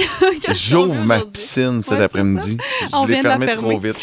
J'ouvre 0.54 1.04
ma 1.04 1.20
piscine 1.20 1.82
cet 1.82 1.98
Ouais, 1.98 2.04
après-midi. 2.04 2.58
On 2.94 3.08
Je 3.08 3.12
l'ai 3.12 3.22
fermée 3.22 3.56
trop 3.56 3.80
vite. 3.80 3.98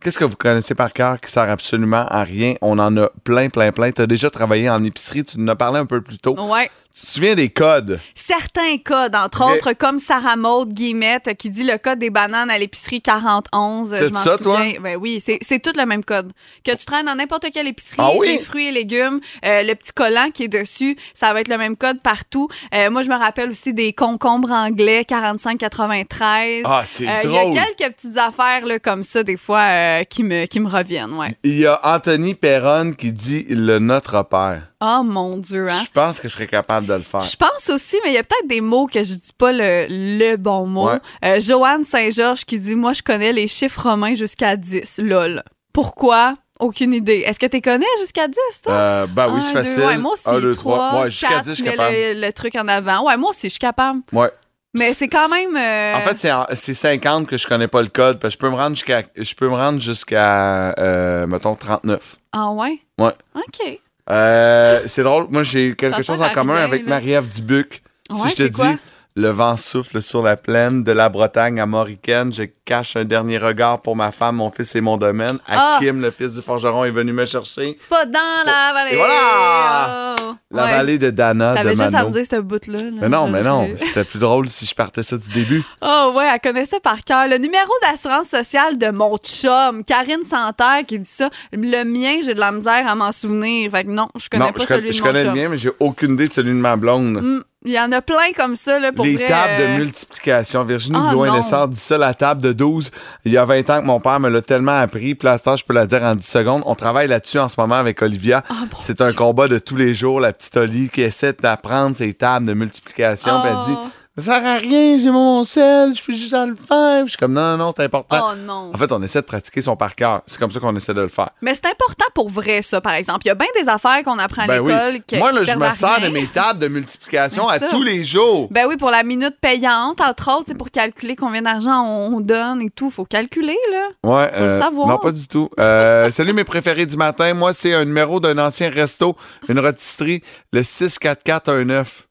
Qu'est-ce 0.00 0.18
que 0.18 0.24
vous 0.24 0.36
connaissez 0.36 0.76
par 0.76 0.92
cœur 0.92 1.20
qui 1.20 1.28
sert 1.28 1.50
absolument 1.50 2.06
à 2.08 2.22
rien? 2.22 2.54
On 2.62 2.78
en 2.78 2.96
a 2.96 3.10
plein, 3.24 3.48
plein, 3.48 3.72
plein. 3.72 3.90
Tu 3.90 4.00
as 4.00 4.06
déjà 4.06 4.30
travaillé 4.30 4.70
en 4.70 4.84
épicerie, 4.84 5.24
tu 5.24 5.38
nous 5.38 5.44
en 5.46 5.48
as 5.48 5.56
parlé 5.56 5.80
un 5.80 5.86
peu 5.86 6.00
plus 6.00 6.18
tôt. 6.18 6.38
Ouais. 6.38 6.70
Tu 7.00 7.06
te 7.06 7.12
souviens 7.12 7.34
des 7.36 7.48
codes? 7.48 8.00
Certains 8.14 8.76
codes, 8.84 9.14
entre 9.14 9.44
autres, 9.54 9.72
comme 9.72 9.98
Sarah 9.98 10.34
Maud 10.36 10.72
Guillemette 10.72 11.36
qui 11.38 11.48
dit 11.48 11.62
le 11.62 11.78
code 11.78 11.98
des 12.00 12.10
bananes 12.10 12.50
à 12.50 12.58
l'épicerie 12.58 13.00
4011. 13.00 13.90
C'est 13.90 14.08
Je 14.08 14.12
m'en 14.12 14.20
ça, 14.22 14.36
toi? 14.36 14.56
souviens. 14.58 14.80
Ben 14.80 14.96
oui, 15.00 15.20
c'est 15.24 15.38
c'est 15.40 15.60
tout 15.60 15.72
le 15.76 15.86
même 15.86 16.04
code. 16.04 16.32
Que 16.64 16.72
tu 16.74 16.84
traînes 16.84 17.06
dans 17.06 17.14
n'importe 17.14 17.46
quelle 17.54 17.68
épicerie, 17.68 17.96
Ah 17.98 18.10
oui? 18.16 18.26
les 18.28 18.38
fruits 18.40 18.66
et 18.66 18.72
légumes, 18.72 19.20
euh, 19.44 19.62
le 19.62 19.74
petit 19.74 19.92
collant 19.92 20.30
qui 20.34 20.44
est 20.44 20.48
dessus, 20.48 20.96
ça 21.14 21.32
va 21.32 21.40
être 21.40 21.48
le 21.48 21.56
même 21.56 21.76
code 21.76 22.00
partout. 22.02 22.48
Euh, 22.74 22.90
moi, 22.90 23.02
je 23.04 23.08
me 23.08 23.16
rappelle 23.16 23.50
aussi 23.50 23.72
des 23.72 23.92
concombres 23.92 24.50
anglais 24.50 25.04
4593. 25.04 26.62
Ah, 26.64 26.82
c'est 26.86 27.08
Euh, 27.08 27.20
Il 27.24 27.30
y 27.30 27.38
a 27.38 27.64
quelques 27.64 27.94
petites 27.94 28.18
affaires 28.18 28.66
là, 28.66 28.78
comme 28.78 29.02
ça, 29.02 29.22
des 29.22 29.36
fois, 29.36 29.60
euh, 29.60 30.04
qui, 30.04 30.22
me, 30.24 30.46
qui 30.46 30.60
me 30.60 30.68
reviennent. 30.68 31.14
Ouais. 31.14 31.36
Il 31.44 31.58
y 31.58 31.66
a 31.66 31.80
Anthony 31.84 32.34
Perron 32.34 32.92
qui 32.92 33.12
dit 33.12 33.46
le 33.48 33.78
Notre 33.78 34.22
Père. 34.24 34.62
Oh 34.80 35.02
mon 35.02 35.36
Dieu, 35.38 35.68
hein? 35.68 35.80
Je 35.84 35.90
pense 35.90 36.20
que 36.20 36.28
je 36.28 36.34
serais 36.34 36.46
capable 36.46 36.86
de 36.86 36.94
le 36.94 37.02
faire. 37.02 37.20
Je 37.20 37.36
pense 37.36 37.68
aussi, 37.68 37.96
mais 38.04 38.10
il 38.10 38.14
y 38.14 38.18
a 38.18 38.22
peut-être 38.22 38.46
des 38.46 38.60
mots 38.60 38.86
que 38.86 39.02
je 39.02 39.14
dis 39.14 39.32
pas 39.36 39.50
le, 39.52 39.86
le 39.88 40.36
bon 40.36 40.66
mot. 40.66 40.86
Ouais. 40.88 40.98
Euh, 41.24 41.40
Joanne 41.40 41.82
Saint-Georges 41.84 42.44
qui 42.44 42.60
dit 42.60 42.76
Moi, 42.76 42.92
je 42.92 43.02
connais 43.02 43.32
les 43.32 43.48
chiffres 43.48 43.82
romains 43.88 44.14
jusqu'à 44.14 44.54
10. 44.56 44.98
Lol. 44.98 45.42
Pourquoi? 45.72 46.34
Aucune 46.60 46.92
idée. 46.92 47.24
Est-ce 47.26 47.38
que 47.38 47.46
tu 47.46 47.60
connais 47.60 47.86
jusqu'à 48.00 48.28
10, 48.28 48.36
toi? 48.64 48.72
Euh, 48.72 49.06
ben 49.08 49.28
oui, 49.32 49.40
c'est 49.42 49.54
deux, 49.54 49.62
facile. 49.62 49.84
ouais, 49.84 49.98
moi 49.98 50.12
aussi, 50.12 50.22
1, 50.28 50.40
2, 50.40 50.52
3, 50.54 50.76
3. 50.88 51.00
Ouais, 51.02 51.10
jusqu'à 51.10 51.40
10, 51.40 51.50
je 51.50 51.54
suis 51.54 51.64
capable. 51.64 51.94
le, 51.94 52.20
le 52.20 52.32
truc 52.32 52.54
en 52.56 52.68
avant. 52.68 53.04
Ouais, 53.06 53.16
moi 53.16 53.30
aussi, 53.30 53.46
je 53.46 53.50
suis 53.50 53.58
capable. 53.58 54.00
Ouais. 54.12 54.30
Mais 54.74 54.92
c'est 54.92 55.08
quand 55.08 55.28
même. 55.28 55.56
euh, 55.56 55.94
En 55.96 56.00
fait, 56.00 56.18
c'est 56.18 56.30
en- 56.30 56.46
c'est 56.54 56.74
50 56.74 57.26
que 57.26 57.36
je 57.36 57.46
connais 57.48 57.68
pas 57.68 57.80
le 57.82 57.88
code. 57.88 58.18
Parce 58.20 58.34
que 58.36 58.40
je 58.44 58.46
peux 58.46 58.50
me 58.54 58.56
rendre 58.60 58.76
jusqu'à, 58.76 59.02
je 59.16 59.34
peux 59.34 59.48
me 59.48 59.54
rendre 59.54 59.80
jusqu'à, 59.80 60.72
euh, 60.78 61.26
mettons, 61.26 61.54
39. 61.56 62.16
Ah 62.32 62.50
ouais? 62.50 62.78
Ouais. 62.98 63.12
OK. 63.34 63.80
Euh, 64.10 64.80
c'est 64.86 65.02
drôle. 65.02 65.26
Moi, 65.30 65.42
j'ai 65.42 65.74
quelque 65.74 66.02
Ça 66.02 66.12
chose 66.14 66.22
en 66.22 66.30
commun 66.30 66.56
avec. 66.56 66.86
Marie-Ève 66.86 67.28
Dubuc. 67.28 67.82
si 68.12 68.28
je 68.30 68.34
te 68.34 68.42
dis, 68.44 68.50
quoi? 68.50 68.74
Le 69.18 69.30
vent 69.30 69.56
souffle 69.56 70.00
sur 70.00 70.22
la 70.22 70.36
plaine 70.36 70.84
de 70.84 70.92
la 70.92 71.08
Bretagne 71.08 71.60
à 71.60 71.66
Mauricaine, 71.66 72.32
je 72.32 72.44
cache 72.64 72.94
un 72.96 73.04
dernier 73.04 73.38
regard 73.38 73.82
pour 73.82 73.96
ma 73.96 74.12
femme, 74.12 74.36
mon 74.36 74.48
fils 74.50 74.76
et 74.76 74.80
mon 74.80 74.96
domaine. 74.96 75.38
Ah! 75.48 75.76
Hakim, 75.76 76.00
le 76.00 76.12
fils 76.12 76.34
du 76.34 76.40
forgeron, 76.42 76.84
est 76.84 76.90
venu 76.92 77.12
me 77.12 77.26
chercher. 77.26 77.74
C'est 77.76 77.88
pas 77.88 78.04
dans 78.06 78.20
la 78.46 78.72
vallée. 78.72 78.92
Et 78.92 78.96
voilà! 78.96 80.14
Oh. 80.20 80.34
La 80.50 80.64
Ouais. 80.64 80.70
vallée 80.70 80.98
de 80.98 81.10
Dana, 81.10 81.54
T'avais 81.54 81.74
juste 81.74 81.94
à 81.94 82.04
me 82.04 82.10
dire 82.10 82.24
ce 82.30 82.36
bout-là. 82.40 82.78
là. 82.78 82.90
Mais 83.02 83.08
non, 83.08 83.28
mais 83.28 83.42
non, 83.42 83.68
c'était 83.76 84.04
plus 84.04 84.18
drôle 84.18 84.48
si 84.48 84.66
je 84.66 84.74
partais 84.74 85.02
ça 85.02 85.16
du 85.18 85.28
début. 85.30 85.62
Oh 85.82 86.12
ouais, 86.14 86.28
elle 86.32 86.40
connaissait 86.40 86.80
par 86.80 87.02
cœur. 87.04 87.26
Le 87.28 87.38
numéro 87.38 87.70
d'assurance 87.82 88.28
sociale 88.28 88.78
de 88.78 88.90
mon 88.90 89.16
chum, 89.18 89.82
Karine 89.84 90.22
Santerre, 90.22 90.84
qui 90.86 90.98
dit 91.00 91.08
ça. 91.10 91.28
Le 91.52 91.84
mien, 91.84 92.20
j'ai 92.24 92.34
de 92.34 92.40
la 92.40 92.52
misère 92.52 92.86
à 92.88 92.94
m'en 92.94 93.12
souvenir. 93.12 93.70
Fait 93.72 93.84
que 93.84 93.90
non, 93.90 94.08
je 94.18 94.28
connais 94.28 94.46
non, 94.46 94.52
pas 94.52 94.62
je, 94.62 94.66
celui 94.66 94.88
de 94.88 94.92
je 94.94 95.02
mon 95.02 95.06
connais 95.08 95.24
chum. 95.24 95.34
le 95.34 95.40
mien, 95.42 95.48
mais 95.50 95.58
j'ai 95.58 95.70
aucune 95.80 96.12
idée 96.12 96.26
de 96.28 96.32
celui 96.32 96.50
de 96.52 96.56
ma 96.56 96.76
blonde. 96.76 97.18
Hmm, 97.22 97.40
Il 97.64 97.72
y 97.72 97.78
en 97.80 97.90
a 97.90 98.00
plein 98.00 98.32
comme 98.36 98.54
ça, 98.54 98.78
là, 98.78 98.92
pour 98.92 99.04
les 99.04 99.16
vrai. 99.16 99.26
tables 99.26 99.52
euh, 99.62 99.74
de 99.78 99.82
multiplication. 99.82 100.64
Virginie 100.64 100.96
Ah, 100.98 101.10
Blouin 101.10 101.26
non. 101.26 101.36
Lessard 101.38 101.66
dit 101.68 101.78
ça, 101.80 101.98
la 101.98 102.14
table 102.14 102.40
de 102.40 102.52
12. 102.52 102.92
Il 103.24 103.32
y 103.32 103.36
a 103.36 103.44
20 103.44 103.68
ans 103.70 103.80
que 103.80 103.86
mon 103.86 103.98
père 103.98 104.20
me 104.20 104.28
l'a 104.28 104.42
tellement 104.42 104.78
appris. 104.78 105.16
Puis 105.16 105.26
là, 105.26 105.36
je 105.44 105.64
peux 105.64 105.74
la 105.74 105.86
dire 105.86 106.04
en 106.04 106.14
10 106.14 106.24
secondes. 106.24 106.62
On 106.66 106.76
travaille 106.76 107.08
là-dessus 107.08 107.40
en 107.40 107.48
ce 107.48 107.56
moment 107.58 107.74
avec 107.74 108.00
Olivia. 108.00 108.44
Ah, 108.48 108.54
C'est 108.78 109.00
un 109.00 109.12
combat 109.12 109.48
de 109.48 109.58
tous 109.58 109.74
les 109.76 109.92
jours. 109.92 110.20
La 110.20 110.32
petite 110.32 110.56
Oli 110.56 110.88
qui 110.88 111.02
essaie 111.02 111.32
d'apprendre 111.32 111.96
ses 111.96 112.14
tables 112.14 112.46
de 112.46 112.54
multiplication. 112.54 113.40
Puis 113.42 113.50
Oh. 113.52 113.58
elle 113.68 113.74
dit 113.74 113.78
Ça 114.18 114.24
sert 114.40 114.46
à 114.46 114.56
rien, 114.56 114.98
j'ai 114.98 115.10
mon 115.10 115.44
sel, 115.44 115.94
je 115.94 116.02
peux 116.02 116.12
juste 116.12 116.34
en 116.34 116.46
le 116.46 116.56
faire. 116.56 117.04
Je 117.04 117.10
suis 117.10 117.16
comme 117.16 117.32
Non, 117.32 117.56
non, 117.56 117.66
non, 117.66 117.70
c'est 117.76 117.84
important. 117.84 118.30
Oh 118.32 118.34
non. 118.36 118.72
En 118.74 118.76
fait, 118.78 118.90
on 118.90 119.00
essaie 119.02 119.20
de 119.20 119.26
pratiquer 119.26 119.62
son 119.62 119.76
par 119.76 119.94
cœur. 119.94 120.22
C'est 120.26 120.38
comme 120.38 120.50
ça 120.50 120.58
qu'on 120.58 120.74
essaie 120.74 120.92
de 120.94 121.02
le 121.02 121.08
faire. 121.08 121.30
Mais 121.40 121.54
c'est 121.54 121.66
important 121.66 122.06
pour 122.14 122.28
vrai, 122.28 122.62
ça, 122.62 122.80
par 122.80 122.94
exemple. 122.94 123.20
Il 123.24 123.28
y 123.28 123.30
a 123.30 123.36
bien 123.36 123.46
des 123.60 123.68
affaires 123.68 124.02
qu'on 124.04 124.18
apprend 124.18 124.42
à 124.42 124.46
Ben 124.48 124.60
oui. 124.60 124.72
l'école 124.72 125.00
qui 125.06 125.16
Moi, 125.18 125.30
là, 125.30 125.44
je 125.44 125.56
me 125.56 125.64
à 125.64 125.70
sers 125.70 126.00
de 126.00 126.08
mes 126.08 126.26
tables 126.26 126.58
de 126.58 126.66
multiplication 126.66 127.48
à 127.48 127.60
tous 127.60 127.82
les 127.84 128.02
jours. 128.02 128.48
Ben 128.50 128.66
oui, 128.66 128.76
pour 128.76 128.90
la 128.90 129.04
minute 129.04 129.36
payante, 129.40 130.00
entre 130.00 130.30
autres, 130.36 130.46
c'est 130.48 130.58
pour 130.58 130.70
calculer 130.70 131.14
combien 131.14 131.42
d'argent 131.42 131.84
on, 131.86 132.16
on 132.16 132.20
donne 132.20 132.60
et 132.62 132.70
tout. 132.70 132.90
Faut 132.90 133.04
calculer, 133.04 133.56
là. 133.70 133.88
Ouais, 134.02 134.28
Faut 134.36 134.44
le 134.44 134.50
savoir. 134.50 134.88
non, 134.88 134.98
pas 134.98 135.12
du 135.12 135.28
tout. 135.28 135.48
Euh, 135.60 136.10
salut 136.10 136.32
mes 136.32 136.44
préférés 136.44 136.86
du 136.86 136.96
matin. 136.96 137.34
Moi, 137.34 137.52
c'est 137.52 137.72
un 137.72 137.84
numéro 137.84 138.18
d'un 138.18 138.36
ancien 138.38 138.68
resto, 138.68 139.16
une 139.48 139.60
rôtisserie, 139.60 140.22
le 140.52 140.62
64419. 140.64 142.07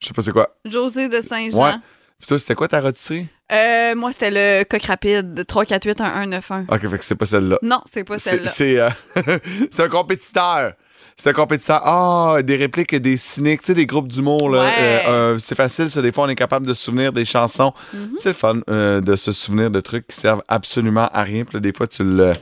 Je 0.00 0.08
sais 0.08 0.14
pas 0.14 0.22
c'est 0.22 0.32
quoi. 0.32 0.56
José 0.64 1.08
de 1.08 1.20
Saint-Jean. 1.20 1.62
Ouais. 1.62 1.74
Puis 2.18 2.26
toi, 2.26 2.38
c'était 2.38 2.54
quoi 2.54 2.68
ta 2.68 2.80
rôtisserie? 2.80 3.28
Euh, 3.50 3.94
moi, 3.94 4.12
c'était 4.12 4.30
le 4.30 4.64
coq 4.64 4.82
rapide, 4.84 5.44
348-1191. 5.48 6.66
Ok, 6.68 6.88
fait 6.88 6.98
que 6.98 7.04
c'est 7.04 7.14
pas 7.14 7.24
celle-là. 7.24 7.58
Non, 7.62 7.80
c'est 7.90 8.04
pas 8.04 8.18
celle-là. 8.18 8.50
c'est, 8.50 8.78
euh, 8.78 8.90
c'est 9.70 9.82
un 9.82 9.88
compétiteur. 9.88 10.72
C'est 11.16 11.30
un 11.30 11.32
compétiteur. 11.32 11.80
Ah, 11.84 12.38
des 12.42 12.56
répliques 12.56 12.94
des 12.94 13.16
cyniques, 13.16 13.60
tu 13.60 13.68
sais, 13.68 13.74
des 13.74 13.86
groupes 13.86 14.08
d'humour. 14.08 14.48
là. 14.50 14.62
Ouais. 14.62 14.72
Euh, 14.78 15.08
euh, 15.08 15.38
c'est 15.38 15.54
facile, 15.54 15.90
ça. 15.90 16.00
Des 16.02 16.12
fois, 16.12 16.24
on 16.24 16.28
est 16.28 16.34
capable 16.36 16.66
de 16.66 16.74
se 16.74 16.84
souvenir 16.84 17.12
des 17.12 17.24
chansons. 17.24 17.72
Mhm. 17.92 18.12
C'est 18.18 18.30
le 18.30 18.34
fun 18.34 18.60
de 18.66 19.16
se 19.16 19.32
souvenir 19.32 19.70
de 19.70 19.80
trucs 19.80 20.06
qui 20.06 20.16
servent 20.16 20.42
absolument 20.48 21.08
à 21.12 21.22
rien. 21.22 21.44
Puis 21.44 21.54
là, 21.56 21.60
des 21.60 21.72
fois, 21.72 21.86
tu 21.86 22.04
le, 22.04 22.32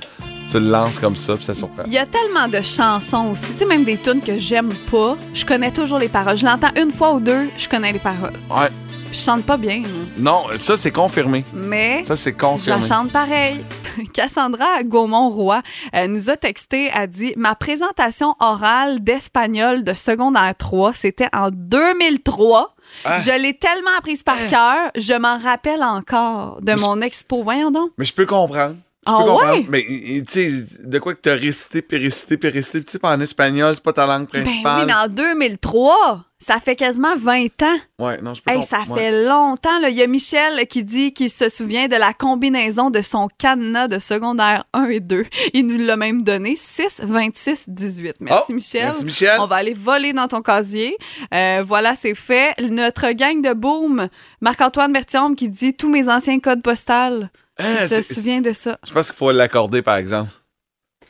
tu 0.50 0.58
le 0.58 0.68
lances 0.70 0.98
comme 0.98 1.16
ça, 1.16 1.34
puis 1.37 1.44
ça 1.44 1.54
surprend. 1.54 1.82
Il 1.87 1.92
y 1.92 1.98
a 1.98 2.06
tellement 2.06 2.48
de 2.48 2.61
chansons 2.62 3.28
aussi, 3.32 3.52
tu 3.52 3.58
sais, 3.58 3.64
même 3.66 3.84
des 3.84 3.96
tunes 3.96 4.20
que 4.22 4.38
j'aime 4.38 4.72
pas. 4.90 5.16
Je 5.34 5.44
connais 5.44 5.70
toujours 5.70 5.98
les 5.98 6.08
paroles. 6.08 6.37
Je 6.37 6.44
l'entends 6.46 6.70
une 6.80 6.90
fois 6.90 7.14
ou 7.14 7.20
deux, 7.20 7.48
je 7.56 7.68
connais 7.68 7.92
les 7.92 7.98
paroles. 7.98 8.32
Ouais. 8.50 8.70
Puis 9.11 9.18
je 9.18 9.24
chante 9.24 9.44
pas 9.44 9.56
bien. 9.56 9.82
Non, 10.18 10.44
ça, 10.58 10.76
c'est 10.76 10.90
confirmé. 10.90 11.44
mais 11.54 12.04
Ça, 12.06 12.16
c'est 12.16 12.30
je 12.30 12.34
la 12.37 12.40
confirmé. 12.48 12.87
chante 12.87 13.11
pareil. 13.11 13.64
Cassandra 14.12 14.82
Gaumont-Roy 14.84 15.62
euh, 15.94 16.06
nous 16.06 16.28
a 16.30 16.37
texté, 16.37 16.90
a 16.92 17.06
dit 17.06 17.32
Ma 17.37 17.54
présentation 17.54 18.34
orale 18.40 19.02
d'espagnol 19.02 19.82
de 19.82 19.92
secondaire 19.94 20.54
3, 20.56 20.92
c'était 20.94 21.28
en 21.32 21.48
2003. 21.50 22.74
Ah. 23.04 23.18
Je 23.18 23.30
l'ai 23.30 23.54
tellement 23.54 23.90
apprise 23.98 24.22
par 24.22 24.37
cœur, 24.48 24.90
je 24.96 25.12
m'en 25.18 25.38
rappelle 25.38 25.82
encore 25.82 26.58
de 26.62 26.72
mon 26.74 27.00
expo. 27.00 27.42
Voyons 27.42 27.70
donc. 27.70 27.90
Mais 27.98 28.04
je 28.04 28.14
peux 28.14 28.26
comprendre. 28.26 28.76
Ah 29.09 29.16
comprendre. 29.25 29.53
ouais? 29.55 29.66
Mais 29.68 29.85
tu 29.85 30.25
sais, 30.29 30.64
de 30.85 30.99
quoi 30.99 31.14
que 31.14 31.21
t'as 31.21 31.35
récité, 31.35 31.83
puis 31.83 31.99
récité, 31.99 32.37
puis 32.37 32.49
récité. 32.51 32.83
Tu 32.85 32.92
sais, 32.92 32.99
pas 32.99 33.16
en 33.16 33.21
espagnol, 33.21 33.75
c'est 33.75 33.83
pas 33.83 33.92
ta 33.92 34.07
langue 34.07 34.29
Ben 34.33 34.40
oui, 34.40 34.44
principale. 34.44 34.87
mais 34.87 34.92
en 34.94 35.09
2003, 35.09 36.25
ça 36.38 36.61
fait 36.61 36.77
quasiment 36.77 37.16
20 37.16 37.62
ans. 37.62 37.77
Ouais, 37.99 38.21
non, 38.23 38.33
je 38.35 38.42
peux 38.42 38.53
Hey, 38.53 38.62
ça 38.62 38.79
fait 38.94 39.27
longtemps. 39.27 39.79
là. 39.81 39.88
Il 39.88 39.97
y 39.97 40.03
a 40.03 40.07
Michel 40.07 40.66
qui 40.68 40.85
dit 40.85 41.12
qu'il 41.12 41.31
se 41.31 41.49
souvient 41.49 41.88
de 41.88 41.97
la 41.97 42.12
combinaison 42.12 42.90
de 42.90 43.01
son 43.03 43.29
cadenas 43.38 43.88
de 43.88 43.99
secondaire 43.99 44.64
1 44.73 44.85
et 44.90 45.01
2. 45.01 45.25
Il 45.55 45.66
nous 45.66 45.85
l'a 45.85 45.97
même 45.97 46.23
donné 46.23 46.55
6, 46.57 47.01
26, 47.03 47.64
18. 47.68 48.16
Merci, 48.21 48.44
Oh, 48.49 48.53
Michel. 48.53 48.83
merci, 48.85 49.05
Michel. 49.05 49.40
On 49.40 49.47
va 49.47 49.57
aller 49.57 49.75
voler 49.75 50.12
dans 50.12 50.29
ton 50.29 50.42
casier. 50.42 50.97
Euh, 51.35 51.64
voilà, 51.66 51.94
c'est 51.97 52.14
fait. 52.14 52.55
Notre 52.61 53.11
gang 53.12 53.42
de 53.42 53.53
boom, 53.53 54.09
Marc-Antoine 54.40 54.92
Berthiaume 54.92 55.35
qui 55.35 55.49
dit 55.49 55.75
tous 55.75 55.88
mes 55.88 56.09
anciens 56.09 56.38
codes 56.38 56.62
postales. 56.62 57.31
Il 57.61 57.88
se 57.88 58.03
souvient 58.14 58.40
de 58.40 58.53
ça. 58.53 58.79
Je 58.87 58.92
pense 58.92 59.09
qu'il 59.11 59.16
faut 59.16 59.33
l'accorder, 59.33 59.83
par 59.83 59.97
exemple. 59.97 60.31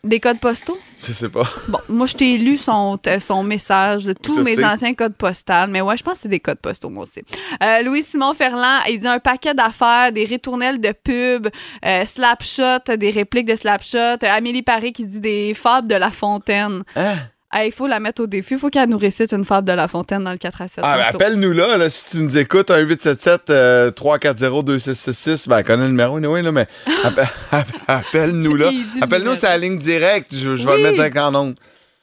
Des 0.04 0.20
codes 0.20 0.38
postaux? 0.38 0.78
Je 1.04 1.12
sais 1.12 1.28
pas. 1.28 1.42
Bon, 1.66 1.80
moi, 1.88 2.06
je 2.06 2.14
t'ai 2.14 2.38
lu 2.38 2.56
son, 2.56 2.96
son 3.20 3.42
message, 3.42 4.04
de 4.04 4.12
tous 4.12 4.36
Je 4.36 4.40
mes 4.42 4.54
sais. 4.54 4.64
anciens 4.64 4.94
codes 4.94 5.16
postales. 5.16 5.68
Mais 5.70 5.80
ouais, 5.80 5.96
je 5.96 6.04
pense 6.04 6.14
que 6.14 6.20
c'est 6.20 6.28
des 6.28 6.38
codes 6.38 6.60
postaux, 6.60 6.88
moi 6.88 7.02
aussi. 7.02 7.22
Euh, 7.62 7.82
Louis-Simon 7.82 8.32
Ferland, 8.34 8.78
il 8.88 9.00
dit 9.00 9.08
un 9.08 9.18
paquet 9.18 9.54
d'affaires, 9.54 10.12
des 10.12 10.24
ritournelles 10.24 10.80
de 10.80 10.92
pub, 10.92 11.48
euh, 11.84 12.06
Slapshot, 12.06 12.96
des 12.96 13.10
répliques 13.10 13.46
de 13.48 13.56
Slapshot. 13.56 13.98
Euh, 13.98 14.16
Amélie 14.22 14.62
Paré 14.62 14.92
qui 14.92 15.04
dit 15.04 15.20
des 15.20 15.52
fables 15.54 15.88
de 15.88 15.96
La 15.96 16.12
Fontaine. 16.12 16.84
Hein? 16.94 17.16
Il 17.64 17.72
faut 17.72 17.86
la 17.86 17.98
mettre 17.98 18.22
au 18.22 18.26
défi. 18.26 18.54
Il 18.54 18.60
faut 18.60 18.68
qu'elle 18.68 18.90
nous 18.90 18.98
récite 18.98 19.32
une 19.32 19.44
fable 19.44 19.66
de 19.66 19.72
La 19.72 19.88
Fontaine 19.88 20.22
dans 20.24 20.32
le 20.32 20.36
4 20.38 20.62
à 20.62 20.68
7. 20.68 20.80
Ah, 20.82 20.98
ben, 20.98 21.04
appelle-nous 21.14 21.52
là, 21.52 21.76
là, 21.78 21.88
si 21.88 22.04
tu 22.10 22.18
nous 22.18 22.36
écoutes, 22.36 22.70
un 22.70 22.84
877-340-2666. 22.84 25.48
Ben, 25.48 25.58
elle 25.58 25.64
connaît 25.64 25.82
le 25.84 25.88
numéro, 25.88 26.18
oui, 26.18 26.42
là, 26.42 26.52
mais 26.52 26.66
appe- 27.04 27.26
appe- 27.52 27.72
appelle-nous 27.86 28.54
là. 28.54 28.70
Appelle-nous 29.00 29.34
sur 29.34 29.48
la 29.48 29.58
ligne 29.58 29.78
directe. 29.78 30.34
Je, 30.34 30.56
je 30.56 30.66
vais 30.68 30.76
le 30.76 30.82
mettre 30.82 30.94
direct 30.96 31.16
en 31.18 31.34
ondes. 31.34 31.56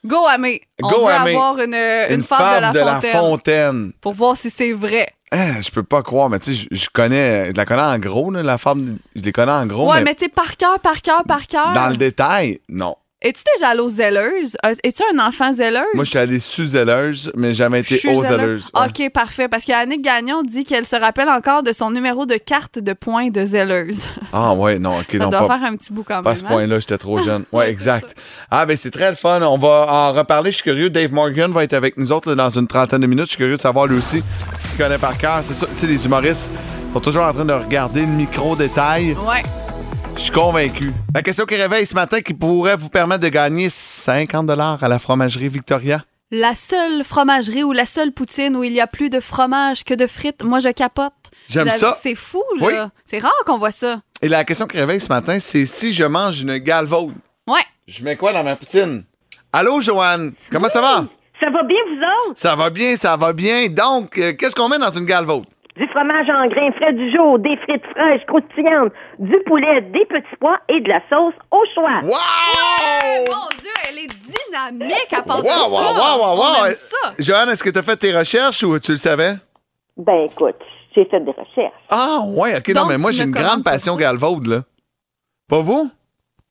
Go, 0.04 0.24
Amé. 0.28 0.60
On 0.82 0.88
Go, 0.88 1.06
veut 1.06 1.12
Amé. 1.12 1.30
avoir 1.34 1.58
une, 1.58 1.74
une, 1.74 2.22
fable, 2.22 2.72
de, 2.72 2.78
La, 2.78 2.94
Fontaine 3.00 3.12
Fontaine. 3.12 3.92
pour 4.00 4.14
voir 4.14 4.36
si 4.36 4.50
c'est 4.50 4.72
vrai. 4.72 5.08
Hein, 5.32 5.60
je 5.60 5.70
peux 5.70 5.82
pas 5.82 6.02
croire, 6.04 6.30
mais 6.30 6.38
tu 6.38 6.54
sais, 6.54 6.68
je, 6.70 6.76
je 6.76 6.86
connais, 6.92 7.46
je 7.46 7.52
la 7.56 7.64
connais 7.66 7.82
en 7.82 7.98
gros, 7.98 8.30
là, 8.30 8.44
la 8.44 8.58
femme, 8.58 8.98
je 9.16 9.22
les 9.22 9.32
connais 9.32 9.50
en 9.50 9.66
gros, 9.66 9.90
ouais, 9.90 9.98
mais, 9.98 10.04
mais 10.04 10.14
tu 10.14 10.26
sais, 10.26 10.30
par 10.30 10.56
cœur, 10.56 10.78
par 10.78 11.02
cœur, 11.02 11.24
par 11.26 11.48
cœur. 11.48 11.72
dans 11.72 11.88
le 11.88 11.96
détail, 11.96 12.60
non. 12.68 12.94
Es-tu 13.26 13.42
déjà 13.56 13.70
allé 13.70 13.80
aux 13.80 13.88
zèleuses? 13.88 14.56
Euh, 14.64 14.74
Es-tu 14.84 15.02
un 15.12 15.18
enfant 15.26 15.52
zèleuse? 15.52 15.82
Moi, 15.94 16.04
je 16.04 16.10
suis 16.10 16.18
allé 16.18 16.38
sous 16.38 16.66
zelleuse, 16.66 17.32
mais 17.34 17.54
jamais 17.54 17.80
été 17.80 17.96
Je 17.96 18.08
aux 18.08 18.22
zèleuse. 18.22 18.38
zèleuses. 18.38 18.70
Ouais. 18.74 19.04
OK, 19.06 19.12
parfait. 19.12 19.48
Parce 19.48 19.64
qu'Annick 19.64 20.00
Gagnon 20.02 20.42
dit 20.44 20.64
qu'elle 20.64 20.84
se 20.86 20.94
rappelle 20.94 21.28
encore 21.28 21.62
de 21.64 21.72
son 21.72 21.90
numéro 21.90 22.24
de 22.24 22.36
carte 22.36 22.78
de 22.78 22.92
points 22.92 23.30
de 23.30 23.44
zèleuse. 23.44 24.08
Ah, 24.32 24.52
ouais, 24.52 24.78
non, 24.78 24.98
ok, 24.98 25.06
Ça 25.12 25.18
non, 25.18 25.28
doit 25.30 25.46
pas, 25.48 25.58
faire 25.58 25.68
un 25.68 25.76
petit 25.76 25.92
bout 25.92 26.02
quand 26.02 26.16
même. 26.16 26.24
pas 26.24 26.30
à 26.32 26.34
ce 26.34 26.44
hein? 26.44 26.48
point-là, 26.48 26.78
j'étais 26.78 26.98
trop 26.98 27.18
jeune. 27.18 27.44
Ouais, 27.52 27.70
exact. 27.70 28.14
Ah, 28.50 28.66
ben 28.66 28.76
c'est 28.76 28.90
très 28.90 29.08
le 29.10 29.16
fun. 29.16 29.40
On 29.42 29.56
va 29.56 29.86
en 29.88 30.12
reparler. 30.12 30.50
Je 30.50 30.56
suis 30.56 30.64
curieux. 30.64 30.90
Dave 30.90 31.12
Morgan 31.12 31.52
va 31.52 31.64
être 31.64 31.72
avec 31.72 31.96
nous 31.96 32.12
autres 32.12 32.28
là, 32.28 32.34
dans 32.34 32.50
une 32.50 32.66
trentaine 32.66 33.00
de 33.00 33.06
minutes. 33.06 33.24
Je 33.26 33.30
suis 33.30 33.38
curieux 33.38 33.56
de 33.56 33.60
savoir 33.60 33.86
lui 33.86 33.96
aussi 33.96 34.22
qui 34.70 34.76
connaît 34.76 34.98
par 34.98 35.16
cœur. 35.16 35.38
C'est 35.42 35.54
ça, 35.54 35.66
tu 35.74 35.80
sais, 35.80 35.86
les 35.86 36.04
humoristes 36.04 36.52
sont 36.92 37.00
toujours 37.00 37.24
en 37.24 37.32
train 37.32 37.44
de 37.44 37.52
regarder 37.52 38.02
le 38.02 38.06
micro-détail. 38.08 39.16
Ouais. 39.26 39.42
Je 40.16 40.22
suis 40.22 40.30
convaincu. 40.32 40.92
La 41.14 41.22
question 41.22 41.44
qui 41.44 41.56
réveille 41.56 41.86
ce 41.86 41.94
matin 41.94 42.20
qui 42.20 42.34
pourrait 42.34 42.76
vous 42.76 42.88
permettre 42.88 43.22
de 43.22 43.28
gagner 43.28 43.68
50 43.68 44.50
à 44.50 44.88
la 44.88 44.98
fromagerie 44.98 45.48
Victoria. 45.48 46.00
La 46.30 46.54
seule 46.54 47.04
fromagerie 47.04 47.62
ou 47.62 47.72
la 47.72 47.84
seule 47.84 48.12
poutine 48.12 48.56
où 48.56 48.64
il 48.64 48.72
y 48.72 48.80
a 48.80 48.86
plus 48.86 49.10
de 49.10 49.20
fromage 49.20 49.84
que 49.84 49.94
de 49.94 50.06
frites, 50.06 50.42
moi 50.42 50.58
je 50.58 50.70
capote. 50.70 51.12
J'aime 51.48 51.66
La- 51.66 51.72
ça. 51.72 51.96
C'est 52.00 52.14
fou, 52.16 52.42
là. 52.58 52.66
Oui. 52.66 52.72
C'est 53.04 53.18
rare 53.18 53.32
qu'on 53.46 53.58
voit 53.58 53.70
ça. 53.70 54.00
Et 54.22 54.28
la 54.28 54.44
question 54.44 54.66
qui 54.66 54.78
réveille 54.78 55.00
ce 55.00 55.08
matin, 55.08 55.38
c'est 55.38 55.66
si 55.66 55.92
je 55.92 56.04
mange 56.04 56.40
une 56.40 56.56
galvaude, 56.58 57.14
Ouais. 57.46 57.60
je 57.86 58.02
mets 58.02 58.16
quoi 58.16 58.32
dans 58.32 58.42
ma 58.42 58.56
poutine? 58.56 59.04
Allô, 59.52 59.80
Joanne? 59.80 60.32
Comment 60.50 60.68
ça 60.68 60.80
va? 60.80 61.04
Ça 61.38 61.50
va 61.50 61.62
bien, 61.62 61.76
vous 61.88 62.28
autres? 62.30 62.40
Ça 62.40 62.56
va 62.56 62.70
bien, 62.70 62.96
ça 62.96 63.16
va 63.16 63.32
bien. 63.32 63.68
Donc, 63.68 64.18
euh, 64.18 64.32
qu'est-ce 64.32 64.54
qu'on 64.54 64.68
met 64.68 64.78
dans 64.78 64.90
une 64.90 65.04
galvaude? 65.04 65.44
Du 65.76 65.86
fromage 65.88 66.28
en 66.30 66.46
grains 66.48 66.72
frais 66.72 66.92
du 66.94 67.10
jour, 67.14 67.38
des 67.38 67.56
frites 67.58 67.84
fraîches 67.94 68.24
croustillantes, 68.26 68.92
du 69.18 69.36
poulet, 69.46 69.82
des 69.82 70.06
petits 70.06 70.36
pois 70.40 70.58
et 70.70 70.80
de 70.80 70.88
la 70.88 71.00
sauce 71.10 71.34
au 71.50 71.62
choix. 71.74 72.00
Wow! 72.02 73.24
Mon 73.28 73.58
Dieu, 73.60 73.70
elle 73.88 73.98
est 73.98 74.08
dynamique 74.08 75.12
à 75.12 75.22
part 75.22 75.38
Wow, 75.38 75.42
de 75.44 75.48
ça. 75.48 75.68
wow, 75.68 75.94
wow, 75.94 76.36
wow, 76.36 76.36
wow. 76.64 76.70
ça. 76.70 77.10
Joanne, 77.18 77.50
est-ce 77.50 77.62
que 77.62 77.68
tu 77.70 77.78
as 77.78 77.82
fait 77.82 77.96
tes 77.96 78.16
recherches 78.16 78.62
ou 78.62 78.78
tu 78.78 78.92
le 78.92 78.96
savais? 78.96 79.34
Ben 79.98 80.28
écoute, 80.30 80.56
j'ai 80.94 81.04
fait 81.04 81.20
des 81.20 81.30
recherches. 81.32 81.74
Ah, 81.90 82.20
ouais, 82.26 82.56
ok, 82.56 82.68
non, 82.74 82.86
mais 82.86 82.96
moi, 82.96 83.10
j'ai 83.10 83.22
ne 83.22 83.26
une 83.28 83.32
grande 83.34 83.62
pas 83.62 83.72
passion 83.72 83.96
galvaude, 83.96 84.46
là. 84.46 84.60
Pas 85.48 85.60
vous? 85.60 85.90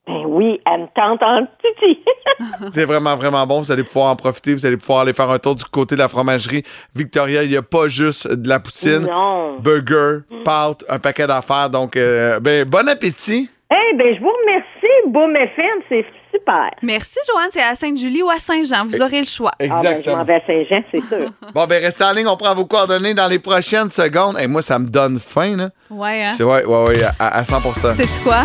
Ben 0.07 0.23
oui, 0.27 0.61
elle 0.65 0.81
me 0.81 0.87
tente 0.95 1.21
en 1.23 1.47
titi. 1.61 1.99
C'est 2.71 2.85
vraiment, 2.85 3.15
vraiment 3.15 3.45
bon. 3.47 3.59
Vous 3.59 3.71
allez 3.71 3.83
pouvoir 3.83 4.11
en 4.11 4.15
profiter. 4.15 4.53
Vous 4.53 4.65
allez 4.65 4.77
pouvoir 4.77 4.99
aller 5.01 5.13
faire 5.13 5.29
un 5.29 5.39
tour 5.39 5.55
du 5.55 5.63
côté 5.65 5.95
de 5.95 5.99
la 5.99 6.07
fromagerie 6.07 6.63
Victoria. 6.95 7.43
Il 7.43 7.49
n'y 7.49 7.57
a 7.57 7.63
pas 7.63 7.87
juste 7.87 8.27
de 8.31 8.47
la 8.47 8.59
poutine, 8.59 9.07
non. 9.09 9.57
burger, 9.59 10.19
pâte, 10.43 10.83
un 10.89 10.99
paquet 10.99 11.25
d'affaires. 11.25 11.69
Donc, 11.69 11.95
euh, 11.97 12.39
ben, 12.39 12.65
bon 12.65 12.87
appétit. 12.87 13.49
Eh 13.71 13.95
ben 13.97 14.15
je 14.15 14.19
vous 14.21 14.29
remercie, 14.29 15.09
Boom 15.09 15.35
FM, 15.35 15.81
c'est 15.89 16.05
super. 16.31 16.69
Merci, 16.83 17.17
Joanne. 17.33 17.49
C'est 17.49 17.63
à 17.63 17.73
Sainte-Julie 17.73 18.21
ou 18.21 18.29
à 18.29 18.37
Saint-Jean. 18.37 18.85
Vous 18.85 19.01
aurez 19.01 19.21
le 19.21 19.25
choix. 19.25 19.51
Ah, 19.53 19.57
ben, 19.59 19.67
je 19.75 19.79
Exactement. 19.87 20.17
m'en 20.17 20.23
vais 20.23 20.35
à 20.35 20.41
Saint-Jean, 20.45 20.83
c'est 20.91 21.01
sûr. 21.01 21.29
Bon, 21.53 21.65
ben 21.65 21.81
restez 21.81 22.03
en 22.03 22.11
ligne, 22.11 22.27
on 22.27 22.37
prend 22.37 22.53
vos 22.53 22.65
coordonnées 22.67 23.15
dans 23.15 23.27
les 23.27 23.39
prochaines 23.39 23.89
secondes. 23.89 24.37
Et 24.39 24.45
moi, 24.45 24.61
ça 24.61 24.77
me 24.77 24.85
donne 24.87 25.19
faim, 25.19 25.55
là. 25.57 25.69
Ouais, 25.89 26.25
hein? 26.25 26.31
C'est 26.37 26.43
ouais, 26.43 26.63
ouais, 26.63 26.83
ouais, 26.89 27.03
à, 27.19 27.39
à 27.39 27.43
100 27.43 27.59
Sais-tu 27.73 28.23
quoi? 28.23 28.43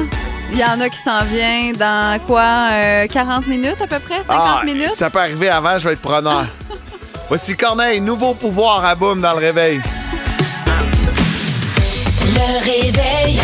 Il 0.52 0.58
y 0.58 0.64
en 0.64 0.80
a 0.80 0.88
qui 0.88 0.98
s'en 0.98 1.20
vient 1.24 1.72
dans 1.78 2.18
quoi? 2.26 2.68
euh, 2.72 3.06
40 3.06 3.46
minutes 3.46 3.80
à 3.80 3.86
peu 3.86 3.98
près? 3.98 4.22
50 4.22 4.30
Ah, 4.30 4.64
minutes? 4.64 4.90
Ça 4.90 5.08
peut 5.10 5.18
arriver 5.20 5.48
avant, 5.48 5.78
je 5.78 5.86
vais 5.88 5.94
être 5.94 6.00
preneur. 6.00 6.46
Voici 7.28 7.56
Corneille, 7.56 8.00
nouveau 8.00 8.34
pouvoir 8.34 8.84
à 8.84 8.94
boum 8.94 9.20
dans 9.20 9.32
le 9.32 9.38
réveil. 9.38 9.80
Le 12.34 12.64
réveil. 12.64 13.40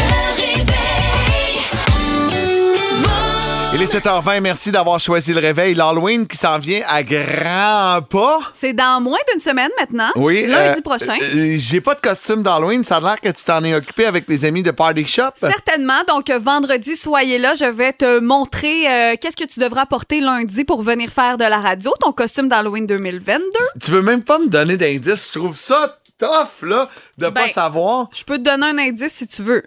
Il 3.78 3.82
est 3.82 3.92
7h20, 3.92 4.40
merci 4.40 4.72
d'avoir 4.72 4.98
choisi 4.98 5.34
le 5.34 5.40
réveil. 5.40 5.74
L'Halloween 5.74 6.26
qui 6.26 6.38
s'en 6.38 6.58
vient 6.58 6.80
à 6.88 7.02
grands 7.02 8.00
pas. 8.08 8.38
C'est 8.54 8.72
dans 8.72 9.02
moins 9.02 9.18
d'une 9.30 9.40
semaine 9.40 9.68
maintenant. 9.78 10.08
Oui. 10.16 10.46
Lundi 10.46 10.78
euh, 10.78 10.82
prochain. 10.82 11.14
euh, 11.20 11.56
J'ai 11.58 11.82
pas 11.82 11.94
de 11.94 12.00
costume 12.00 12.42
d'Halloween. 12.42 12.82
Ça 12.84 12.96
a 12.96 13.00
l'air 13.00 13.20
que 13.20 13.28
tu 13.28 13.44
t'en 13.44 13.62
es 13.64 13.74
occupé 13.74 14.06
avec 14.06 14.24
les 14.28 14.46
amis 14.46 14.62
de 14.62 14.70
Party 14.70 15.04
Shop. 15.04 15.28
Certainement. 15.34 16.02
Donc, 16.08 16.30
euh, 16.30 16.38
vendredi, 16.38 16.96
soyez 16.96 17.36
là. 17.36 17.54
Je 17.54 17.66
vais 17.66 17.92
te 17.92 18.18
montrer 18.18 18.88
euh, 18.90 19.14
qu'est-ce 19.20 19.36
que 19.36 19.44
tu 19.44 19.60
devras 19.60 19.84
porter 19.84 20.20
lundi 20.22 20.64
pour 20.64 20.82
venir 20.82 21.10
faire 21.10 21.36
de 21.36 21.44
la 21.44 21.58
radio, 21.58 21.92
ton 22.00 22.12
costume 22.12 22.48
d'Halloween 22.48 22.86
2022. 22.86 23.42
Tu 23.84 23.90
veux 23.90 24.00
même 24.02 24.22
pas 24.22 24.38
me 24.38 24.46
donner 24.48 24.78
d'indices. 24.78 25.28
Je 25.34 25.38
trouve 25.38 25.54
ça 25.54 25.98
tough, 26.18 26.62
là, 26.66 26.88
de 27.18 27.26
pas 27.26 27.42
Ben, 27.44 27.48
savoir. 27.50 28.08
Je 28.14 28.24
peux 28.24 28.38
te 28.38 28.42
donner 28.44 28.68
un 28.68 28.78
indice 28.78 29.12
si 29.12 29.26
tu 29.28 29.42
veux. 29.42 29.62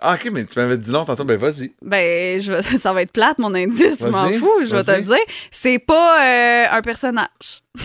Ah, 0.00 0.14
OK, 0.14 0.30
mais 0.32 0.44
tu 0.44 0.58
m'avais 0.58 0.78
dit 0.78 0.90
non 0.90 1.04
tantôt. 1.04 1.24
Ben, 1.24 1.36
vas-y. 1.36 1.72
Ben, 1.82 2.40
je 2.40 2.60
ça 2.78 2.92
va 2.92 3.02
être 3.02 3.12
plate, 3.12 3.38
mon 3.38 3.54
indice. 3.54 4.00
Je 4.00 4.06
m'en 4.08 4.30
fous. 4.32 4.64
Je 4.64 4.74
vais 4.74 4.82
te 4.82 4.92
le 4.92 5.02
dire. 5.02 5.16
C'est 5.50 5.78
pas 5.78 6.24
euh, 6.24 6.66
un 6.70 6.82
personnage. 6.82 7.62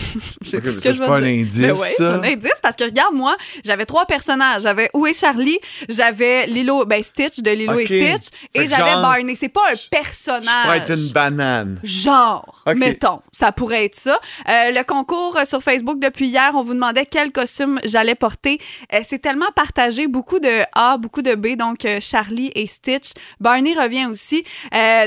c'est 0.44 0.56
Ok, 0.58 0.64
tout 0.64 0.70
mais 0.70 0.70
ce 0.70 0.72
ça, 0.72 0.80
que 0.80 0.88
je 0.88 0.92
c'est 0.94 1.00
vais 1.00 1.06
pas 1.06 1.16
un 1.16 1.20
dire. 1.20 1.28
indice, 1.44 1.58
Ben 1.60 1.72
ouais, 1.72 1.88
c'est 1.88 2.02
ça. 2.02 2.14
un 2.14 2.22
indice 2.24 2.60
parce 2.62 2.74
que 2.76 2.84
regarde, 2.84 3.14
moi, 3.14 3.36
j'avais 3.64 3.86
trois 3.86 4.04
personnages. 4.04 4.62
J'avais 4.62 4.90
Où 4.94 5.06
est 5.06 5.12
Charlie? 5.18 5.58
J'avais 5.88 6.46
Lilo, 6.46 6.84
ben 6.86 7.02
Stitch 7.02 7.38
de 7.38 7.50
Lilo 7.52 7.78
et 7.78 7.84
Stitch. 7.86 8.30
Fait 8.54 8.62
Et 8.64 8.66
j'avais 8.66 8.90
genre, 8.92 9.02
Barney. 9.02 9.34
C'est 9.36 9.48
pas 9.48 9.60
un 9.72 9.76
personnage. 9.90 10.44
pourrais 10.64 10.78
être 10.78 10.90
une 10.98 11.08
banane. 11.10 11.80
Genre, 11.84 12.64
mettons, 12.74 13.20
ça 13.32 13.52
pourrait 13.52 13.84
être 13.84 13.94
ça. 13.94 14.18
Euh, 14.48 14.70
le 14.72 14.82
concours 14.82 15.36
euh, 15.36 15.44
sur 15.44 15.62
Facebook 15.62 16.00
depuis 16.00 16.26
hier, 16.26 16.50
on 16.54 16.62
vous 16.64 16.74
demandait 16.74 17.06
quel 17.06 17.30
costume 17.30 17.78
j'allais 17.84 18.14
porter. 18.16 18.60
Euh, 18.92 19.00
c'est 19.04 19.20
tellement 19.20 19.50
partagé, 19.54 20.08
beaucoup 20.08 20.40
de 20.40 20.62
A, 20.74 20.96
beaucoup 20.98 21.22
de 21.22 21.34
B, 21.36 21.56
donc 21.56 21.84
euh, 21.84 21.98
Charlie 22.00 22.50
et 22.56 22.66
Stitch. 22.66 23.10
Barney 23.40 23.74
revient 23.74 24.06
aussi. 24.06 24.44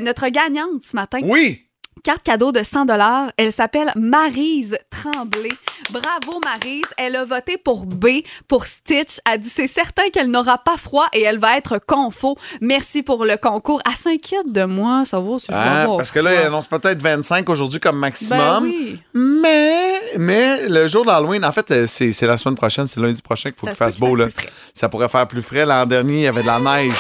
Notre 0.02 0.30
gagnante 0.30 0.82
ce 0.82 0.96
matin, 0.96 1.20
Oui! 1.24 1.66
Carte 2.04 2.24
cadeau 2.24 2.52
de 2.52 2.64
100 2.64 2.86
dollars. 2.86 3.32
Elle 3.38 3.52
s'appelle 3.52 3.92
Marise 3.96 4.78
Tremblay. 4.90 5.50
Bravo 5.92 6.40
Marise, 6.44 6.84
elle 6.98 7.16
a 7.16 7.26
voté 7.26 7.58
pour 7.58 7.86
B 7.86 8.08
pour 8.48 8.66
Stitch. 8.66 9.20
Elle 9.30 9.40
dit 9.40 9.50
c'est 9.50 9.68
certain 9.68 10.10
qu'elle 10.12 10.30
n'aura 10.30 10.58
pas 10.58 10.78
froid 10.78 11.08
et 11.14 11.22
elle 11.24 11.40
va 11.40 11.58
être 11.58 11.80
confo. 11.86 12.38
Merci 12.62 13.02
pour 13.04 13.26
le 13.26 13.38
concours. 13.38 13.82
Elle 13.90 13.96
s'inquiète 13.96 14.52
de 14.52 14.66
moi, 14.66 15.04
ça 15.06 15.20
va 15.20 15.40
si 15.40 15.48
je 15.50 15.54
Ah, 15.56 15.86
parce 15.98 16.12
que 16.12 16.20
là, 16.20 16.32
froid. 16.32 16.46
annonce 16.48 16.68
peut-être 16.68 17.02
25 17.02 17.50
aujourd'hui 17.50 17.80
comme 17.80 17.98
maximum. 17.98 18.40
Ben 18.40 18.62
oui. 18.64 19.00
Mais, 19.14 20.02
mais 20.18 20.68
le 20.68 20.88
jour 20.88 21.06
d'Halloween, 21.06 21.44
en 21.46 21.52
fait, 21.52 21.72
euh, 21.72 21.86
c'est 21.88 22.22
la 22.24 22.38
semaine 22.38 22.56
prochaine, 22.56 22.88
c'est 22.88 23.00
lundi 23.00 23.22
prochain 23.22 23.50
qu'il 23.50 23.58
faut 23.58 23.68
qu'il 23.68 23.76
fasse 23.76 23.98
beau. 23.98 24.16
Là. 24.16 24.28
Ça 24.74 24.90
pourrait 24.90 25.10
faire 25.10 25.28
plus 25.28 25.42
frais. 25.42 25.66
L'an 25.66 25.86
dernier, 25.86 26.14
il 26.16 26.22
y 26.24 26.28
avait 26.28 26.42
de 26.42 26.48
la 26.48 26.60
neige. 26.60 26.94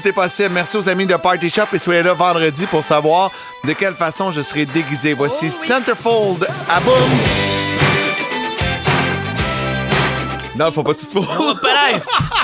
Tout 0.00 0.08
est 0.08 0.12
possible. 0.12 0.50
Merci 0.54 0.76
aux 0.78 0.88
amis 0.88 1.04
de 1.04 1.14
Party 1.16 1.50
Shop 1.50 1.64
et 1.74 1.78
soyez 1.78 2.02
là 2.02 2.14
vendredi 2.14 2.64
pour 2.66 2.82
savoir 2.82 3.30
de 3.64 3.72
quelle 3.74 3.94
façon 3.94 4.30
je 4.30 4.40
serai 4.40 4.64
déguisé. 4.64 5.12
Voici 5.12 5.50
Oh 5.50 5.50
Centerfold 5.50 6.46
à 6.70 6.80
boum. 6.80 6.94
Non, 10.56 10.72
faut 10.72 10.82
pas 10.82 10.94
tout 10.94 11.04
te 11.06 11.18
Oh. 11.18 12.00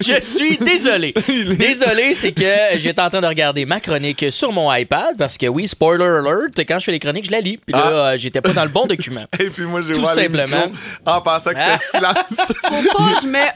Je 0.00 0.20
suis 0.22 0.56
désolé. 0.58 1.14
Désolé, 1.58 2.14
c'est 2.14 2.32
que 2.32 2.42
j'étais 2.78 3.00
en 3.00 3.10
train 3.10 3.20
de 3.20 3.26
regarder 3.26 3.64
ma 3.66 3.80
chronique 3.80 4.26
sur 4.30 4.52
mon 4.52 4.72
iPad 4.74 5.16
parce 5.18 5.36
que 5.38 5.46
oui, 5.46 5.66
spoiler 5.68 6.04
alert, 6.04 6.58
quand 6.66 6.78
je 6.78 6.84
fais 6.84 6.92
les 6.92 6.98
chroniques, 7.00 7.26
je 7.26 7.30
la 7.30 7.40
lis. 7.40 7.58
Puis 7.58 7.74
là, 7.74 7.82
Ah. 7.84 7.88
euh, 8.12 8.16
j'étais 8.16 8.40
pas 8.40 8.52
dans 8.52 8.64
le 8.64 8.70
bon 8.70 8.86
document. 8.86 9.20
Et 9.38 9.50
puis 9.50 9.64
moi, 9.64 9.80
j'ai 9.86 9.94
Tout 9.94 10.04
simplement. 10.06 10.70
en 11.06 11.20
pensant 11.20 11.50
que 11.50 11.58
c'était 11.58 11.78
silence. 11.98 12.52
Faut 12.64 12.98
pas, 12.98 13.20
je 13.22 13.26
mets. 13.26 13.50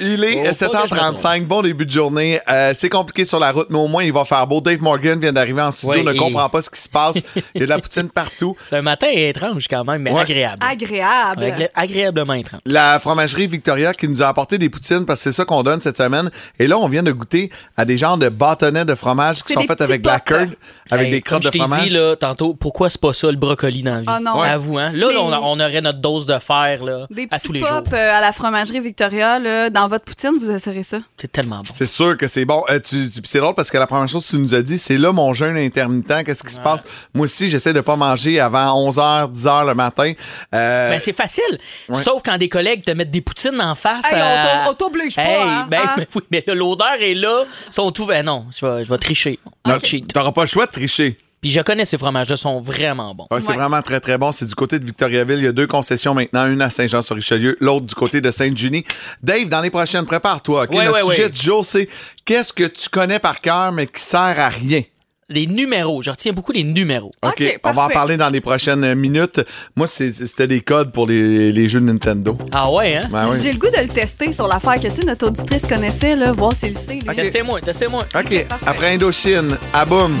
Il 0.00 0.24
est 0.24 0.52
Faut 0.54 0.70
pas 0.70 0.82
que 0.82 0.88
je 0.90 0.94
me 0.94 1.00
7h35, 1.00 1.44
bon 1.46 1.62
début 1.62 1.86
de 1.86 1.90
journée. 1.90 2.40
Euh, 2.50 2.72
c'est 2.74 2.88
compliqué 2.88 3.24
sur 3.24 3.38
la 3.38 3.52
route, 3.52 3.68
mais 3.70 3.78
au 3.78 3.88
moins, 3.88 4.02
il 4.04 4.12
va 4.12 4.24
faire 4.24 4.46
beau. 4.46 4.60
Dave 4.60 4.80
Morgan 4.80 5.18
vient 5.20 5.32
d'arriver 5.32 5.62
en 5.62 5.70
studio, 5.70 5.98
Oui, 5.98 6.04
ne 6.04 6.12
et- 6.12 6.16
comprend 6.16 6.48
pas 6.48 6.60
ce 6.60 6.70
qui 6.70 6.80
se 6.80 6.88
passe. 6.88 7.16
Il 7.54 7.60
y 7.60 7.62
a 7.62 7.66
de 7.66 7.70
la 7.70 7.78
poutine 7.78 8.08
partout. 8.08 8.56
C'est 8.62 8.76
un 8.76 8.82
matin 8.82 9.08
étrange 9.10 9.66
quand 9.68 9.84
même, 9.84 10.02
mais 10.02 10.10
Ouais. 10.10 10.20
agréable. 10.22 10.58
Agréable. 10.60 11.42
Agré- 11.44 11.68
agréablement 11.74 12.34
étrange. 12.34 12.60
La 12.66 12.98
fromagerie 12.98 13.46
Victoria 13.46 13.92
qui 13.94 14.08
nous 14.08 14.22
a 14.22 14.26
apporté 14.28 14.58
des 14.58 14.68
poutines 14.68 15.04
parce 15.04 15.20
que 15.20 15.24
c'est 15.24 15.36
ça 15.36 15.43
qu'on 15.44 15.62
donne 15.62 15.80
cette 15.80 15.96
semaine. 15.98 16.30
Et 16.58 16.66
là, 16.66 16.78
on 16.78 16.88
vient 16.88 17.02
de 17.02 17.12
goûter 17.12 17.50
à 17.76 17.84
des 17.84 17.96
genres 17.96 18.18
de 18.18 18.28
bâtonnets 18.28 18.84
de 18.84 18.94
fromage 18.94 19.42
qui 19.42 19.52
sont 19.52 19.60
des 19.60 19.66
faits 19.66 19.80
avec 19.80 20.02
de 20.02 20.08
la 20.08 20.20
curd, 20.20 20.50
avec 20.90 21.06
Hey, 21.06 21.10
des 21.12 21.22
crottes 21.22 21.42
comme 21.42 21.42
de 21.42 21.46
je 21.46 21.50
t'ai 21.52 21.58
fromage. 21.58 21.88
dit 21.88 21.94
là, 21.94 22.16
tantôt, 22.16 22.54
pourquoi 22.54 22.90
c'est 22.90 23.00
pas 23.00 23.12
ça 23.12 23.30
le 23.30 23.36
brocoli 23.36 23.82
dans 23.82 23.94
la 23.94 24.00
vie? 24.00 24.06
Ah 24.08 24.20
non. 24.20 24.40
Ouais. 24.40 24.48
Avoue, 24.48 24.78
hein? 24.78 24.90
Là, 24.94 25.06
on, 25.18 25.32
a- 25.32 25.40
on 25.40 25.58
aurait 25.60 25.80
notre 25.80 25.98
dose 26.00 26.26
de 26.26 26.38
fer 26.38 26.82
là, 26.84 27.06
Des 27.10 27.26
à 27.30 27.36
petits 27.36 27.46
tous 27.46 27.52
les 27.52 27.60
pop 27.60 27.70
jours. 27.70 27.82
euh, 27.92 28.12
à 28.12 28.20
la 28.20 28.32
fromagerie 28.32 28.80
Victoria, 28.80 29.38
là, 29.38 29.70
dans 29.70 29.88
votre 29.88 30.04
poutine, 30.04 30.32
vous 30.40 30.50
assurez 30.50 30.82
ça. 30.82 30.98
C'est 31.16 31.30
tellement 31.32 31.58
bon. 31.58 31.72
C'est 31.72 31.86
sûr 31.86 32.16
que 32.16 32.26
c'est 32.26 32.44
bon. 32.44 32.62
Euh, 32.70 32.78
tu, 32.80 33.10
tu- 33.10 33.20
puis 33.20 33.30
c'est 33.30 33.38
drôle 33.40 33.54
parce 33.54 33.70
que 33.70 33.78
la 33.78 33.86
première 33.86 34.08
chose 34.08 34.24
que 34.24 34.30
tu 34.30 34.38
nous 34.38 34.54
as 34.54 34.62
dit, 34.62 34.78
c'est 34.78 34.96
là 34.98 35.12
mon 35.12 35.32
jeûne 35.32 35.56
intermittent. 35.56 36.24
Qu'est-ce 36.24 36.42
qui 36.42 36.52
se 36.52 36.60
passe? 36.60 36.84
Moi 37.14 37.24
aussi, 37.24 37.48
j'essaie 37.48 37.72
de 37.72 37.80
pas 37.80 37.96
manger 37.96 38.40
avant 38.40 38.74
11h, 38.90 39.30
10h 39.32 39.66
le 39.66 39.74
matin. 39.74 40.12
Euh, 40.54 40.90
Ben, 40.90 40.98
c'est 41.00 41.12
facile. 41.12 41.58
Ouais. 41.88 42.02
Sauf 42.02 42.22
quand 42.24 42.36
des 42.38 42.48
collègues 42.48 42.84
te 42.84 42.90
mettent 42.90 43.10
des 43.10 43.20
poutines 43.20 43.60
en 43.60 43.74
face. 43.74 44.10
Hey, 44.12 44.20
à- 44.20 44.64
on 44.66 44.70
on 44.70 44.74
t'oblige 44.74 45.14
pas, 45.16 45.22
Hey, 45.22 45.33
hein, 45.40 45.66
ben, 45.70 45.80
mais 45.96 46.08
oui, 46.14 46.22
mais 46.30 46.44
l'odeur 46.54 46.94
est 47.00 47.14
là. 47.14 47.44
Sont 47.70 47.90
tout. 47.92 48.06
Ben 48.06 48.24
non, 48.24 48.46
je 48.58 48.64
vais, 48.66 48.84
je 48.84 48.90
vais 48.90 48.98
tricher. 48.98 49.38
non, 49.66 49.78
Cheat. 49.82 50.12
T'auras 50.12 50.32
pas 50.32 50.42
le 50.42 50.46
choix 50.48 50.66
de 50.66 50.72
tricher. 50.72 51.16
Puis 51.40 51.50
je 51.50 51.60
connais 51.60 51.84
ces 51.84 51.98
fromages-là, 51.98 52.38
sont 52.38 52.58
vraiment 52.62 53.14
bons. 53.14 53.26
Ouais, 53.30 53.38
c'est 53.42 53.50
Ouais. 53.50 53.56
vraiment 53.56 53.82
très, 53.82 54.00
très 54.00 54.16
bon. 54.16 54.32
C'est 54.32 54.46
du 54.46 54.54
côté 54.54 54.78
de 54.78 54.86
Victoriaville. 54.86 55.36
Il 55.40 55.44
y 55.44 55.48
a 55.48 55.52
deux 55.52 55.66
concessions 55.66 56.14
maintenant, 56.14 56.46
une 56.46 56.62
à 56.62 56.70
Saint-Jean-sur-Richelieu, 56.70 57.58
l'autre 57.60 57.84
du 57.84 57.94
côté 57.94 58.22
de 58.22 58.30
Sainte-Junie. 58.30 58.82
Dave, 59.22 59.50
dans 59.50 59.60
les 59.60 59.68
prochaines, 59.68 60.06
prépare-toi. 60.06 60.62
OK? 60.64 60.70
Ouais, 60.70 60.86
Notre 60.86 61.04
ouais, 61.04 61.10
sujet 61.14 61.24
ouais. 61.24 61.30
du 61.30 61.42
jour, 61.42 61.62
c'est 61.66 61.86
qu'est-ce 62.24 62.50
que 62.54 62.64
tu 62.64 62.88
connais 62.88 63.18
par 63.18 63.40
cœur, 63.40 63.72
mais 63.72 63.86
qui 63.86 64.00
sert 64.00 64.20
à 64.20 64.48
rien? 64.48 64.80
Les 65.28 65.46
numéros. 65.46 66.02
Je 66.02 66.10
retiens 66.10 66.32
beaucoup 66.32 66.52
les 66.52 66.64
numéros. 66.64 67.12
OK, 67.24 67.60
on 67.64 67.72
va 67.72 67.84
en 67.86 67.88
parler 67.88 68.16
dans 68.16 68.28
les 68.28 68.40
prochaines 68.40 68.94
minutes. 68.94 69.40
Moi, 69.74 69.86
c'était 69.86 70.46
des 70.46 70.60
codes 70.60 70.92
pour 70.92 71.06
les, 71.06 71.50
les 71.50 71.68
jeux 71.68 71.80
de 71.80 71.86
Nintendo. 71.86 72.36
Ah 72.52 72.70
ouais, 72.70 72.96
hein? 72.96 73.08
Ben 73.10 73.30
oui. 73.30 73.38
J'ai 73.42 73.52
le 73.52 73.58
goût 73.58 73.70
de 73.70 73.80
le 73.80 73.88
tester 73.88 74.32
sur 74.32 74.46
l'affaire 74.46 74.74
que 74.74 74.88
tu 74.88 75.00
sais, 75.00 75.06
notre 75.06 75.28
auditrice 75.28 75.66
connaissait, 75.66 76.14
là, 76.16 76.32
voir 76.32 76.52
s'il 76.52 76.70
le 76.70 76.74
sait. 76.74 76.98
Testez-moi, 77.14 77.60
testez-moi. 77.60 78.04
OK, 78.14 78.46
après 78.66 78.94
Indochine, 78.94 79.56
à 79.72 79.84
boum. 79.84 80.14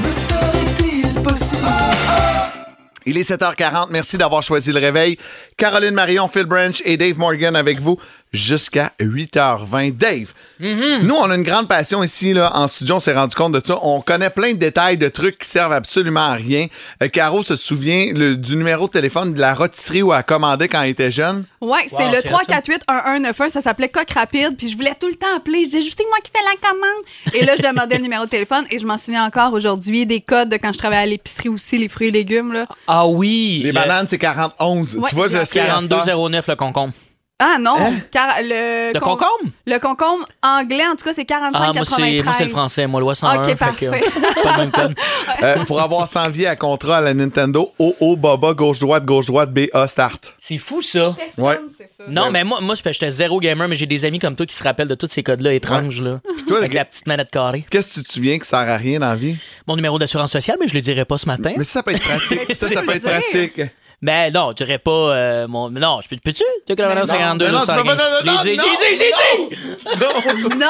Il 3.06 3.18
est 3.18 3.30
7h40. 3.30 3.88
Merci 3.90 4.16
d'avoir 4.16 4.42
choisi 4.42 4.72
le 4.72 4.80
réveil. 4.80 5.18
Caroline 5.58 5.92
Marion, 5.92 6.26
Phil 6.26 6.46
Branch 6.46 6.80
et 6.86 6.96
Dave 6.96 7.18
Morgan 7.18 7.54
avec 7.54 7.78
vous 7.78 7.98
jusqu'à 8.34 8.90
8h20. 9.00 9.96
Dave, 9.96 10.32
nous, 10.60 11.14
on 11.14 11.30
a 11.30 11.34
une 11.34 11.42
grande 11.42 11.68
passion 11.68 12.02
ici 12.02 12.34
là, 12.34 12.50
en 12.54 12.66
studio. 12.68 12.96
On 12.96 13.00
s'est 13.00 13.14
rendu 13.14 13.34
compte 13.34 13.52
de 13.52 13.62
ça. 13.64 13.78
On 13.82 14.00
connaît 14.00 14.30
plein 14.30 14.52
de 14.52 14.58
détails 14.58 14.98
de 14.98 15.08
trucs 15.08 15.38
qui 15.38 15.48
servent 15.48 15.72
absolument 15.72 16.26
à 16.30 16.34
rien. 16.34 16.66
Euh, 17.02 17.08
Caro 17.08 17.42
se 17.42 17.56
souvient 17.56 18.12
le- 18.14 18.36
du 18.36 18.56
numéro 18.56 18.86
de 18.86 18.92
téléphone 18.92 19.32
de 19.34 19.40
la 19.40 19.54
rôtisserie 19.54 20.02
où 20.02 20.12
elle 20.12 20.24
commandait 20.24 20.68
quand 20.68 20.82
elle 20.82 20.90
était 20.90 21.10
jeune? 21.10 21.44
Ouais, 21.60 21.86
c'est 21.86 22.04
Wow, 22.06 22.12
le 22.12 22.18
c'est 22.20 22.32
hot, 22.32 22.38
ça. 22.48 22.60
348-1191. 22.60 23.50
Ça 23.52 23.60
s'appelait 23.62 23.88
Coq 23.88 24.10
Rapide. 24.10 24.56
Puis 24.58 24.68
je 24.68 24.76
voulais 24.76 24.94
tout 24.98 25.08
le 25.08 25.14
temps 25.16 25.34
appeler. 25.36 25.60
Je 25.60 25.70
disais, 25.70 25.82
juste 25.82 25.98
c'est 25.98 26.08
moi 26.08 26.18
qui 26.22 26.30
fais 26.30 26.44
la 26.44 26.68
commande. 26.68 27.34
Et 27.34 27.44
là, 27.44 27.54
je 27.56 27.62
demandais 27.62 27.96
le 27.96 28.02
numéro 28.02 28.24
de 28.24 28.30
téléphone. 28.30 28.64
Et 28.70 28.78
je 28.78 28.86
m'en 28.86 28.98
souviens 28.98 29.24
encore 29.24 29.52
aujourd'hui 29.52 30.06
des 30.06 30.20
codes 30.20 30.48
de 30.48 30.56
quand 30.56 30.72
je 30.72 30.78
travaillais 30.78 31.02
à 31.02 31.06
l'épicerie 31.06 31.48
aussi, 31.48 31.78
les 31.78 31.88
fruits 31.88 32.08
et 32.08 32.12
légumes. 32.12 32.52
Là. 32.52 32.66
Ah 32.86 33.06
oui. 33.06 33.60
Les 33.62 33.68
le 33.68 33.74
bananes, 33.74 34.06
c'est 34.08 34.18
41. 34.18 34.66
Ouais, 34.66 34.84
tu 35.08 35.14
vois, 35.14 35.28
j'ai 35.28 35.38
je 35.40 35.44
sais. 35.44 35.60
à 35.60 35.78
cette 35.80 35.92
heure. 35.92 36.04
4209, 36.04 36.48
le 36.48 36.56
concombre. 36.56 36.92
Ah 37.40 37.56
non, 37.60 37.74
Hein? 37.76 37.94
car 38.12 38.36
le, 38.42 38.92
Le 38.94 39.00
con- 39.00 39.16
concombre? 39.16 39.50
Le 39.66 39.78
concombre 39.80 40.24
anglais, 40.40 40.84
en 40.86 40.94
tout 40.94 41.04
cas, 41.04 41.12
c'est 41.12 41.24
45,93. 41.28 41.50
Ah, 41.52 41.72
moi, 41.74 41.84
c'est, 41.84 42.22
moi, 42.22 42.32
c'est 42.32 42.44
le 42.44 42.50
français. 42.50 42.86
Moi, 42.86 43.00
loi 43.00 43.14
101. 43.16 43.42
OK, 43.42 43.46
que, 43.48 43.54
parfait. 43.58 43.90
pas 43.90 44.52
le 44.52 44.56
même 44.58 44.70
code. 44.70 44.94
Euh, 45.42 45.64
pour 45.64 45.80
avoir 45.80 46.06
100 46.06 46.30
vies 46.30 46.46
à 46.46 46.54
contrat 46.54 46.98
à 46.98 47.00
la 47.00 47.12
Nintendo, 47.12 47.70
OO, 47.78 48.16
Baba, 48.16 48.52
gauche-droite, 48.54 49.04
gauche-droite, 49.04 49.50
BA, 49.52 49.86
start. 49.88 50.36
C'est 50.38 50.58
fou, 50.58 50.80
ça. 50.80 51.16
Ouais. 51.36 51.58
c'est 51.76 51.88
ça. 51.88 52.04
Non, 52.08 52.30
mais 52.30 52.44
moi, 52.44 52.60
moi 52.60 52.76
j'étais 52.76 53.10
zéro 53.10 53.40
gamer, 53.40 53.66
mais 53.68 53.74
j'ai 53.76 53.86
des 53.86 54.04
amis 54.04 54.20
comme 54.20 54.36
toi 54.36 54.46
qui 54.46 54.54
se 54.54 54.62
rappellent 54.62 54.88
de 54.88 54.94
tous 54.94 55.08
ces 55.10 55.22
codes-là 55.24 55.52
étranges, 55.54 56.00
là. 56.00 56.20
toi, 56.46 56.58
avec 56.58 56.72
la 56.72 56.84
petite 56.84 57.06
manette 57.06 57.30
carrée. 57.30 57.66
Qu'est-ce 57.68 57.94
que 57.96 58.00
tu 58.00 58.04
te 58.06 58.12
souviens 58.12 58.38
qui 58.38 58.46
sert 58.46 58.60
à 58.60 58.76
rien 58.76 59.00
dans 59.00 59.08
la 59.08 59.16
vie? 59.16 59.36
Mon 59.66 59.74
numéro 59.76 59.98
d'assurance 59.98 60.30
sociale, 60.32 60.56
mais 60.60 60.68
je 60.68 60.74
le 60.74 60.80
dirai 60.80 61.04
pas 61.04 61.18
ce 61.18 61.26
matin. 61.26 61.50
Mais 61.56 61.64
ça, 61.64 61.72
ça 61.74 61.82
peut 61.82 61.90
être 61.92 62.02
pratique. 62.02 62.40
Ça, 62.54 62.68
ça 62.68 62.82
peut 62.82 62.94
être 62.94 63.02
pratique. 63.02 63.60
Ben 64.04 64.30
non, 64.34 64.50
je 64.50 64.62
dirais 64.62 64.76
pas 64.76 64.90
euh, 64.90 65.48
mon. 65.48 65.70
Non, 65.70 66.00
je 66.02 66.08
peux- 66.10 66.16
peux-tu? 66.22 66.44
2,49, 66.68 66.94
Non, 66.94 67.06
52, 67.06 67.48
non, 67.50 67.60
tu 67.60 67.66
215. 67.66 67.76
non, 67.76 67.84
non, 67.84 68.34
non, 68.34 68.42
dit, 68.42 68.56
non, 68.56 68.64
dit! 68.64 70.56
Non, 70.58 70.66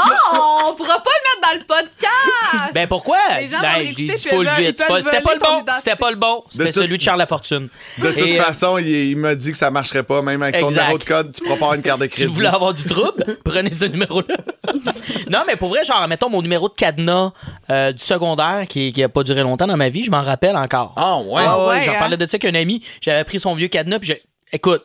on 0.68 0.74
pourra 0.74 1.00
pas 1.00 1.10
le 1.10 1.40
mettre 1.40 1.42
dans 1.42 1.58
le 1.58 1.64
podcast. 1.66 2.72
Ben 2.74 2.86
pourquoi? 2.86 3.16
Les 3.40 3.48
gens 3.48 3.60
ben, 3.60 3.84
je 3.84 4.28
full 4.28 4.48
vite. 4.56 4.76
C'est 4.78 4.86
peuvent 4.86 5.02
pas- 5.02 5.02
C'était 5.02 5.20
pas 5.20 5.34
le 5.34 5.40
bon. 5.40 5.72
C'était 5.76 5.96
pas 5.96 6.10
le 6.12 6.16
bon. 6.16 6.44
C'était 6.52 6.70
celui 6.70 6.96
de 6.96 7.02
Charles 7.02 7.18
Lafortune. 7.18 7.68
De 7.98 8.10
toute 8.12 8.22
euh, 8.22 8.40
façon, 8.40 8.78
il, 8.78 8.86
il 8.86 9.16
m'a 9.16 9.34
dit 9.34 9.50
que 9.50 9.58
ça 9.58 9.68
marcherait 9.72 10.04
pas, 10.04 10.22
même 10.22 10.40
avec 10.40 10.56
son 10.56 10.66
Exact. 10.68 10.82
numéro 10.82 10.98
de 10.98 11.04
code, 11.04 11.32
tu 11.32 11.42
pourras 11.42 11.56
pas 11.56 11.64
avoir 11.64 11.74
une 11.74 11.82
carte 11.82 12.00
de 12.00 12.04
Si 12.04 12.10
crédit. 12.10 12.26
vous 12.26 12.34
voulez 12.34 12.46
avoir 12.46 12.72
du 12.72 12.84
trouble, 12.84 13.24
prenez 13.44 13.72
ce 13.72 13.86
numéro-là. 13.86 14.36
non, 15.30 15.40
mais 15.46 15.56
pour 15.56 15.70
vrai, 15.70 15.84
genre, 15.84 16.06
mettons 16.06 16.30
mon 16.30 16.40
numéro 16.42 16.68
de 16.68 16.74
cadenas 16.74 17.32
euh, 17.70 17.92
du 17.92 18.02
secondaire 18.02 18.66
qui, 18.68 18.92
qui 18.92 19.02
a 19.02 19.08
pas 19.08 19.22
duré 19.24 19.42
longtemps 19.42 19.66
dans 19.66 19.76
ma 19.76 19.88
vie, 19.88 20.04
je 20.04 20.10
m'en 20.10 20.22
rappelle 20.22 20.56
encore. 20.56 20.92
Ah, 20.96 21.18
ouais. 21.18 21.24
Ouais, 21.42 21.42
ouais, 21.48 21.66
ouais, 21.66 21.82
J'en 21.84 21.92
hein? 21.92 21.96
parlais 21.98 22.16
de 22.16 22.26
ça 22.26 22.38
qu'un 22.38 22.54
ami, 22.54 22.80
j'avais 23.00 23.23
pris 23.24 23.40
son 23.40 23.54
vieux 23.54 23.68
cadenas, 23.68 23.98
puis 23.98 24.08
j'ai. 24.08 24.22
Écoute, 24.52 24.84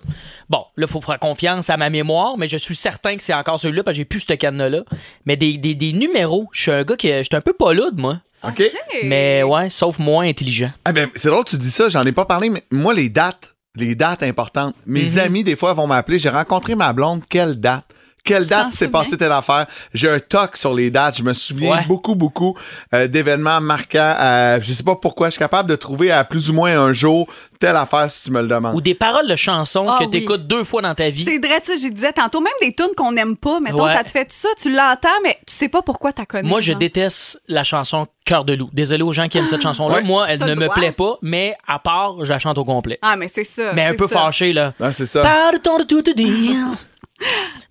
bon, 0.50 0.64
là, 0.78 0.88
il 0.88 0.92
faut 0.92 1.00
faire 1.02 1.20
confiance 1.20 1.70
à 1.70 1.78
ma 1.78 1.92
mémoire, 1.92 2.38
mais 2.40 2.48
je 2.48 2.58
suis 2.58 2.76
certain 2.76 3.16
que 3.16 3.22
c'est 3.22 3.36
encore 3.36 3.60
celui-là, 3.60 3.84
parce 3.84 3.94
que 3.94 3.98
j'ai 4.00 4.06
plus 4.06 4.22
ce 4.22 4.34
cadenas-là. 4.34 4.80
Mais 5.26 5.36
des, 5.38 5.58
des, 5.60 5.76
des 5.76 5.94
numéros, 5.94 6.50
je 6.54 6.62
suis 6.64 6.72
un 6.72 6.84
gars 6.84 6.96
qui. 6.96 7.10
Je 7.10 7.22
suis 7.24 7.36
un 7.36 7.42
peu 7.42 7.54
pas 7.54 7.72
lourd, 7.74 7.92
moi. 7.96 8.20
OK. 8.44 8.64
Mais 9.04 9.44
ouais, 9.44 9.70
sauf 9.70 10.00
moins 10.00 10.26
intelligent. 10.26 10.72
Ah 10.86 10.92
ben, 10.94 11.10
c'est 11.14 11.28
drôle 11.30 11.44
que 11.44 11.52
tu 11.52 11.58
dis 11.58 11.70
ça, 11.70 11.88
j'en 11.90 12.04
ai 12.06 12.12
pas 12.12 12.26
parlé, 12.26 12.50
mais 12.50 12.64
moi, 12.72 12.94
les 12.96 13.10
dates, 13.10 13.54
les 13.76 13.94
dates 13.96 14.24
importantes, 14.24 14.76
mes 14.88 15.04
Mhm. 15.12 15.20
amis, 15.20 15.44
des 15.44 15.56
fois, 15.56 15.74
vont 15.74 15.86
m'appeler, 15.88 16.18
j'ai 16.18 16.30
rencontré 16.30 16.74
ma 16.74 16.92
blonde, 16.94 17.22
quelle 17.30 17.60
date? 17.60 17.86
Quelle 18.30 18.48
date 18.48 18.72
s'est 18.72 18.88
passée 18.90 19.18
telle 19.18 19.32
affaire? 19.32 19.66
J'ai 19.94 20.10
un 20.10 20.20
toc 20.20 20.56
sur 20.56 20.74
les 20.74 20.90
dates. 20.92 21.18
Je 21.18 21.24
me 21.24 21.34
souviens 21.34 21.76
Ouais. 21.78 21.86
beaucoup, 21.88 22.16
beaucoup 22.16 22.56
euh, 22.94 23.08
d'événements 23.08 23.60
marquants. 23.62 24.16
Euh, 24.20 24.60
je 24.62 24.72
sais 24.74 24.84
pas 24.84 24.96
pourquoi. 24.96 25.28
Je 25.28 25.32
suis 25.34 25.40
capable 25.40 25.70
de 25.70 25.76
trouver 25.76 26.12
à 26.12 26.24
plus 26.24 26.50
ou 26.50 26.54
moins 26.54 26.80
un 26.80 26.94
jour 26.94 27.28
telle 27.60 27.76
affaire 27.76 28.10
si 28.10 28.24
tu 28.24 28.32
me 28.32 28.42
le 28.42 28.48
demandes. 28.48 28.74
Ou 28.76 28.80
des 28.82 28.96
paroles 28.96 29.28
de 29.28 29.36
chansons 29.36 29.86
Ah 29.90 29.98
que 30.00 30.06
oui. 30.06 30.10
tu 30.12 30.18
écoutes 30.18 30.48
deux 30.48 30.64
fois 30.64 30.82
dans 30.82 30.96
ta 30.96 31.10
vie. 31.10 31.26
C'est 31.26 31.46
vrai, 31.46 31.60
tu 31.60 31.76
sais, 31.78 31.88
je 31.88 31.92
disais 31.94 32.14
tantôt, 32.14 32.40
même 32.40 32.54
des 32.62 32.74
tunes 32.74 32.94
qu'on 32.96 33.12
n'aime 33.12 33.36
pas, 33.36 33.60
mettons, 33.60 33.84
Ouais. 33.84 33.94
ça 33.94 34.04
te 34.06 34.12
fait 34.12 34.32
ça, 34.32 34.48
tu 34.62 34.72
l'entends, 34.74 35.10
mais 35.24 35.38
tu 35.46 35.54
sais 35.54 35.68
pas 35.68 35.82
pourquoi 35.82 36.14
t'as 36.14 36.26
connu. 36.26 36.48
Moi, 36.48 36.62
je 36.62 36.72
genre. 36.72 36.80
déteste 36.80 37.40
la 37.48 37.64
chanson 37.66 38.08
Cœur 38.26 38.46
de 38.46 38.54
loup. 38.54 38.70
Désolé 38.74 39.02
aux 39.02 39.12
gens 39.12 39.28
qui 39.28 39.40
aiment 39.40 39.48
cette 39.48 39.64
chanson-là. 39.64 39.96
Ouais. 39.96 40.04
Moi, 40.04 40.28
elle 40.30 40.40
ne 40.42 40.54
me 40.54 40.66
droit. 40.66 40.76
plaît 40.76 40.92
pas, 40.92 41.18
mais 41.24 41.56
à 41.68 41.80
part, 41.80 42.24
je 42.24 42.30
la 42.32 42.38
chante 42.38 42.60
au 42.60 42.64
complet. 42.64 43.00
Ah, 43.02 43.16
mais 43.16 43.28
c'est 43.28 43.44
ça. 43.44 43.74
mais 43.74 43.86
un 43.88 43.96
peu 43.96 44.08
ça. 44.08 44.14
fâché, 44.20 44.54
là. 44.54 44.74
Ah, 44.80 44.92
c'est 44.92 45.08
ça. 45.08 45.24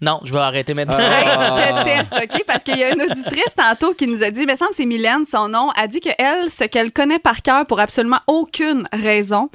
Non, 0.00 0.20
je 0.24 0.32
vais 0.32 0.38
arrêter 0.38 0.74
maintenant. 0.74 0.98
Hey, 0.98 1.24
Ah. 1.26 1.42
je 1.42 1.50
te 1.50 1.84
teste, 1.84 2.14
OK? 2.14 2.44
Parce 2.46 2.62
qu'il 2.62 2.76
y 2.78 2.84
a 2.84 2.92
une 2.94 3.02
auditrice 3.02 3.54
tantôt 3.56 3.94
qui 3.94 4.06
nous 4.06 4.22
a 4.22 4.30
dit, 4.30 4.42
il 4.42 4.46
me 4.48 4.54
semble 4.56 4.70
que 4.70 4.76
c'est 4.76 4.86
Mylène, 4.86 5.24
son 5.24 5.48
nom, 5.48 5.70
a 5.70 5.86
dit 5.88 6.00
que 6.00 6.10
elle, 6.18 6.50
ce 6.50 6.64
qu'elle 6.64 6.92
connaît 6.92 7.18
par 7.18 7.42
cœur 7.42 7.66
pour 7.66 7.80
absolument 7.80 8.20
aucune 8.26 8.86
raison, 8.92 9.48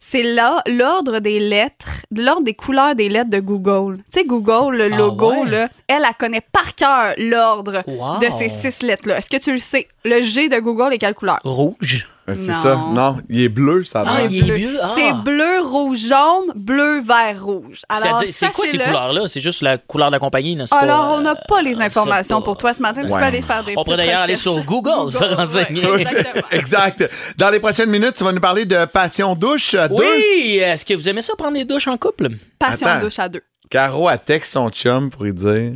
c'est 0.00 0.22
là 0.22 0.62
l'ordre 0.66 1.20
des 1.20 1.38
lettres, 1.40 1.88
l'ordre 2.10 2.42
des 2.42 2.54
couleurs 2.54 2.94
des 2.94 3.08
lettres 3.08 3.30
de 3.30 3.40
Google. 3.40 3.98
Tu 4.12 4.20
sais, 4.20 4.24
Google, 4.26 4.76
le 4.76 4.90
Ah 4.92 4.96
logo, 4.96 5.30
ouais? 5.32 5.48
là, 5.50 5.68
elle, 5.88 6.04
elle 6.06 6.14
connaît 6.18 6.42
par 6.52 6.74
cœur 6.74 7.14
l'ordre 7.16 7.82
Wow. 7.86 8.18
de 8.18 8.26
ces 8.36 8.48
six 8.48 8.82
lettres-là. 8.82 9.18
Est-ce 9.18 9.30
que 9.30 9.36
tu 9.38 9.52
le 9.52 9.58
sais? 9.60 9.88
Le 10.04 10.20
G 10.22 10.48
de 10.48 10.58
Google 10.58 10.92
est 10.92 10.98
quelle 10.98 11.14
couleur? 11.14 11.38
Rouge. 11.44 12.06
Ben, 12.26 12.34
c'est 12.34 12.52
Non. 12.52 12.58
ça. 12.58 12.74
Non, 12.94 13.18
il 13.28 13.42
est 13.42 13.48
bleu, 13.50 13.84
ça 13.84 14.00
a 14.00 14.04
Ah, 14.06 14.22
il 14.30 14.50
est 14.50 14.54
bleu. 14.66 14.78
Ah. 14.82 14.90
C'est 14.94 15.12
bleu, 15.24 15.60
rouge, 15.62 15.98
jaune, 16.08 16.52
bleu, 16.54 17.02
vert, 17.02 17.44
rouge. 17.44 17.82
Alors, 17.90 18.18
C'est 18.20 18.32
c'est 18.32 18.46
quoi 18.46 18.64
ces 18.64 18.72
sachez-le. 18.72 18.84
couleurs-là? 18.84 19.28
C'est 19.28 19.40
juste 19.42 19.60
la 19.60 19.76
couleur 19.76 20.08
de 20.08 20.12
la 20.12 20.18
compagnie, 20.18 20.56
n'est-ce 20.56 20.70
pas? 20.70 20.78
Alors, 20.78 21.16
on 21.18 21.20
n'a 21.20 21.32
Euh, 21.32 21.46
pas 21.46 21.60
les 21.60 21.74
sait 21.74 21.82
informations 21.82 22.38
pas. 22.40 22.44
pour 22.46 22.56
toi 22.56 22.72
ce 22.72 22.80
matin. 22.80 23.02
Tu 23.04 23.12
Ouais. 23.12 23.18
peux 23.18 23.24
aller 23.26 23.42
faire 23.42 23.62
des 23.62 23.72
On 23.76 23.84
pourrait 23.84 23.96
petites 23.96 24.06
d'ailleurs 24.08 24.20
aller 24.22 24.34
recherches. 24.36 24.54
sur 24.56 24.64
Google, 24.64 25.10
se 25.10 25.22
renseigner. 25.22 25.86
ouais, 25.86 26.00
exactement. 26.00 26.44
exact. 26.52 27.10
Dans 27.36 27.50
les 27.50 27.60
prochaines 27.60 27.90
minutes, 27.90 28.14
tu 28.16 28.24
vas 28.24 28.32
nous 28.32 28.40
parler 28.40 28.64
de 28.64 28.86
passion 28.86 29.34
douche 29.34 29.74
à 29.74 29.88
deux. 29.88 29.96
Oui! 29.96 30.56
Est-ce 30.62 30.86
que 30.86 30.94
vous 30.94 31.06
aimez 31.08 31.20
ça 31.20 31.34
prendre 31.36 31.54
des 31.54 31.66
douches 31.66 31.88
en 31.88 31.98
couple? 31.98 32.28
Passion 32.58 32.86
Attends. 32.86 33.00
douche 33.04 33.18
à 33.18 33.28
deux. 33.28 33.42
Caro 33.68 34.08
a 34.08 34.16
texte 34.16 34.52
son 34.54 34.70
chum 34.70 35.10
pour 35.10 35.24
lui 35.24 35.34
dire 35.34 35.72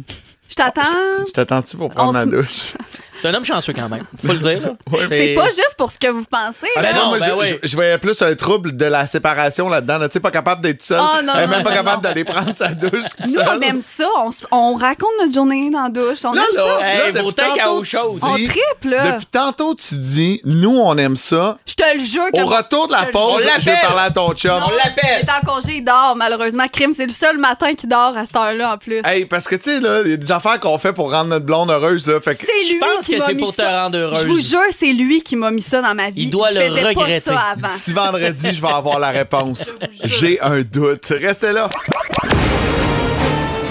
Je 0.48 0.54
t'attends. 0.54 0.80
Je 1.26 1.32
t'attends-tu 1.32 1.76
pour 1.76 1.90
prendre 1.90 2.08
On 2.08 2.12
ma 2.14 2.22
se- 2.22 2.26
douche? 2.28 2.72
C'est 3.20 3.28
un 3.28 3.34
homme 3.34 3.44
chanceux 3.44 3.72
quand 3.72 3.88
même. 3.88 4.04
Faut 4.24 4.32
le 4.32 4.38
dire, 4.38 4.60
là. 4.62 4.68
C'est 5.08 5.34
pas 5.34 5.48
juste 5.48 5.74
pour 5.76 5.90
ce 5.90 5.98
que 5.98 6.06
vous 6.08 6.24
pensez. 6.24 6.68
Ah, 6.76 6.82
là. 6.82 6.92
non, 6.94 7.06
moi, 7.08 7.18
ben 7.18 7.26
je, 7.26 7.32
oui. 7.32 7.58
je- 7.62 7.68
je 7.68 7.74
voyais 7.74 7.98
plus 7.98 8.20
un 8.22 8.34
trouble 8.36 8.76
de 8.76 8.84
la 8.84 9.06
séparation 9.06 9.68
là-dedans. 9.68 9.98
là. 9.98 10.08
Tu 10.08 10.14
sais, 10.14 10.20
pas 10.20 10.30
capable 10.30 10.62
d'être 10.62 10.82
seul. 10.82 11.00
Oh, 11.00 11.22
non, 11.24 11.32
Elle 11.36 11.40
est 11.42 11.46
non, 11.46 11.52
même 11.56 11.62
pas 11.64 11.72
capable 11.74 12.02
d'aller 12.02 12.24
prendre 12.24 12.54
sa 12.54 12.68
douche 12.68 12.92
Nous, 13.26 13.34
seul. 13.34 13.48
on 13.48 13.60
aime 13.60 13.80
ça. 13.80 14.08
On, 14.52 14.74
raconte 14.74 15.10
notre 15.20 15.32
journée 15.34 15.70
dans 15.70 15.84
la 15.84 15.88
douche. 15.90 16.24
On 16.24 16.32
Là, 16.32 16.42
aime 16.50 16.56
là, 16.56 16.62
ça. 16.62 16.88
Hey, 17.06 17.12
depuis 17.12 17.34
tantôt. 17.34 17.82
On 18.22 18.36
dis- 18.36 18.44
triple. 18.44 18.96
Depuis 19.12 19.26
tantôt, 19.26 19.74
tu 19.74 19.94
dis, 19.96 20.40
nous, 20.44 20.78
on 20.78 20.96
aime 20.96 21.16
ça. 21.16 21.58
Je 21.66 21.74
te 21.74 21.96
le 21.98 22.04
jure. 22.04 22.22
que 22.32 22.40
Au 22.40 22.46
retour 22.46 22.86
de 22.88 22.92
la 22.92 23.06
pause, 23.06 23.42
je 23.58 23.64
vais 23.64 23.76
parler 23.82 24.02
à 24.06 24.10
ton 24.10 24.32
chum. 24.34 24.60
On 24.64 24.70
Il 24.70 24.76
l'appelle! 24.76 25.22
est 25.22 25.30
en 25.30 25.44
congé, 25.46 25.76
il 25.78 25.84
dort, 25.84 26.14
malheureusement. 26.16 26.66
Crime, 26.72 26.92
c'est 26.92 27.06
le 27.06 27.12
seul 27.12 27.38
matin 27.38 27.74
qui 27.74 27.86
dort 27.86 28.16
à 28.16 28.24
cette 28.26 28.36
heure-là, 28.36 28.74
en 28.74 28.78
plus. 28.78 29.00
Hey, 29.04 29.26
parce 29.26 29.46
que, 29.48 29.56
tu 29.56 29.62
sais, 29.64 29.80
là, 29.80 30.02
il 30.04 30.10
y 30.10 30.14
a 30.14 30.16
des 30.16 30.32
affaires 30.32 30.60
qu'on 30.60 30.78
fait 30.78 30.92
pour 30.92 31.10
rendre 31.10 31.30
notre 31.30 31.44
blonde 31.44 31.70
heureuse, 31.70 32.06
là. 32.06 32.20
Fait 32.20 32.34
que, 32.34 32.44
c'est 32.44 32.72
lui 32.72 32.78
qui 33.08 33.14
que 33.14 33.18
m'a 33.18 33.26
c'est 33.26 33.34
mis 33.34 33.42
pour 33.42 33.50
te 33.50 33.62
ça. 33.62 33.82
rendre 33.82 33.98
heureuse. 33.98 34.22
Je 34.22 34.26
vous 34.28 34.40
jure, 34.40 34.60
c'est 34.70 34.92
lui 34.92 35.22
qui 35.22 35.36
m'a 35.36 35.50
mis 35.50 35.62
ça 35.62 35.82
dans 35.82 35.94
ma 35.94 36.10
vie. 36.10 36.22
Il 36.22 36.30
doit 36.30 36.48
je 36.52 36.58
le 36.58 36.68
faisais 36.68 36.84
regretter. 36.84 37.30
pas 37.30 37.36
ça 37.36 37.40
avant. 37.52 37.68
si 37.78 37.92
vendredi, 37.92 38.48
je 38.54 38.60
vais 38.62 38.68
avoir 38.68 38.98
la 38.98 39.10
réponse. 39.10 39.74
J'ai 40.04 40.40
un 40.40 40.60
doute. 40.62 41.06
Restez 41.20 41.52
là. 41.52 41.68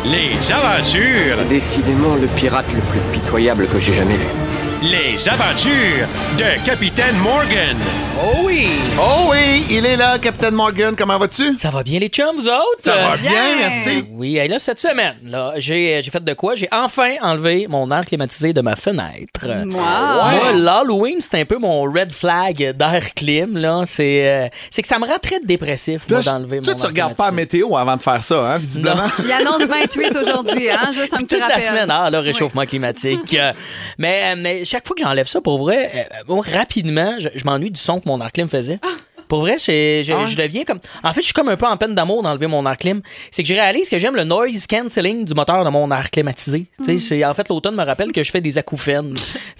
Les 0.06 0.52
aventures, 0.52 1.38
Décidément 1.50 2.16
le 2.16 2.28
pirate 2.28 2.66
le 2.74 2.80
plus 2.82 3.00
pitoyable 3.20 3.68
que 3.68 3.80
j'ai 3.80 3.94
jamais 3.94 4.16
vu. 4.16 4.47
Les 4.82 5.28
aventures 5.28 6.08
de 6.38 6.64
Capitaine 6.66 7.16
Morgan. 7.18 7.76
Oh 8.20 8.42
oui! 8.46 8.68
Oh 9.00 9.30
oui, 9.32 9.64
il 9.70 9.86
est 9.86 9.96
là, 9.96 10.18
Capitaine 10.20 10.54
Morgan. 10.56 10.96
Comment 10.98 11.18
vas-tu? 11.20 11.56
Ça 11.58 11.70
va 11.70 11.84
bien, 11.84 12.00
les 12.00 12.08
chums, 12.08 12.36
vous 12.36 12.48
autres? 12.48 12.64
Ça 12.80 12.96
va 12.96 13.14
Euh, 13.14 13.18
bien, 13.18 13.56
merci. 13.58 14.06
Oui, 14.12 14.38
et 14.38 14.48
là, 14.48 14.58
cette 14.60 14.80
semaine, 14.80 15.16
là, 15.24 15.54
j'ai 15.58 16.02
j'ai 16.04 16.10
fait 16.12 16.24
de 16.24 16.34
quoi? 16.34 16.56
J'ai 16.56 16.68
enfin 16.72 17.14
enlevé 17.22 17.68
mon 17.70 17.90
air 17.92 18.06
climatisé 18.06 18.54
de 18.54 18.62
ma 18.62 18.76
fenêtre. 18.76 19.46
Wow. 19.46 19.72
Moi, 19.72 20.52
l'Halloween, 20.56 21.18
c'est 21.20 21.40
un 21.42 21.46
peu 21.46 21.58
mon 21.58 21.84
red 21.84 22.12
flag 22.12 22.72
d'air 22.76 23.14
clim. 23.16 23.58
là. 23.58 23.84
C'est 23.86 24.28
euh, 24.28 24.48
c'est 24.72 24.82
que 24.82 24.88
ça 24.88 24.98
me 25.00 25.06
rend 25.06 25.20
très 25.22 25.40
dépressif, 25.44 26.02
moi, 26.10 26.22
d'enlever 26.22 26.58
mon 26.60 26.64
toi, 26.66 26.74
air 26.74 26.80
tu 26.80 26.86
regardes 26.88 27.16
pas 27.16 27.26
la 27.28 27.32
météo 27.34 27.76
avant 27.76 27.98
de 27.98 28.02
faire 28.04 28.24
ça, 28.24 28.54
hein, 28.54 28.58
visiblement. 28.58 29.04
Il 29.24 29.32
annonce 29.32 29.68
28 29.68 30.16
aujourd'hui, 30.16 30.70
hein? 30.70 30.92
Juste 30.92 31.14
un 31.14 31.18
petit 31.18 31.36
Toute 31.36 31.42
rappel. 31.44 31.60
la 31.64 31.68
semaine, 31.68 31.92
ah, 31.92 32.10
le 32.10 32.20
réchauffement 32.20 32.66
climatique. 32.66 33.36
Euh, 33.48 33.52
mais, 34.00 34.36
mais 34.36 34.66
chaque 34.68 34.86
fois 34.86 34.96
que 34.96 35.04
j'enlève 35.04 35.28
ça, 35.28 35.42
pour 35.42 35.58
vrai, 35.58 36.10
euh, 36.30 36.42
rapidement, 36.42 37.16
je, 37.20 37.44
m'ennuie 37.46 37.72
du 37.72 37.80
son 37.80 38.00
que 38.00 38.08
mon 38.08 38.20
clim 38.30 38.48
faisait. 38.48 38.80
Pour 39.28 39.42
vrai, 39.42 39.58
j'ai- 39.60 40.04
Ah 40.12 40.22
ouais? 40.22 40.28
je 40.28 40.38
deviens 40.38 40.64
comme. 40.64 40.80
En 41.04 41.14
fait, 41.14 41.22
je 41.22 41.26
suis 41.26 41.34
comme 41.34 41.50
un 41.50 41.58
peu 41.58 41.66
en 41.66 41.78
peine 41.78 41.94
d'amour 41.96 42.24
d'enlever 42.24 42.48
mon 42.48 42.66
air 42.66 42.78
clim. 42.78 43.02
C'est 43.32 43.44
que 43.44 43.50
je 43.50 43.54
réalise 43.54 43.90
que 43.90 44.00
j'aime 44.00 44.16
le 44.16 44.24
noise 44.24 44.68
cancelling 44.68 45.26
du 45.26 45.34
moteur 45.34 45.64
de 45.66 45.70
mon 45.70 45.90
air 45.92 46.10
climatisé. 46.12 46.66
Tu 46.78 46.86
sais, 46.86 46.98
c'est- 47.00 47.26
En 47.26 47.34
fait, 47.34 47.50
l'automne 47.50 47.76
me 47.76 47.84
rappelle 47.84 48.12
que 48.12 48.24
je 48.24 48.32
fais 48.32 48.42
des 48.42 48.58
acouphènes. 48.58 49.16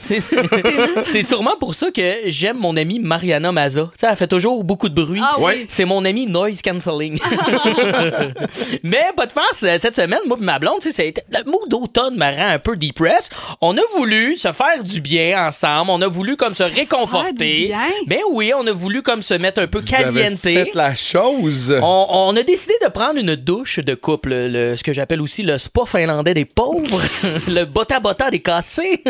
C'est- 1.04 1.24
sûrement 1.24 1.56
pour 1.60 1.76
ça 1.76 1.92
que 1.92 2.02
j'aime 2.26 2.58
mon 2.58 2.76
amie 2.78 3.00
Mariana 3.00 3.52
Maza. 3.52 3.90
Tu 3.94 4.00
sais, 4.00 4.08
elle 4.10 4.16
fait 4.16 4.28
toujours 4.28 4.64
beaucoup 4.64 4.90
de 4.90 4.96
bruit. 4.96 5.22
Ah 5.24 5.36
oui. 5.40 5.66
C'est 5.68 5.86
mon 5.86 6.04
ami 6.06 6.26
noise 6.28 6.62
cancelling. 6.62 7.18
Mais 8.84 9.06
pas 9.16 9.26
de 9.26 9.32
farce, 9.32 9.64
euh, 9.64 9.78
cette 9.82 9.96
semaine, 9.96 10.20
moi 10.28 10.38
et 10.40 10.44
ma 10.44 10.60
blonde, 10.60 10.80
tu 10.82 10.92
sais, 10.92 11.12
c'est- 11.14 11.24
le 11.32 11.44
mood 11.50 11.68
d'automne 11.70 12.16
me 12.16 12.26
rend 12.26 12.48
un 12.54 12.60
peu 12.60 12.76
depressed. 12.76 13.32
On 13.62 13.78
a 13.78 13.82
voulu 13.96 14.36
se 14.36 14.52
faire 14.52 14.84
du 14.84 15.02
bien 15.02 15.48
ensemble. 15.48 15.92
On 15.92 16.02
a 16.02 16.08
voulu 16.08 16.36
comme 16.38 16.54
se, 16.54 16.64
du 16.64 16.74
réconforter. 16.80 17.74
Ben 18.08 18.20
oui, 18.32 18.52
on 18.56 18.66
a 18.68 18.72
voulu 18.72 19.02
comme 19.02 19.22
se 19.22 19.34
mettre 19.34 19.57
un 19.58 19.68
peu 19.68 19.80
Vous 19.80 19.94
avez 19.96 20.04
caliente. 20.14 20.40
fait 20.40 20.72
la 20.74 20.96
chose. 20.96 21.78
On, 21.82 22.06
on 22.10 22.36
a 22.36 22.44
décidé 22.44 22.74
de 22.84 22.90
prendre 22.90 23.20
une 23.20 23.36
douche 23.36 23.80
de 23.80 23.96
couple, 23.96 24.30
le, 24.34 24.76
ce 24.78 24.84
que 24.84 24.94
j'appelle 24.94 25.22
aussi 25.22 25.44
le 25.44 25.58
spa 25.58 25.82
finlandais 25.86 26.34
des 26.34 26.46
pauvres, 26.46 27.02
le 27.50 27.64
bota 27.66 28.00
bota 28.00 28.30
des 28.30 28.40
cassés. 28.40 29.02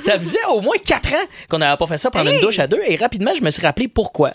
ça 0.00 0.18
faisait 0.18 0.38
au 0.52 0.60
moins 0.60 0.76
quatre 0.84 1.12
ans 1.14 1.26
qu'on 1.48 1.58
n'avait 1.58 1.76
pas 1.76 1.86
fait 1.86 1.98
ça, 1.98 2.10
prendre 2.10 2.30
une 2.30 2.40
douche 2.40 2.58
à 2.58 2.66
deux, 2.66 2.80
et 2.86 2.96
rapidement 2.96 3.32
je 3.36 3.42
me 3.44 3.50
suis 3.50 3.62
rappelé 3.62 3.88
pourquoi. 3.88 4.32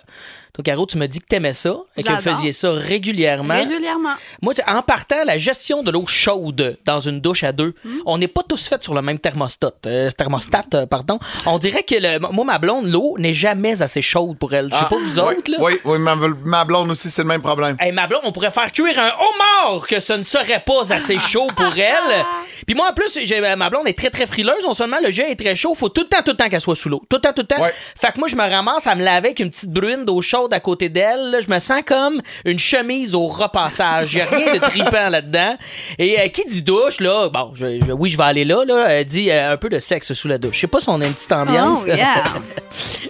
Toi, 0.54 0.64
Caro, 0.64 0.86
tu 0.86 1.00
m'as 1.00 1.08
dit 1.08 1.18
que 1.20 1.26
t'aimais 1.26 1.52
ça 1.52 1.76
et 1.98 2.04
que 2.04 2.12
vous 2.12 2.22
faisiez 2.22 2.52
ça 2.52 2.72
régulièrement. 2.74 3.56
Régulièrement. 3.56 4.14
Moi, 4.40 4.54
tu 4.54 4.62
sais, 4.64 4.70
en 4.70 4.84
partant, 4.84 5.24
la 5.26 5.40
gestion 5.40 5.82
de 5.82 5.90
l'eau 5.90 6.06
chaude 6.06 6.78
dans 6.86 7.00
une 7.00 7.20
douche 7.22 7.44
à 7.44 7.52
deux, 7.52 7.74
Hmm? 7.84 7.90
on 8.06 8.20
n'est 8.20 8.28
pas 8.28 8.44
tous 8.48 8.68
faits 8.68 8.84
sur 8.84 8.94
le 8.94 9.02
même 9.02 9.18
thermostat. 9.18 9.72
euh, 9.88 10.12
thermostat, 10.12 10.66
euh, 10.76 10.86
pardon. 10.86 11.18
On 11.48 11.58
dirait 11.58 11.82
que 11.82 11.96
le, 11.96 12.20
moi, 12.32 12.46
ma 12.46 12.60
blonde, 12.60 12.86
l'eau 12.86 13.16
n'est 13.18 13.34
jamais 13.34 13.82
assez 13.82 14.04
chaude 14.04 14.38
pour 14.38 14.54
elle. 14.54 14.66
Je 14.72 14.76
sais 14.76 14.82
Ah, 14.86 14.90
pas 14.90 14.96
vous 14.98 15.20
oui, 15.20 15.36
autres, 15.38 15.52
là. 15.52 15.58
Oui, 15.60 15.74
oui, 15.86 15.98
ma, 15.98 16.16
ma 16.16 16.64
blonde 16.66 16.92
aussi, 16.92 17.10
c'est 17.10 17.24
le 17.24 17.28
même 17.30 17.42
problème. 17.42 17.76
Hey, 17.80 17.92
ma 17.92 18.06
blonde, 18.06 18.22
on 18.26 18.32
pourrait 18.32 18.52
faire 18.52 18.72
cuire 18.72 19.00
un 19.00 19.10
homard 19.10 19.88
que 19.88 20.00
ce 20.00 20.14
ne 20.14 20.24
serait 20.24 20.64
pas 20.64 20.94
assez 20.94 21.18
chaud 21.18 21.48
pour 21.56 21.76
elle. 21.76 22.26
Puis 22.68 22.76
moi, 22.76 22.92
en 22.92 22.94
plus, 22.94 23.18
j'ai- 23.24 23.56
ma 23.56 23.70
blonde 23.72 23.88
est 23.88 23.98
très, 23.98 24.12
très 24.12 24.28
frileuse. 24.28 24.64
Non 24.64 24.76
seulement 24.76 24.98
le 25.04 25.10
jet 25.12 25.32
est 25.32 25.36
très 25.36 25.56
chaud, 25.56 25.74
faut 25.74 25.90
tout 25.90 26.02
le 26.02 26.08
temps, 26.08 26.22
tout 26.24 26.32
le 26.32 26.38
temps 26.38 26.48
qu'elle 26.50 26.62
soit 26.62 26.76
sous 26.76 26.90
l'eau. 26.90 27.02
Tout 27.10 27.18
le 27.18 27.22
temps, 27.22 27.34
tout 27.34 27.42
le 27.42 27.48
temps. 27.48 27.60
Ouais. 27.62 27.74
Fait 28.00 28.12
que 28.14 28.20
moi, 28.20 28.28
je 28.28 28.36
me 28.36 28.48
ramasse 28.48 28.86
à 28.86 28.94
me 28.96 29.04
laver 29.04 29.24
avec 29.30 29.40
une 29.40 29.50
petite 29.50 29.72
bruine 29.72 30.06
d'eau 30.06 30.22
chaude 30.44 30.54
à 30.54 30.60
côté 30.60 30.90
d'elle. 30.90 31.32
là. 31.32 31.40
Je 31.42 31.50
me 31.50 31.60
sens 31.60 31.82
comme 31.86 32.22
une 32.46 32.60
chemise 32.60 33.16
au 33.16 33.28
repassage. 33.28 34.14
Il 34.14 34.22
a 34.22 34.26
rien 34.26 34.54
de 34.54 34.60
tripant 34.60 35.10
là-dedans. 35.10 35.56
Et 35.98 36.20
euh, 36.20 36.28
qui 36.28 36.46
dit 36.46 36.62
douche, 36.62 37.00
là, 37.00 37.30
bon, 37.30 37.52
je- 37.56 37.80
je- 37.86 37.92
oui, 37.92 38.10
je 38.10 38.18
vais 38.18 38.24
aller 38.24 38.46
là, 38.46 38.64
là, 38.66 38.90
euh, 38.90 39.04
dit 39.04 39.30
euh, 39.30 39.54
un 39.54 39.58
peu 39.58 39.70
de 39.70 39.80
sexe 39.80 40.14
sous 40.14 40.28
la 40.28 40.38
douche. 40.38 40.56
Je 40.56 40.60
sais 40.62 40.68
pas 40.68 40.80
si 40.80 40.90
on 40.90 41.00
a 41.02 41.06
une 41.06 41.14
petite 41.14 41.32
ambiance. 41.32 41.84
Oh, 41.86 41.88
yeah. 41.88 42.24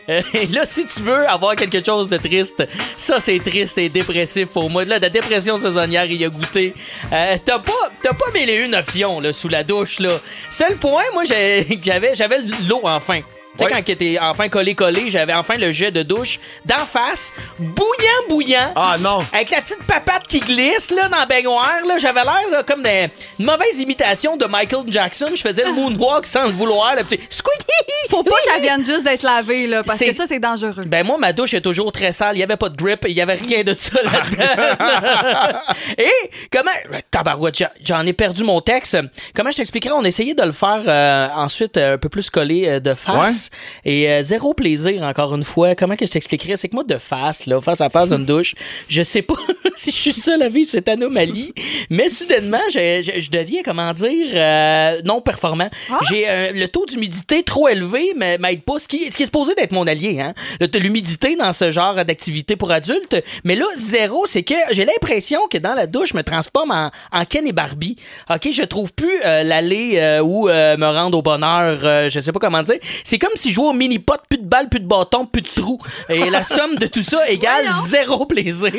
Euh, 0.10 0.22
et 0.34 0.48
là, 0.48 0.66
si 0.66 0.86
tu 0.86 1.02
veux 1.02 1.28
avoir 1.28 1.56
quelque 1.56 1.84
chose 1.84 2.10
de 2.10 2.18
triste, 2.18 2.64
ça, 2.98 3.20
c'est 3.20 3.40
triste 3.40 3.78
et 3.78 3.90
dépressif 3.90 4.50
pour 4.50 4.70
moi. 4.70 4.86
Là, 4.86 5.00
la 5.00 5.10
dépression 5.10 5.58
saisonnière, 5.58 6.06
il 6.06 6.18
y 6.22 6.26
a 6.26 6.30
goûté. 6.30 6.74
Euh, 7.12 7.38
t'as 7.44 7.60
pas, 7.60 7.72
t'as 8.02 8.12
pas 8.14 8.26
et 8.36 8.54
une 8.56 8.76
options, 8.76 9.20
là, 9.20 9.32
sous 9.34 9.48
la 9.50 9.64
douche, 9.64 10.00
là. 10.00 10.20
Seul 10.50 10.76
point, 10.76 11.04
moi, 11.14 11.24
j'ai- 11.26 11.80
j'avais, 11.84 12.16
j'avais 12.16 12.40
l'eau 12.68 12.82
enfin. 12.84 13.20
Tu 13.58 13.66
sais, 13.66 13.72
Ouais. 13.72 13.84
quand 13.86 13.96
t'es 13.98 14.18
enfin 14.20 14.50
collé-collé, 14.50 15.12
j'avais 15.12 15.34
enfin 15.34 15.56
le 15.58 15.72
jet 15.72 15.92
de 15.92 16.02
douche 16.02 16.40
d'en 16.66 16.80
face, 16.86 17.32
bouillant, 17.60 18.28
bouillant. 18.28 18.72
Ah 18.76 18.96
non! 19.00 19.20
Avec 19.32 19.52
la 19.52 19.62
petite 19.62 19.84
papate 19.84 20.24
qui 20.28 20.40
glisse 20.40 20.90
là, 20.90 21.08
dans 21.08 21.18
la 21.18 21.26
baignoire, 21.28 21.78
là, 21.88 21.98
j'avais 22.00 22.24
l'air 22.24 22.42
là, 22.52 22.64
comme 22.64 22.82
des- 22.82 23.10
une 23.40 23.46
mauvaise 23.46 23.78
imitation 23.80 24.38
de 24.38 24.46
Michael 24.46 24.86
Jackson. 24.88 25.28
Je 25.36 25.42
faisais 25.42 25.64
le 25.66 25.72
moonwalk 25.72 26.26
sans 26.26 26.46
le 26.46 26.50
vouloir, 26.52 26.96
le 26.96 27.04
petit 27.04 27.20
squeaky. 27.30 28.10
Faut 28.10 28.24
pas 28.24 28.36
qu'elle 28.44 28.62
vienne 28.64 28.84
juste 28.84 29.04
d'être 29.04 29.22
lavée, 29.24 29.68
là, 29.68 29.84
parce 29.84 30.00
que 30.00 30.14
ça, 30.14 30.26
c'est 30.28 30.40
dangereux. 30.40 30.86
Ben 30.86 31.06
moi, 31.06 31.18
ma 31.20 31.32
douche 31.32 31.54
est 31.54 31.62
toujours 31.62 31.92
très 31.92 32.12
sale. 32.12 32.36
Il 32.36 32.40
y 32.40 32.44
avait 32.44 32.58
pas 32.58 32.70
de 32.70 32.76
drip, 32.76 33.06
il 33.08 33.14
y 33.16 33.22
avait 33.22 33.36
rien 33.36 33.64
de 33.64 33.76
ça 33.78 34.02
là-dedans. 34.02 35.60
Et 35.98 36.12
comment... 36.52 36.72
Tabarouette, 37.12 37.62
j'en- 37.84 38.06
ai 38.06 38.14
perdu 38.14 38.44
mon 38.44 38.62
texte. 38.62 38.98
Comment 39.36 39.52
je 39.52 39.58
t'expliquerais? 39.58 39.94
On 39.94 40.04
essayait 40.04 40.34
de 40.34 40.44
le 40.44 40.52
faire 40.52 40.82
euh, 40.88 41.28
ensuite 41.36 41.78
euh, 41.78 41.94
un 41.94 41.98
peu 41.98 42.10
plus 42.10 42.30
collé 42.30 42.68
euh, 42.68 42.80
de 42.80 42.94
face. 42.94 43.43
Et 43.86 44.10
euh, 44.10 44.24
zéro 44.24 44.54
plaisir, 44.54 45.04
encore 45.04 45.34
une 45.36 45.44
fois. 45.44 45.76
Comment 45.76 45.96
que 45.96 46.06
je 46.06 46.12
t'expliquerais? 46.12 46.56
C'est 46.58 46.70
que 46.70 46.76
moi, 46.76 46.84
de 46.84 46.98
face, 46.98 47.46
là, 47.46 47.60
face 47.62 47.82
à 47.82 47.90
face 47.90 48.10
d'une 48.10 48.26
douche, 48.26 48.56
je 48.90 49.04
sais 49.04 49.22
pas 49.22 49.36
si 49.76 49.92
je 49.92 49.96
suis 49.96 50.14
seul 50.14 50.42
à 50.44 50.50
vivre 50.50 50.70
cette 50.70 50.88
anomalie, 50.90 51.54
mais 51.90 52.10
soudainement, 52.10 52.60
je, 52.74 53.02
je- 53.04 53.22
je 53.22 53.30
deviens, 53.32 53.62
comment 53.64 53.92
dire, 53.94 54.28
euh, 54.34 55.02
non 55.06 55.22
performant. 55.22 55.70
J'ai 56.10 56.30
euh, 56.30 56.52
le 56.54 56.68
taux 56.68 56.86
d'humidité 56.86 57.44
trop 57.44 57.68
élevé, 57.68 58.14
mais 58.18 58.38
m'aide 58.38 58.64
pas. 58.64 58.80
Ce 58.80 58.88
qui, 58.88 59.10
ce 59.12 59.18
qui 59.18 59.24
est 59.24 59.28
supposé 59.28 59.54
d'être 59.56 59.72
mon 59.72 59.88
allié, 59.88 60.20
hein? 60.20 60.34
L'humidité 60.80 61.36
dans 61.36 61.54
ce 61.54 61.72
genre 61.72 61.96
d'activité 62.06 62.56
pour 62.56 62.72
adultes. 62.72 63.16
Mais 63.44 63.56
là, 63.56 63.66
zéro, 63.78 64.26
c'est 64.26 64.44
que 64.44 64.54
j'ai 64.72 64.86
l'impression 64.86 65.40
que 65.50 65.58
dans 65.58 65.74
la 65.74 65.88
douche, 65.88 66.10
je 66.12 66.18
me 66.18 66.24
transforme 66.24 66.72
en, 66.72 66.92
en 67.12 67.26
Ken 67.26 67.48
et 67.48 67.52
Barbie. 67.54 67.96
OK, 68.30 68.50
je 68.52 68.64
trouve 68.64 68.92
plus 68.94 69.20
l'aller 69.24 70.20
ou 70.24 70.50
euh, 70.50 70.78
me 70.78 70.86
rendre 70.88 71.18
au 71.18 71.22
bonheur, 71.22 72.10
je 72.10 72.20
sais 72.20 72.32
pas 72.32 72.40
comment 72.40 72.64
dire. 72.64 72.76
C'est 73.04 73.20
comme 73.20 73.33
si 73.36 73.50
je 73.50 73.56
jouais 73.56 73.68
au 73.70 73.74
mini-pot, 73.74 74.18
plus 74.30 74.38
de 74.40 74.46
balles, 74.46 74.70
plus 74.70 74.80
de 74.80 74.88
bâtons, 74.88 75.26
plus 75.26 75.42
de 75.42 75.48
trous. 75.48 75.80
Et 76.10 76.30
la 76.30 76.44
somme 76.44 76.76
de 76.76 76.88
tout 76.88 77.04
ça 77.04 77.28
égale 77.30 77.66
zéro 77.88 78.26
plaisir. 78.26 78.72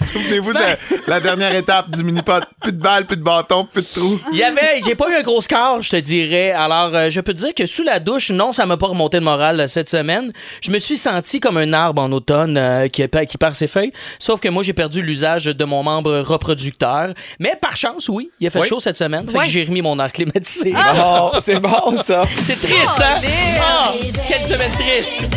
Souvenez-vous 0.00 0.52
de 0.52 0.58
la 1.06 1.20
dernière 1.20 1.54
étape 1.54 1.90
du 1.90 2.02
mini-pot. 2.04 2.42
Plus 2.62 2.72
de 2.72 2.80
balles, 2.80 3.06
plus 3.06 3.16
de 3.16 3.22
bâtons, 3.22 3.66
plus 3.70 3.82
de 3.82 3.88
trous. 4.00 4.20
Il 4.32 4.38
y 4.38 4.42
avait, 4.42 4.80
j'ai 4.84 4.94
pas 4.94 5.10
eu 5.10 5.14
un 5.14 5.22
gros 5.22 5.40
score, 5.40 5.82
je 5.82 5.90
te 5.90 5.96
dirais. 5.96 6.50
Alors, 6.52 6.94
euh, 6.94 7.10
je 7.10 7.20
peux 7.20 7.32
te 7.34 7.38
dire 7.38 7.54
que 7.54 7.66
sous 7.66 7.82
la 7.82 8.00
douche, 8.00 8.30
non, 8.30 8.52
ça 8.52 8.66
m'a 8.66 8.76
pas 8.76 8.86
remonté 8.88 9.18
le 9.18 9.24
moral 9.24 9.60
euh, 9.60 9.66
cette 9.66 9.88
semaine. 9.88 10.32
Je 10.60 10.70
me 10.70 10.78
suis 10.78 10.96
senti 10.98 11.40
comme 11.40 11.56
un 11.56 11.72
arbre 11.72 12.02
en 12.02 12.10
automne 12.12 12.56
euh, 12.56 12.88
qui, 12.88 13.02
qui 13.28 13.38
perd 13.38 13.54
ses 13.54 13.66
feuilles. 13.66 13.92
Sauf 14.18 14.40
que 14.40 14.48
moi, 14.48 14.62
j'ai 14.62 14.72
perdu 14.72 15.02
l'usage 15.02 15.44
de 15.44 15.64
mon 15.64 15.82
membre 15.82 16.18
reproducteur. 16.20 17.14
Mais 17.38 17.54
par 17.60 17.76
chance, 17.76 18.08
oui, 18.08 18.30
il 18.40 18.46
a 18.46 18.50
fait 18.50 18.60
Oui. 18.60 18.68
chaud 18.68 18.80
cette 18.80 18.96
semaine. 18.96 19.28
Fait 19.28 19.38
Ouais. 19.38 19.44
que 19.44 19.50
j'ai 19.50 19.64
remis 19.64 19.82
mon 19.82 19.98
air 20.00 20.12
climatisé. 20.12 20.74
Oh, 21.00 21.30
c'est 21.40 21.60
bon, 21.60 21.96
ça. 22.02 22.24
C'est 22.44 22.60
triste, 22.60 22.76
hein? 22.98 23.20
Oh, 23.60 23.97
quelle 24.28 24.48
semaine 24.48 24.72
triste! 24.72 25.28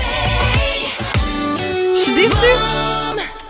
Je 1.95 1.99
suis 1.99 2.13
déçue. 2.13 3.00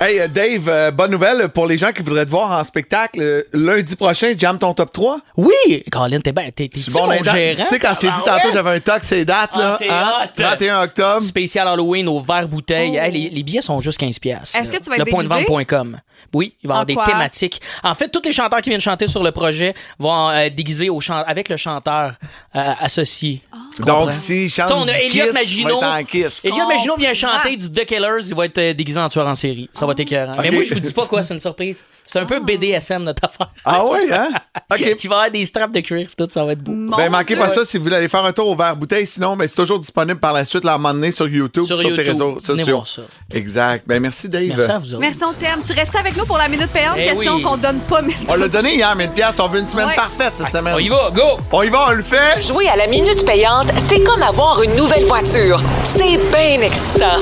Hey, 0.03 0.19
euh, 0.19 0.27
Dave, 0.27 0.67
euh, 0.67 0.89
bonne 0.89 1.11
nouvelle 1.11 1.49
pour 1.49 1.67
les 1.67 1.77
gens 1.77 1.91
qui 1.91 2.01
voudraient 2.01 2.25
te 2.25 2.31
voir 2.31 2.49
en 2.59 2.63
spectacle 2.63 3.19
euh, 3.21 3.43
lundi 3.53 3.95
prochain. 3.95 4.33
Jam 4.35 4.57
ton 4.57 4.73
top 4.73 4.91
3. 4.91 5.19
Oui! 5.37 5.83
Colin, 5.91 6.19
t'es 6.19 6.31
ben, 6.31 6.51
t'es, 6.51 6.67
t'es 6.69 6.79
C'est 6.79 6.91
bon, 6.91 7.01
mon 7.05 7.21
dates? 7.21 7.35
gérant? 7.35 7.63
Tu 7.65 7.69
sais, 7.69 7.77
quand 7.79 7.93
je 7.93 7.99
t'ai 7.99 8.07
dit 8.07 8.13
Ah 8.15 8.21
tantôt, 8.25 8.47
ouais? 8.47 8.53
j'avais 8.53 8.69
un 8.71 8.79
talk, 8.79 9.03
c'est 9.03 9.23
date, 9.25 9.55
là. 9.55 9.77
Ah, 9.91 10.25
t'es 10.33 10.43
hein? 10.43 10.47
31 10.55 10.81
octobre. 10.85 11.21
Spécial 11.21 11.67
Halloween 11.67 12.07
au 12.07 12.19
verre 12.19 12.47
bouteille. 12.47 12.95
Hey, 12.97 13.11
les, 13.11 13.29
les 13.29 13.43
billets 13.43 13.61
sont 13.61 13.79
juste 13.79 13.99
15 13.99 14.17
pièces. 14.17 14.55
Est-ce 14.55 14.71
que 14.71 14.77
tu 14.83 14.89
vas 14.89 14.95
être? 14.95 15.05
Lepointdevente.com. 15.05 15.99
Oui, 16.33 16.55
il 16.63 16.67
va 16.67 16.73
y 16.73 16.77
avoir 16.77 16.81
En 16.81 16.85
des 16.85 16.93
quoi? 16.95 17.05
thématiques. 17.05 17.61
En 17.83 17.93
fait, 17.93 18.07
tous 18.07 18.21
les 18.23 18.31
chanteurs 18.31 18.61
qui 18.61 18.69
viennent 18.69 18.79
chanter 18.81 19.05
sur 19.07 19.21
le 19.21 19.31
projet 19.31 19.73
vont 19.99 20.29
euh, 20.29 20.49
déguiser 20.49 20.89
au 20.89 20.99
chan- 20.99 21.23
avec 21.27 21.49
le 21.49 21.57
chanteur 21.57 22.13
euh, 22.55 22.71
associé. 22.79 23.41
Tu 23.75 23.81
comprends? 23.81 24.03
Donc, 24.03 24.13
s'il 24.13 24.49
chante 24.49 24.67
Tu 24.67 24.73
on 24.73 24.87
a 24.87 24.91
Elliot 24.93 25.33
Maginot. 25.33 25.69
il 25.77 25.81
va 25.81 25.99
être 25.99 26.03
en 26.03 26.03
Kiss. 26.05 26.45
Elliot 26.45 26.57
Oh, 26.65 26.67
Maginot 26.69 26.95
vient 26.97 27.13
chanter 27.13 27.55
du 27.57 27.71
The 27.71 27.85
Killers. 27.85 28.27
Il 28.29 28.35
va 28.35 28.45
être 28.45 28.71
déguisé 28.75 28.99
en 28.99 29.09
tueur 29.09 29.27
en 29.27 29.35
série. 29.35 29.69
Ça 29.73 29.85
va 29.85 29.90
être 29.91 29.99
écœurant. 30.01 30.33
Mais 30.41 30.51
moi, 30.51 30.63
je 30.63 30.73
vous 30.73 30.79
dis 30.79 30.93
pas 30.93 31.05
quoi, 31.05 31.23
c'est 31.23 31.33
une 31.33 31.39
surprise. 31.39 31.83
C'est 32.05 32.19
un 32.19 32.25
peu 32.25 32.39
BDSM, 32.39 33.03
notre 33.03 33.25
affaire. 33.25 33.51
Ah 33.65 33.83
oui, 33.85 33.99
hein? 34.11 34.29
OK. 34.71 34.95
Qui 34.95 35.07
va 35.07 35.15
avoir 35.15 35.31
des 35.31 35.45
straps 35.45 35.73
de 35.73 35.79
cuir, 35.81 36.09
tout 36.17 36.27
ça 36.31 36.43
va 36.43 36.53
être 36.53 36.59
beau. 36.63 36.71
Mon 36.71 36.97
Ben, 36.97 37.09
manquez 37.09 37.35
Dieu. 37.35 37.37
pas 37.43 37.49
ça 37.49 37.65
si 37.65 37.77
vous 37.77 37.83
voulez 37.85 37.95
aller 37.97 38.07
faire 38.07 38.25
un 38.25 38.33
tour 38.33 38.47
au 38.47 38.55
verre 38.55 38.75
bouteille. 38.75 39.05
Sinon, 39.05 39.35
ben, 39.35 39.47
c'est 39.47 39.55
toujours 39.55 39.79
disponible 39.79 40.19
par 40.19 40.33
la 40.33 40.45
suite, 40.45 40.63
là, 40.63 40.73
à 40.73 40.75
un 40.75 40.77
moment 40.77 40.93
donné, 40.93 41.11
sur 41.11 41.27
YouTube, 41.27 41.65
Sur 41.65 41.77
sur, 41.77 41.95
tes 41.95 42.01
réseaux 42.03 42.31
Venez 42.35 42.59
sociaux. 42.59 42.75
voir 42.75 42.87
ça. 42.87 43.01
Exact. 43.33 43.85
Ben, 43.87 43.99
merci, 44.01 44.27
Dave. 44.29 44.43
Merci 44.47 44.71
à 44.71 44.79
vous 44.79 44.91
autres. 44.93 44.99
Merci, 45.01 45.19
on 45.27 45.33
t'aime. 45.33 45.59
Tu 45.65 45.73
restes 45.73 45.95
avec 45.95 46.15
nous 46.17 46.25
pour 46.25 46.37
la 46.37 46.47
minute 46.47 46.69
payante. 46.69 46.95
Eh 46.97 47.05
Question 47.09 47.35
oui. 47.35 47.41
qu'on 47.43 47.57
donne 47.57 47.79
pas, 47.81 48.01
mais. 48.01 48.13
On 48.29 48.35
l'a 48.35 48.47
donné 48.47 48.75
hier, 48.75 48.95
1000 48.95 49.09
pièces. 49.11 49.39
On 49.39 49.47
veut 49.47 49.59
une 49.59 49.67
semaine 49.67 49.87
Ouais. 49.87 49.95
parfaite 49.95 50.33
cette 50.37 50.51
semaine. 50.51 50.73
On 50.75 50.79
y 50.79 50.89
va, 50.89 51.09
go! 51.13 51.21
On 51.51 51.63
y 51.63 51.69
va, 51.69 51.87
on 51.89 51.91
le 51.93 52.03
fait. 52.03 52.41
Jouer 52.41 52.67
à 52.69 52.75
la 52.75 52.87
minute 52.87 53.25
payante, 53.25 53.67
c'est 53.77 54.01
comme 54.03 54.21
avoir 54.23 54.61
une 54.63 54.75
nouvelle 54.75 55.05
voiture. 55.05 55.61
C'est 55.83 56.17
bien 56.31 56.61
excitant. 56.61 57.17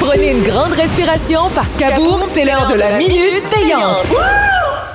Prenez 0.00 0.30
une 0.32 0.42
grande 0.42 0.72
respiration 0.72 1.50
parce 1.54 1.76
qu'à 1.76 1.92
boum, 2.00 2.24
c'est 2.24 2.44
l'heure 2.44 2.66
de 2.66 2.74
la 2.74 2.96
minute 2.96 3.44
payante. 3.52 4.06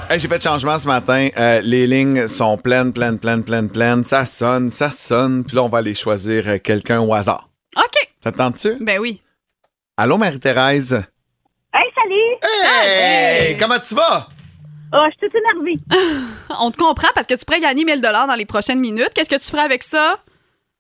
Hey, 0.10 0.20
J'ai 0.20 0.28
fait 0.28 0.38
de 0.38 0.44
changement 0.44 0.78
ce 0.80 0.88
matin. 0.88 1.30
Euh, 1.38 1.62
les 1.62 1.86
lignes 1.88 2.28
sont 2.28 2.58
pleines, 2.58 2.94
pleines, 2.94 3.20
pleines, 3.20 3.44
pleines, 3.44 3.70
pleines. 3.70 4.04
Ça 4.04 4.26
sonne, 4.26 4.70
ça 4.70 4.90
sonne. 4.90 5.44
Puis 5.44 5.56
là, 5.56 5.64
on 5.64 5.70
va 5.70 5.80
aller 5.80 5.94
choisir 5.94 6.48
euh, 6.48 6.58
quelqu'un 6.58 7.00
au 7.02 7.14
hasard. 7.14 7.50
OK. 7.78 8.10
Ça 8.24 8.32
te 8.32 8.38
tente-tu? 8.38 8.78
Ben 8.84 9.00
oui. 9.00 9.22
Allô, 9.98 10.18
Marie-Thérèse? 10.18 10.94
Hey, 11.74 11.92
salut! 11.96 12.64
Hey! 12.64 13.58
Comment 13.58 13.80
tu 13.80 13.94
vas? 13.96 14.28
Oh, 14.94 15.06
je 15.08 15.18
suis 15.18 15.30
toute 15.30 15.36
énervée. 15.36 15.80
On 16.60 16.72
te 16.72 16.78
comprend 16.78 17.10
parce 17.14 17.28
que 17.28 17.36
tu 17.36 17.46
pourrais 17.46 17.60
gagner 17.60 17.86
1000 17.86 18.02
dans 18.02 18.36
les 18.38 18.46
prochaines 18.46 18.80
minutes. 18.80 19.12
Qu'est-ce 19.14 19.30
que 19.30 19.40
tu 19.40 19.50
ferais 19.52 19.64
avec 19.66 19.84
ça? 19.84 20.18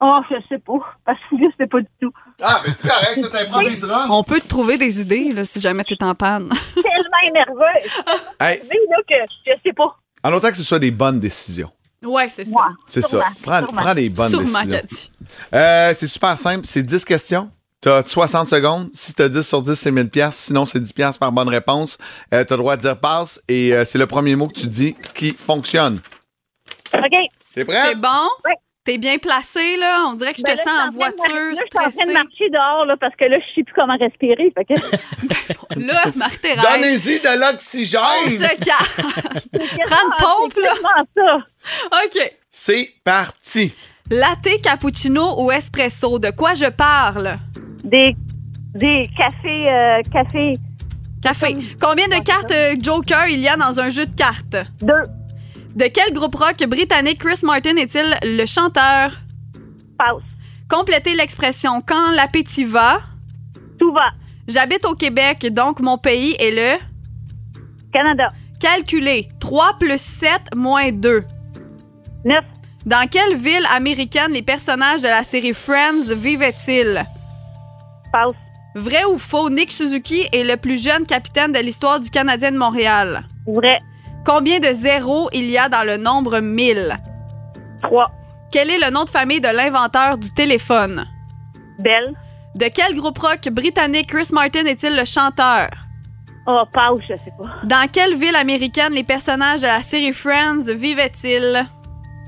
Oh, 0.01 0.19
je 0.29 0.35
sais 0.49 0.59
pas. 0.59 0.79
Parce 1.05 1.19
que 1.29 1.37
je 1.37 1.45
sais 1.57 1.67
pas 1.67 1.79
du 1.79 1.87
tout. 2.01 2.11
Ah, 2.41 2.61
mais 2.65 2.73
c'est 2.75 2.87
correct, 2.87 3.21
ça 3.21 3.29
t'improvisera. 3.29 4.07
On 4.09 4.23
peut 4.23 4.41
te 4.41 4.47
trouver 4.47 4.77
des 4.77 4.99
idées 4.99 5.31
là, 5.33 5.45
si 5.45 5.59
jamais 5.61 5.83
t'es 5.83 6.01
en 6.03 6.13
panne. 6.15 6.49
Tellement 6.75 7.29
énerveuse. 7.29 7.91
Hey, 8.39 8.61
Mais 8.69 8.75
là 8.89 8.97
que 9.07 9.33
je 9.45 9.51
sais 9.63 9.73
pas. 9.73 9.95
en 10.23 10.33
autant 10.33 10.49
que 10.49 10.57
ce 10.57 10.63
soit 10.63 10.79
des 10.79 10.91
bonnes 10.91 11.19
décisions. 11.19 11.71
Ouais, 12.03 12.29
c'est 12.29 12.45
ça. 12.45 12.67
C'est 12.85 13.01
ça. 13.01 13.21
Prends, 13.41 13.93
des 13.95 14.09
bonnes 14.09 14.29
Sûrement, 14.29 14.63
décisions. 14.63 15.11
Euh, 15.53 15.93
c'est 15.95 16.07
super 16.07 16.37
simple. 16.37 16.65
C'est 16.65 16.83
10 16.83 17.03
questions. 17.05 17.49
Tu 17.81 17.89
as 17.89 18.03
60 18.03 18.47
secondes. 18.47 18.89
Si 18.93 19.13
tu 19.13 19.21
as 19.23 19.29
10 19.29 19.41
sur 19.47 19.61
10, 19.61 19.73
c'est 19.73 19.91
1000 19.91 20.09
pièces. 20.09 20.35
Sinon, 20.35 20.65
c'est 20.65 20.79
10 20.79 20.93
pièces 20.93 21.17
par 21.17 21.31
bonne 21.31 21.49
réponse. 21.49 21.97
tu 22.31 22.35
as 22.37 22.45
le 22.47 22.57
droit 22.57 22.75
de 22.75 22.81
dire 22.81 22.97
passe 22.99 23.41
et 23.47 23.73
euh, 23.73 23.85
c'est 23.85 23.97
le 23.97 24.05
premier 24.07 24.35
mot 24.35 24.47
que 24.47 24.59
tu 24.59 24.67
dis 24.67 24.95
qui 25.15 25.33
fonctionne. 25.33 25.99
OK. 26.93 27.11
T'es 27.55 27.65
prêt? 27.65 27.81
C'est 27.87 27.95
bon? 27.95 28.27
Ouais. 28.43 28.53
T'es 28.85 28.99
bien 28.99 29.17
placé, 29.17 29.77
là? 29.77 30.05
On 30.07 30.13
dirait 30.13 30.31
que 30.33 30.37
je 30.39 30.43
te 30.43 30.47
Ben 30.51 30.57
là, 30.57 30.63
sens 30.63 30.89
en 30.89 30.91
voiture, 30.91 31.17
Là, 31.27 31.49
je 31.51 31.55
suis 31.55 31.85
en 31.87 31.89
train 31.89 32.05
de 32.07 32.13
marcher 32.13 32.49
dehors, 32.51 32.85
là, 32.85 32.95
parce 32.99 33.15
que 33.15 33.25
là, 33.25 33.37
je 33.39 33.55
sais 33.55 33.63
plus 33.63 33.73
comment 33.73 33.97
respirer. 33.97 34.53
Fait 34.55 34.63
que... 34.65 34.73
Là, 35.87 36.03
Marie-Thérèse, 36.15 36.63
Donnez-y 36.63 37.19
de 37.19 37.39
l'oxygène. 37.39 38.01
on 38.25 38.29
se 38.29 38.39
calme. 38.63 39.41
Prends 39.85 40.05
une 40.05 40.13
pompe, 40.19 40.57
là. 40.61 40.73
Ça. 41.15 41.37
OK. 42.05 42.33
C'est 42.51 42.91
parti. 43.03 43.73
Latte, 44.11 44.61
cappuccino 44.61 45.41
ou 45.43 45.51
espresso? 45.51 46.19
De 46.19 46.29
quoi 46.29 46.53
je 46.53 46.69
parle? 46.69 47.37
Des, 47.83 48.15
des 48.75 49.03
cafés, 49.17 49.69
euh, 49.69 50.01
cafés, 50.13 50.53
Café. 51.21 51.55
Combien 51.81 52.07
de 52.07 52.23
cartes 52.23 52.51
euh, 52.51 52.75
Joker 52.79 53.25
il 53.29 53.39
y 53.39 53.47
a 53.47 53.57
dans 53.57 53.79
un 53.79 53.89
jeu 53.89 54.05
de 54.05 54.15
cartes? 54.15 54.57
deux, 54.83 55.01
De 55.75 55.87
quel 55.87 56.13
groupe 56.13 56.35
rock 56.35 56.63
britannique 56.67 57.19
Chris 57.19 57.39
Martin 57.43 57.75
est-il 57.75 58.17
le 58.23 58.45
chanteur? 58.45 59.11
passe. 59.97 60.23
Complétez 60.69 61.15
l'expression 61.15 61.81
quand 61.85 62.11
l'appétit 62.11 62.63
va? 62.63 62.99
Tout 63.79 63.91
va. 63.93 64.05
J'habite 64.47 64.85
au 64.85 64.95
Québec, 64.95 65.45
donc 65.51 65.81
mon 65.81 65.97
pays 65.97 66.35
est 66.39 66.51
le? 66.51 66.77
Canada. 67.91 68.27
Calculez. 68.59 69.27
3 69.39 69.77
plus 69.77 69.99
7 69.99 70.55
moins 70.55 70.91
2. 70.91 71.23
Neuf. 72.23 72.45
Dans 72.85 73.07
quelle 73.09 73.35
ville 73.35 73.65
américaine 73.73 74.31
les 74.31 74.41
personnages 74.41 75.01
de 75.01 75.07
la 75.07 75.23
série 75.23 75.53
Friends 75.53 76.13
vivaient-ils? 76.15 77.03
Passe. 78.13 78.31
Vrai 78.75 79.03
ou 79.05 79.17
faux, 79.17 79.49
Nick 79.49 79.71
Suzuki 79.71 80.27
est 80.31 80.43
le 80.43 80.57
plus 80.57 80.81
jeune 80.81 81.05
capitaine 81.05 81.51
de 81.51 81.59
l'histoire 81.59 81.99
du 81.99 82.09
Canadien 82.09 82.51
de 82.51 82.57
Montréal. 82.57 83.25
Vrai. 83.47 83.77
Combien 84.25 84.59
de 84.59 84.73
zéros 84.73 85.29
il 85.33 85.49
y 85.49 85.57
a 85.57 85.69
dans 85.69 85.83
le 85.85 85.97
nombre 85.97 86.39
1000? 86.39 86.97
Trois. 87.83 88.11
Quel 88.51 88.69
est 88.69 88.79
le 88.79 88.89
nom 88.91 89.03
de 89.03 89.09
famille 89.09 89.41
de 89.41 89.49
l'inventeur 89.49 90.17
du 90.17 90.33
téléphone? 90.33 91.03
Belle. 91.79 92.13
De 92.55 92.65
quel 92.73 92.95
groupe 92.95 93.17
rock 93.19 93.49
britannique 93.51 94.07
Chris 94.07 94.29
Martin 94.31 94.65
est-il 94.65 94.95
le 94.95 95.03
chanteur? 95.05 95.69
Oh, 96.47 96.61
passe, 96.71 96.99
je 97.09 97.15
sais 97.17 97.33
pas. 97.41 97.49
Dans 97.65 97.87
quelle 97.91 98.15
ville 98.15 98.35
américaine 98.35 98.93
les 98.93 99.03
personnages 99.03 99.61
de 99.61 99.67
la 99.67 99.81
série 99.81 100.13
Friends 100.13 100.63
vivaient-ils? 100.67 101.65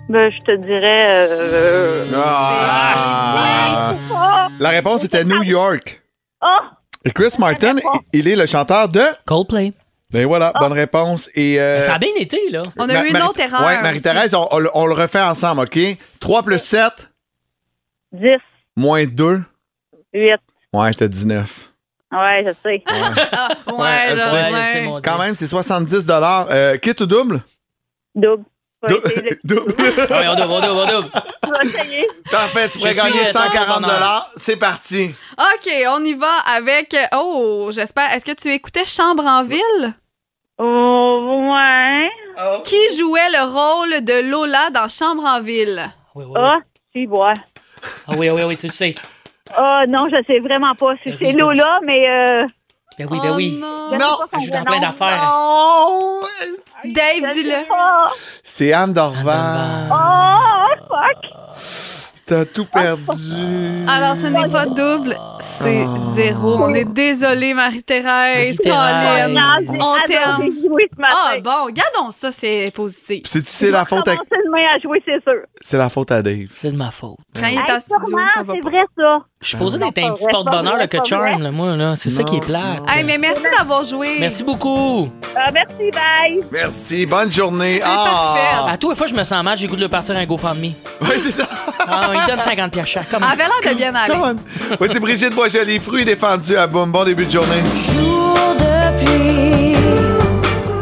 Ben, 0.10 0.32
je 0.32 0.40
te 0.44 0.56
dirais. 0.58 1.06
euh, 1.30 2.06
Ah. 2.26 3.94
La 4.60 4.70
réponse 4.70 5.04
était 5.04 5.24
New 5.24 5.44
York. 5.44 6.02
Ah! 6.42 6.72
Et 7.06 7.12
Chris 7.12 7.34
Martin, 7.40 7.76
il 8.14 8.28
est 8.28 8.36
le 8.36 8.46
chanteur 8.46 8.90
de? 8.90 9.02
Coldplay. 9.26 9.74
Ben 10.10 10.26
voilà, 10.26 10.54
bonne 10.60 10.72
réponse. 10.72 11.30
Et, 11.36 11.60
euh, 11.60 11.82
Ça 11.82 11.96
a 11.96 12.00
bien 12.00 12.14
été, 12.18 12.50
là. 12.50 12.62
On 12.78 12.88
a 12.88 12.94
Ma- 12.94 13.06
eu 13.06 13.10
une 13.10 13.22
autre 13.22 13.40
erreur. 13.42 13.66
Ouais, 13.66 13.82
Marie-Thérèse, 13.82 14.34
on, 14.34 14.48
on 14.52 14.60
le- 14.60 14.70
on 14.74 14.86
le 14.86 14.94
refait 14.94 15.22
ensemble, 15.22 15.62
OK? 15.62 15.78
3 16.22 16.44
plus 16.44 16.60
7, 16.60 17.10
10, 18.14 18.38
moins 18.76 19.06
2. 19.06 19.44
8. 20.14 20.40
Ouais, 20.74 20.94
t'as 20.94 21.08
19. 21.08 21.72
Ouais, 22.14 22.44
je 22.46 22.52
sais. 22.64 22.84
Ah, 22.88 23.50
ouais, 23.74 23.88
elle 24.08 24.16
je 24.16 24.22
sait. 24.22 24.74
sais. 24.74 24.88
Ouais, 24.88 25.02
Quand 25.04 25.18
même, 25.18 25.36
c'est 25.36 25.46
70 25.48 26.08
euh, 26.10 26.78
Kit 26.78 26.96
ou 27.02 27.06
double? 27.06 27.42
Double. 28.16 28.44
Dou- 28.88 29.00
double. 29.44 29.74
Ah 30.12 30.22
on 30.32 30.36
double, 30.36 30.52
on 30.54 30.60
double, 30.62 30.80
on 30.80 31.02
double. 31.02 31.10
Parfait, 32.32 32.70
tu 32.70 32.78
pourrais 32.78 32.94
gagner 32.94 33.24
le 33.26 33.32
140 33.32 33.78
honneur. 33.84 34.26
C'est 34.36 34.56
parti. 34.58 35.10
OK, 35.38 35.72
on 35.90 36.04
y 36.04 36.14
va 36.14 36.34
avec. 36.56 36.96
Oh, 37.16 37.70
j'espère. 37.72 38.14
Est-ce 38.14 38.26
que 38.26 38.34
tu 38.34 38.52
écoutais 38.52 38.86
Chambre 38.86 39.26
en 39.26 39.44
ville? 39.44 39.94
Oh, 40.60 41.52
ouais. 41.54 42.10
Qui 42.64 42.96
jouait 42.98 43.30
le 43.32 43.44
rôle 43.52 44.04
de 44.04 44.30
Lola 44.30 44.70
dans 44.70 44.88
Chambre 44.90 45.24
en 45.26 45.42
ville? 45.42 45.90
Oui, 46.16 46.26
oui, 46.28 46.34
oui. 46.36 46.42
Ah, 46.44 46.58
tu 46.94 47.06
vois. 47.08 47.34
Ah 48.08 48.14
oui, 48.18 48.30
oui, 48.30 48.42
oui, 48.44 48.56
tu 48.58 48.68
le 48.68 48.72
sais. 48.72 48.96
Ah, 49.56 49.86
non, 49.88 50.08
je 50.10 50.22
sais 50.28 50.40
vraiment 50.40 50.76
pas 50.76 50.94
si 51.04 51.10
Ben 51.12 51.18
c'est 51.20 51.26
oui, 51.28 51.34
Lola, 51.34 51.80
mais. 51.84 52.10
Euh, 52.10 52.46
Ben 52.98 53.08
oui, 53.12 53.20
ben 53.22 53.36
oui. 53.36 53.62
Oh 53.64 53.90
non. 53.92 53.92
je 53.92 53.92
sais 53.92 53.98
Non, 54.00 54.18
son 54.18 54.28
Elle 54.34 54.42
joue 54.42 54.52
dans 54.52 54.64
plein 54.64 54.80
d'affaires? 54.80 55.34
Oh, 55.36 56.26
Dave, 56.86 57.34
dis-le. 57.34 57.66
C'est 58.44 58.74
Anne 58.74 58.94
Dorval. 58.94 59.90
oh, 59.92 60.68
fuck. 60.90 62.07
T'as 62.28 62.44
tout 62.44 62.66
perdu. 62.66 63.04
Alors, 63.88 64.16
ce 64.18 64.28
n'est 64.28 64.50
pas 64.50 64.66
double, 64.66 65.18
c'est 65.40 65.86
Ah. 65.88 65.96
zéro. 66.14 66.58
On 66.60 66.74
est 66.74 66.84
désolé, 66.84 67.54
Marie-Thérèse. 67.54 68.58
Colin. 68.62 69.34
Ah, 69.38 69.58
On 69.62 69.96
matin. 69.96 71.08
Ah, 71.10 71.36
bon, 71.42 71.72
gardons 71.72 72.12
ça, 72.12 72.32
c'est 72.34 72.70
positif. 72.76 73.22
C'est 73.26 73.46
c'est 73.48 73.72
la 73.72 73.86
faute 73.86 74.08
à 74.10 74.12
à 74.12 74.80
jouer, 74.80 75.02
c'est 75.06 75.24
sûr. 75.24 75.40
c'est 75.62 75.78
la 75.78 75.90
faute 75.90 76.12
à 76.12 76.22
Dave. 76.22 76.48
C'est 76.54 76.72
de 76.72 76.78
ma 76.78 76.92
faute. 76.92 77.16
Quand 77.34 77.48
il 77.48 77.56
est 77.58 77.72
en 77.72 77.76
Hey, 77.76 77.80
studio, 77.82 78.06
sûrement, 78.08 78.28
ça 78.34 78.44
va 78.44 78.54
c'est 78.54 78.70
vrai, 78.70 78.84
ça. 78.98 79.20
Je 79.40 79.48
suis 79.48 79.58
posé 79.58 79.78
d'être 79.78 79.98
un 80.00 80.14
petit 80.14 80.26
porte-bonheur 80.30 80.90
que 80.90 80.98
Charm, 81.06 81.42
là, 81.42 81.52
moi, 81.52 81.76
là. 81.78 81.96
C'est 81.96 82.10
ça 82.10 82.24
qui 82.24 82.38
est 82.38 82.46
plate. 82.46 82.82
Hey, 82.90 83.04
mais 83.06 83.18
merci 83.18 83.44
d'avoir 83.58 83.84
joué. 83.86 84.18
Merci 84.20 84.44
beaucoup. 84.44 85.10
Ah, 85.36 85.52
merci, 85.52 85.92
bye. 85.94 86.42
Merci, 86.52 87.06
bonne 87.06 87.32
journée. 87.32 87.80
Ah, 87.84 88.66
À 88.70 88.78
tous 88.78 88.90
les 88.90 88.96
fois, 88.96 89.08
je 89.08 89.14
me 89.14 89.24
sens 89.24 89.44
mal, 89.44 89.58
j'ai 89.58 89.66
le 89.68 89.70
goût 89.70 89.76
de 89.78 89.82
le 89.82 89.90
partir 89.90 90.16
un 90.18 90.26
GoFundMe. 90.26 90.74
oui, 91.02 91.08
c'est 91.24 91.32
ça. 91.32 91.48
Ah, 91.88 92.12
il 92.14 92.26
donne 92.28 92.40
50 92.40 92.72
pièces 92.72 92.88
chaque. 92.88 93.10
Comme... 93.10 93.24
Avait 93.24 93.44
l'air 93.44 93.72
de 93.72 93.78
bien 93.78 93.96
aller. 93.96 94.14
Come 94.14 94.36
on. 94.38 94.76
Oui, 94.80 94.88
c'est 94.92 95.00
Brigitte 95.00 95.34
Boisjoli, 95.34 95.80
fruits 95.80 96.06
défendus 96.06 96.58
à 96.58 96.68
Boum. 96.68 96.92
Bon 96.92 97.04
début 97.04 97.26
de 97.26 97.32
journée. 97.32 97.62
Jour 97.76 98.36
de 98.60 99.06
pluie. 99.06 99.76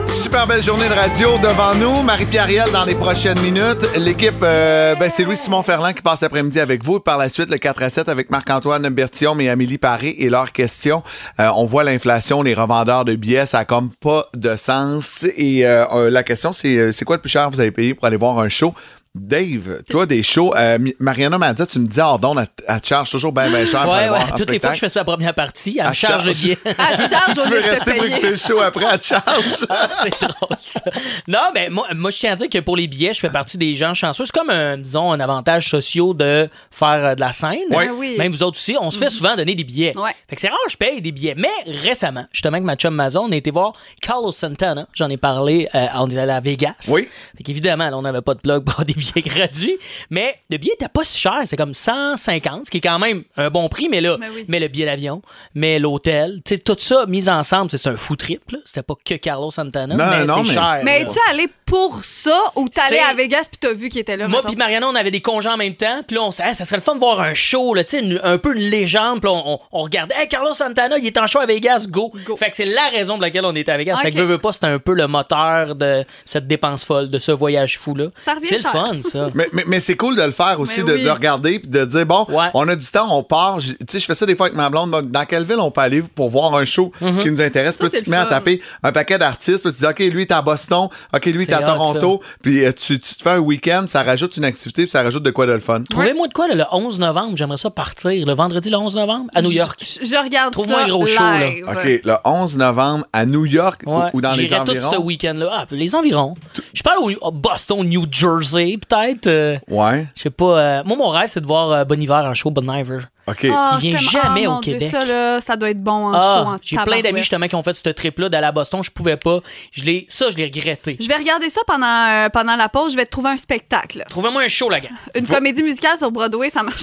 Super 0.10 0.48
belle 0.48 0.64
journée 0.64 0.90
de 0.90 0.94
radio 0.94 1.38
devant 1.38 1.76
nous. 1.76 2.02
Marie-Pierre 2.02 2.48
Riel 2.48 2.72
dans 2.72 2.84
les 2.84 2.96
prochaines 2.96 3.40
minutes. 3.40 3.88
L'équipe, 3.98 4.34
euh, 4.42 4.96
ben, 4.96 5.10
c'est 5.10 5.24
Louis-Simon 5.24 5.62
Ferland 5.62 5.94
qui 5.94 6.02
passe 6.02 6.22
l'après-midi 6.22 6.60
avec 6.60 6.84
vous. 6.84 7.00
Par 7.00 7.18
la 7.18 7.30
suite, 7.30 7.50
le 7.50 7.58
4 7.58 7.84
à 7.84 7.90
7 7.90 8.10
avec 8.10 8.32
Marc-Antoine 8.32 8.90
Bertillon 8.90 9.40
et 9.40 9.50
Amélie 9.50 9.78
Paré 9.78 10.16
et 10.18 10.30
leurs 10.30 10.52
questions. 10.52 11.04
Euh, 11.40 11.50
on 11.56 11.66
voit 11.66 11.84
l'inflation, 11.84 12.42
les 12.42 12.54
revendeurs 12.54 13.06
de 13.06 13.16
billets, 13.16 13.46
ça 13.46 13.60
a 13.60 13.66
comme 13.66 13.92
pas 13.92 14.28
de 14.36 14.56
sens. 14.56 15.26
Et 15.38 15.66
euh, 15.66 16.10
la 16.10 16.24
question, 16.24 16.52
c'est 16.52 16.92
c'est 16.92 17.06
quoi 17.06 17.18
le 17.18 17.22
plus 17.22 17.30
cher 17.30 17.48
que 17.48 17.54
vous 17.54 17.62
avez 17.62 17.72
payé 17.72 17.94
pour 17.94 18.06
aller 18.06 18.18
voir 18.18 18.40
un 18.40 18.50
show? 18.50 18.74
Dave, 19.16 19.82
toi, 19.90 20.06
des 20.06 20.22
shows, 20.24 20.54
euh, 20.58 20.78
Mariana 21.00 21.38
m'a 21.38 21.54
dit, 21.54 21.66
tu 21.68 21.80
me 21.80 21.88
dis, 21.88 22.02
ah, 22.02 22.18
donc, 22.22 22.38
elle, 22.38 22.48
elle 22.68 22.82
te 22.82 22.88
charge 22.88 23.10
toujours 23.10 23.32
bien, 23.32 23.50
bien 23.50 23.66
cher 23.66 23.84
pour 23.84 23.92
Ouais, 23.94 23.98
aller 24.00 24.10
ouais. 24.10 24.18
voir 24.18 24.34
un 24.34 24.36
Toutes 24.36 24.52
les 24.52 24.60
fois 24.60 24.70
que 24.72 24.76
je 24.76 24.82
fais 24.82 24.90
sa 24.90 25.06
première 25.06 25.34
partie, 25.34 25.78
elle 25.80 25.88
me 25.88 25.94
charge 25.94 26.26
le 26.26 26.32
billet. 26.34 26.58
Elle 26.66 26.76
te 26.76 27.10
charge 27.10 27.26
Si 27.28 27.34
tu 27.42 27.50
veux 27.50 27.60
rester 27.62 27.94
pour 27.94 28.04
payer. 28.04 28.08
écouter 28.12 28.30
le 28.32 28.36
show 28.36 28.60
après, 28.60 28.86
elle 28.92 29.00
te 29.00 29.06
charge. 29.06 29.24
c'est 30.04 30.20
drôle, 30.22 30.58
ça. 30.62 30.82
Non, 31.30 31.40
mais 31.54 31.70
moi, 31.70 31.88
moi, 31.96 32.12
je 32.12 32.18
tiens 32.18 32.34
à 32.34 32.36
dire 32.36 32.50
que 32.50 32.58
pour 32.60 32.76
les 32.76 32.88
billets, 32.88 33.14
je 33.14 33.22
fais 33.22 33.30
partie 33.30 33.58
des 33.58 33.74
gens 33.76 33.94
chanceux. 33.94 34.26
C'est 34.26 34.34
comme, 34.34 34.50
un, 34.50 34.78
disons, 34.78 35.14
un 35.14 35.20
avantage 35.22 35.70
social 35.70 36.14
de 36.14 36.50
faire 36.70 37.06
euh, 37.06 37.16
de 37.16 37.22
la 37.22 37.32
scène. 37.32 37.54
Ouais. 37.72 37.88
Ah 37.90 37.94
oui. 37.96 38.16
Même 38.18 38.34
vous 38.34 38.44
autres 38.44 38.58
aussi, 38.58 38.76
on 38.80 38.92
se 38.92 38.98
fait 38.98 39.10
souvent 39.10 39.38
donner 39.38 39.56
des 39.56 39.64
billets. 39.64 39.98
Ouais. 39.98 40.12
Fait 40.30 40.36
que 40.36 40.42
c'est 40.42 40.50
rare, 40.50 40.60
je 40.70 40.76
paye 40.76 41.02
des 41.02 41.14
billets. 41.14 41.36
Mais 41.38 41.48
récemment, 41.84 42.26
justement, 42.34 42.56
avec 42.56 42.66
ma 42.66 42.76
chum 42.76 42.94
Mazon, 42.94 43.28
on 43.30 43.32
a 43.32 43.36
été 43.38 43.50
voir 43.50 43.72
Carlos 44.02 44.34
Santana. 44.34 44.86
J'en 44.94 45.10
ai 45.10 45.18
parlé, 45.18 45.70
euh, 45.74 45.86
on 45.96 46.10
est 46.12 46.18
allé 46.18 46.34
à 46.34 46.42
Vegas. 46.42 46.74
Oui. 46.90 47.08
Fait 47.38 47.44
qu'évidemment, 47.46 47.90
là, 47.90 47.98
on 47.98 48.02
n'avait 48.02 48.22
pas 48.22 48.34
de 48.34 48.40
plug 48.42 48.64
pour 48.66 48.84
des 48.86 48.94
billets 48.94 49.05
gratuits. 49.16 49.78
Mais 50.10 50.36
le 50.50 50.58
billet 50.58 50.74
était 50.74 50.88
pas 50.90 51.04
si 51.04 51.20
cher. 51.20 51.42
C'est 51.46 51.58
comme 51.58 51.74
150, 51.74 52.66
ce 52.66 52.72
qui 52.72 52.78
est 52.78 52.82
quand 52.82 53.00
même 53.00 53.24
un 53.38 53.50
bon 53.50 53.68
prix. 53.70 53.88
Mais 53.90 54.02
là, 54.02 54.18
Mais 54.20 54.28
oui. 54.34 54.46
mais 54.48 54.60
le 54.60 54.68
billet 54.68 54.86
d'avion, 54.86 55.22
mais 55.54 55.80
l'hôtel, 55.80 56.42
tu 56.46 56.56
sais, 56.56 56.60
tout 56.60 56.76
ça 56.80 57.06
mis 57.08 57.30
ensemble, 57.30 57.72
c'est 57.72 57.88
un 57.90 57.98
fou 57.98 58.16
trip. 58.16 58.52
là. 58.52 58.60
C'était 58.66 58.84
pas 58.84 58.96
que 59.04 59.16
Carlos 59.16 59.52
Santana, 59.52 59.96
Non, 59.96 60.06
mais 60.06 60.26
non, 60.26 60.36
c'est 60.44 60.50
mais- 60.50 60.54
cher. 60.54 60.80
Mais 60.84 61.02
es-tu 61.02 61.20
allé 61.30 61.48
pour 61.66 62.04
ça 62.04 62.40
ou 62.56 62.70
t'es 62.70 62.82
allé 62.82 63.00
à 63.00 63.14
Vegas 63.14 63.44
puis 63.50 63.58
t'as 63.60 63.74
vu 63.74 63.90
qu'il 63.90 64.02
était 64.02 64.18
là? 64.18 64.28
Moi 64.28 64.42
puis 64.46 64.56
Mariana, 64.56 64.88
on 64.88 64.96
avait 64.96 65.12
des 65.12 65.22
congés 65.22 65.50
en 65.50 65.58
même 65.58 65.76
temps. 65.76 66.02
Puis 66.08 66.16
là, 66.16 66.24
on 66.24 66.32
s'est 66.32 66.44
dit, 66.44 66.50
Hey, 66.50 66.56
ça 66.56 66.66
serait 66.66 66.78
le 66.78 66.82
fun 66.84 66.94
de 66.96 67.00
voir 67.00 67.20
un 67.20 67.34
show, 67.34 67.74
là, 67.74 67.84
tu 67.84 67.98
sais, 67.98 68.04
une- 68.04 68.20
un 68.24 68.38
peu 68.38 68.56
une 68.56 68.62
légende. 68.70 69.22
Puis 69.22 69.30
là, 69.32 69.36
on, 69.36 69.54
on- 69.56 69.60
on 69.72 69.82
regardait, 69.82 70.16
hey, 70.18 70.28
Carlos 70.28 70.54
Santana, 70.54 70.98
il 70.98 71.06
est 71.08 71.18
en 71.18 71.28
show 71.28 71.40
à 71.40 71.46
Vegas, 71.46 71.86
go. 71.90 72.12
Go. 72.26 72.36
Fait 72.38 72.50
que 72.50 72.56
c'est 72.56 72.66
la 72.66 72.90
raison 72.90 73.14
pour 73.14 73.22
laquelle 73.22 73.46
on 73.46 73.56
était 73.56 73.72
à 73.72 73.78
Vegas. 73.78 73.98
Fait 73.98 74.12
que 74.12 74.18
veux, 74.18 74.24
veux 74.26 74.38
pas, 74.38 74.54
c'était 74.54 74.68
un 74.68 74.80
peu 74.80 74.94
le 74.94 75.08
moteur 75.08 75.76
de 75.76 76.06
cette 76.26 76.48
dépense 76.48 76.86
folle, 76.86 77.10
de 77.10 77.20
ce 77.20 77.32
voyage 77.32 77.80
fou-là. 77.80 78.08
Ça 78.20 78.34
revient 78.36 78.46
C'est 78.48 78.58
le 78.58 78.62
cher. 78.62 78.72
Fun, 79.04 79.10
ça. 79.10 79.30
Mais, 79.34 79.48
mais, 79.54 79.64
mais 79.68 79.80
c'est 79.80 79.96
cool 79.96 80.16
de 80.16 80.22
le 80.24 80.32
faire 80.32 80.60
aussi, 80.60 80.84
de, 80.84 80.94
oui. 80.94 81.04
de 81.04 81.10
regarder 81.10 81.60
puis 81.60 81.70
de 81.70 81.86
dire 81.86 82.06
bon, 82.06 82.26
Ouais. 82.30 82.48
on 82.54 82.68
a 82.68 82.76
du 82.76 82.86
temps, 82.86 83.08
on 83.18 83.24
part. 83.24 83.60
Tu 83.60 83.76
sais, 83.90 84.00
je 84.00 84.06
fais 84.06 84.16
ça 84.16 84.26
des 84.26 84.36
fois 84.36 84.48
avec 84.48 84.58
ma 84.58 84.70
blonde. 84.70 84.92
donc, 84.92 85.12
Dans 85.12 85.26
quelle 85.26 85.44
ville 85.44 85.60
on 85.60 85.72
peut 85.72 85.82
aller 85.82 86.02
pour 86.02 86.30
voir 86.30 86.56
un 86.56 86.66
show 86.66 86.92
Mm-hmm. 87.02 87.22
qui 87.24 87.32
nous 87.32 87.42
intéresse? 87.42 87.78
Puis 87.78 87.86
là, 87.86 87.90
tu 87.98 88.04
te 88.04 88.10
mets 88.10 88.18
à 88.18 88.26
taper 88.26 88.62
un 88.84 88.92
paquet 88.92 89.18
d'artistes. 89.18 89.64
Puis 89.64 89.74
tu 89.74 89.80
dis, 89.80 89.86
OK, 89.88 90.00
lui, 90.00 90.08
il 90.10 90.22
est 90.22 90.32
à 90.32 90.42
Boston. 90.42 90.88
OK, 91.14 91.26
lui, 91.26 91.34
il 91.34 91.42
est 91.42 91.46
C'est 91.46 91.54
à 91.54 91.62
Toronto. 91.62 92.22
Puis 92.42 92.64
euh, 92.66 92.72
tu, 92.72 93.00
tu 93.00 93.16
te 93.16 93.22
fais 93.24 93.32
un 93.32 93.40
week-end, 93.40 93.86
ça 93.88 94.04
rajoute 94.04 94.38
une 94.38 94.46
activité, 94.46 94.84
puis 94.84 94.92
ça 94.92 95.02
rajoute 95.04 95.24
de 95.24 95.32
quoi 95.32 95.46
de 95.46 95.52
le 95.54 95.60
fun. 95.60 95.82
Trouvez-moi 95.90 96.28
de 96.28 96.34
quoi, 96.34 96.48
là, 96.48 96.56
le 96.56 96.64
11 96.72 97.00
novembre, 97.00 97.36
j'aimerais 97.38 97.58
ça 97.58 97.70
partir. 97.70 98.26
Le 98.26 98.34
vendredi, 98.34 98.70
le 98.70 98.78
11 98.78 98.96
novembre, 98.96 99.30
à 99.34 99.42
New 99.42 99.52
York. 99.52 99.80
Je, 99.82 100.06
je 100.06 100.16
regarde 100.24 100.54
Trouve-moi 100.54 100.80
ça 100.80 100.86
un 100.86 100.88
gros 100.90 101.06
show, 101.06 101.24
là. 101.24 101.50
OK, 101.72 102.02
le 102.04 102.14
11 102.24 102.58
novembre 102.58 103.06
à 103.14 103.26
New 103.26 103.46
York 103.46 103.82
ou- 103.86 103.96
Ouais. 103.96 104.10
ou, 104.14 104.22
dans 104.22 104.32
les 104.32 104.46
J'irais 104.48 104.64
tout 104.64 104.72
environs. 104.72 104.92
ce 104.92 104.98
week-end-là. 104.98 105.50
Ah, 105.52 105.66
les 105.72 105.96
environs. 105.96 106.36
Je 106.74 106.84
parle 106.84 106.98
au 107.22 107.32
Boston, 107.32 107.84
New 107.88 108.06
Jersey, 108.12 108.78
peut-être. 108.88 109.28
euh, 109.28 109.58
Ouais, 109.70 110.08
je 110.16 110.22
sais 110.24 110.30
pas. 110.30 110.46
euh, 110.60 110.84
moi, 110.86 110.98
mon 110.98 111.10
rêve, 111.10 111.30
c'est 111.30 111.42
de 111.42 111.46
voir 111.46 111.72
euh, 111.72 111.84
Bon 111.86 112.00
Hiver 112.02 112.24
en 112.26 112.34
show, 112.34 112.52
Bon 112.52 112.70
Iver. 112.72 113.00
OK. 113.28 113.48
Ah, 113.52 113.80
Il 113.82 113.90
vient 113.92 114.00
jamais 114.00 114.46
ah, 114.46 114.50
au 114.50 114.54
mon 114.54 114.60
Dieu, 114.60 114.74
Québec. 114.74 114.92
ça, 114.92 115.04
là, 115.06 115.42
ça 115.42 115.56
doit 115.56 115.72
être 115.72 115.82
bon 115.82 116.10
en 116.10 116.14
show. 116.14 116.20
Ah, 116.22 116.44
en 116.48 116.58
j'ai 116.62 116.78
plein 116.78 117.02
d'amis 117.02 117.22
justement 117.22 117.48
qui 117.48 117.56
ont 117.56 117.64
fait 117.64 117.74
ce 117.74 117.90
trip-là 117.90 118.30
d'aller 118.30 118.46
à 118.48 118.52
Boston. 118.52 118.84
Je 118.84 118.92
pouvais 118.92 119.18
pas. 119.18 119.40
Je 119.72 119.84
l'ai, 119.84 120.06
ça, 120.10 120.30
je 120.30 120.38
l'ai 120.38 120.46
regretté. 120.46 120.98
Je 121.00 121.08
vais 121.08 121.16
regarder 121.16 121.50
ça 121.50 121.62
pendant, 121.66 121.86
euh, 122.10 122.30
pendant 122.30 122.56
la 122.56 122.70
pause. 122.70 122.92
Je 122.92 122.98
vais 122.98 123.06
te 123.06 123.10
trouver 123.12 123.30
un 123.32 123.38
spectacle. 123.38 124.04
Trouvez-moi 124.10 124.44
un 124.44 124.48
show, 124.48 124.70
la 124.70 124.80
gars. 124.80 124.90
Une 125.16 125.26
comédie 125.26 125.64
musicale 125.64 125.98
sur 125.98 126.12
Broadway, 126.12 126.50
ça 126.52 126.62
marche. 126.62 126.82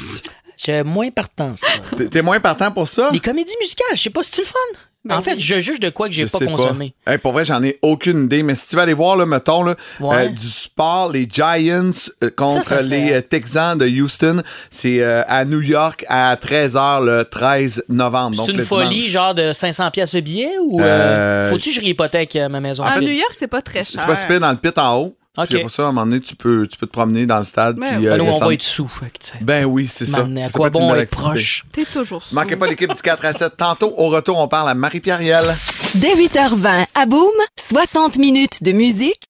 J'ai 0.57 0.83
moins 0.83 1.11
partant, 1.11 1.55
ça. 1.57 1.67
T'es- 1.97 2.07
T'es 2.09 2.23
moins 2.23 2.39
partant 2.41 2.71
pour 2.71 2.87
ça? 2.89 3.09
Les 3.13 3.21
comédies 3.21 3.55
musicales, 3.61 3.97
je 3.97 4.03
sais 4.03 4.11
pas 4.11 4.23
si 4.23 4.31
tu 4.33 4.41
le 4.43 4.47
fun? 4.47 4.79
Ben 5.05 5.17
en 5.17 5.21
fait, 5.23 5.35
oui. 5.35 5.41
je 5.41 5.61
juge 5.61 5.81
de 5.81 5.91
quoi 5.91 6.07
que 6.09 6.15
j'ai 6.15 6.27
pas 6.27 6.39
consommé. 6.39 6.95
Hey, 7.07 7.19
pour 7.19 7.33
vrai, 7.33 7.45
j'en 7.45 7.61
ai 7.65 7.77
aucune 7.83 8.25
idée. 8.27 8.45
Mais 8.45 8.55
si 8.55 8.69
tu 8.69 8.77
vas 8.77 8.83
aller 8.83 8.95
voir, 8.95 9.17
là, 9.17 9.27
mettons, 9.27 9.65
là, 9.65 9.75
Ouais. 9.99 10.27
euh, 10.27 10.29
du 10.29 10.47
sport, 10.49 11.11
les 11.11 11.29
Giants 11.29 11.91
euh, 12.23 12.31
contre 12.37 12.63
Ça, 12.63 12.79
ça 12.79 12.79
serait- 12.85 12.89
les 13.01 13.13
euh, 13.15 13.21
Texans 13.21 13.77
de 13.77 13.87
Houston, 13.89 14.43
c'est 14.71 15.01
euh, 15.03 15.23
à 15.27 15.45
New 15.45 15.61
York 15.61 16.05
à 16.09 16.37
13h 16.37 17.05
le 17.05 17.25
13 17.25 17.85
novembre. 17.89 18.37
C'est 18.45 18.53
une 18.53 18.59
le 18.59 18.65
folie, 18.65 18.89
dimanche. 18.97 19.11
genre 19.11 19.35
de 19.35 19.53
500 19.53 19.91
pièces 19.91 20.15
de 20.15 20.21
billet 20.21 20.53
ou 20.63 20.81
euh, 20.81 20.85
Euh, 20.85 21.51
faut-tu 21.51 21.71
que 21.71 21.75
je 21.77 21.81
réhypothèque 21.81 22.37
euh, 22.37 22.49
ma 22.49 22.61
maison? 22.61 22.85
À 22.85 22.93
Phil? 22.93 23.09
New 23.09 23.13
York, 23.15 23.33
c'est 23.33 23.49
pas 23.49 23.61
très 23.63 23.83
C'est 23.83 23.99
cher. 23.99 24.07
pas 24.07 24.15
si 24.15 24.27
dans 24.39 24.51
le 24.53 24.57
pit 24.57 24.79
en 24.79 24.97
haut. 24.99 25.17
Ok. 25.39 25.47
Puis 25.49 25.57
après 25.61 25.69
ça, 25.71 25.83
à 25.83 25.87
un 25.87 25.93
moment 25.93 26.05
donné, 26.07 26.21
tu 26.21 26.37
peux, 26.37 26.67
tu 26.67 26.77
peux 26.77 26.87
te 26.87 26.93
promener 26.93 27.25
dans 27.25 27.39
le 27.39 27.45
stade. 27.45 27.77
Ben 27.77 27.97
puis, 27.97 27.99
oui. 28.01 28.07
euh, 28.09 28.19
on 28.21 28.25
descendre. 28.27 28.47
va 28.49 28.55
être 28.55 28.63
sous. 28.63 28.87
Fait. 28.87 29.33
Ben 29.41 29.65
oui, 29.65 29.89
c'est 29.89 30.05
ça. 30.05 30.21
À 30.21 30.51
quoi 30.51 30.69
bon 30.69 30.91
activité. 30.93 31.17
proche? 31.17 31.65
T'es 31.73 31.85
toujours 31.85 32.23
sous. 32.23 32.35
Manquez 32.35 32.57
pas 32.57 32.67
l'équipe 32.67 32.93
du 32.93 33.01
4 33.01 33.25
à 33.25 33.33
7. 33.33 33.57
Tantôt, 33.57 33.95
au 33.97 34.09
retour, 34.11 34.39
on 34.39 34.49
parle 34.49 34.69
à 34.69 34.75
Marie-Pierre. 34.75 35.21
Dès 35.95 36.15
8h20 36.17 36.87
à 36.95 37.07
Boom, 37.07 37.31
60 37.59 38.19
minutes 38.19 38.63
de 38.63 38.73
musique 38.73 39.23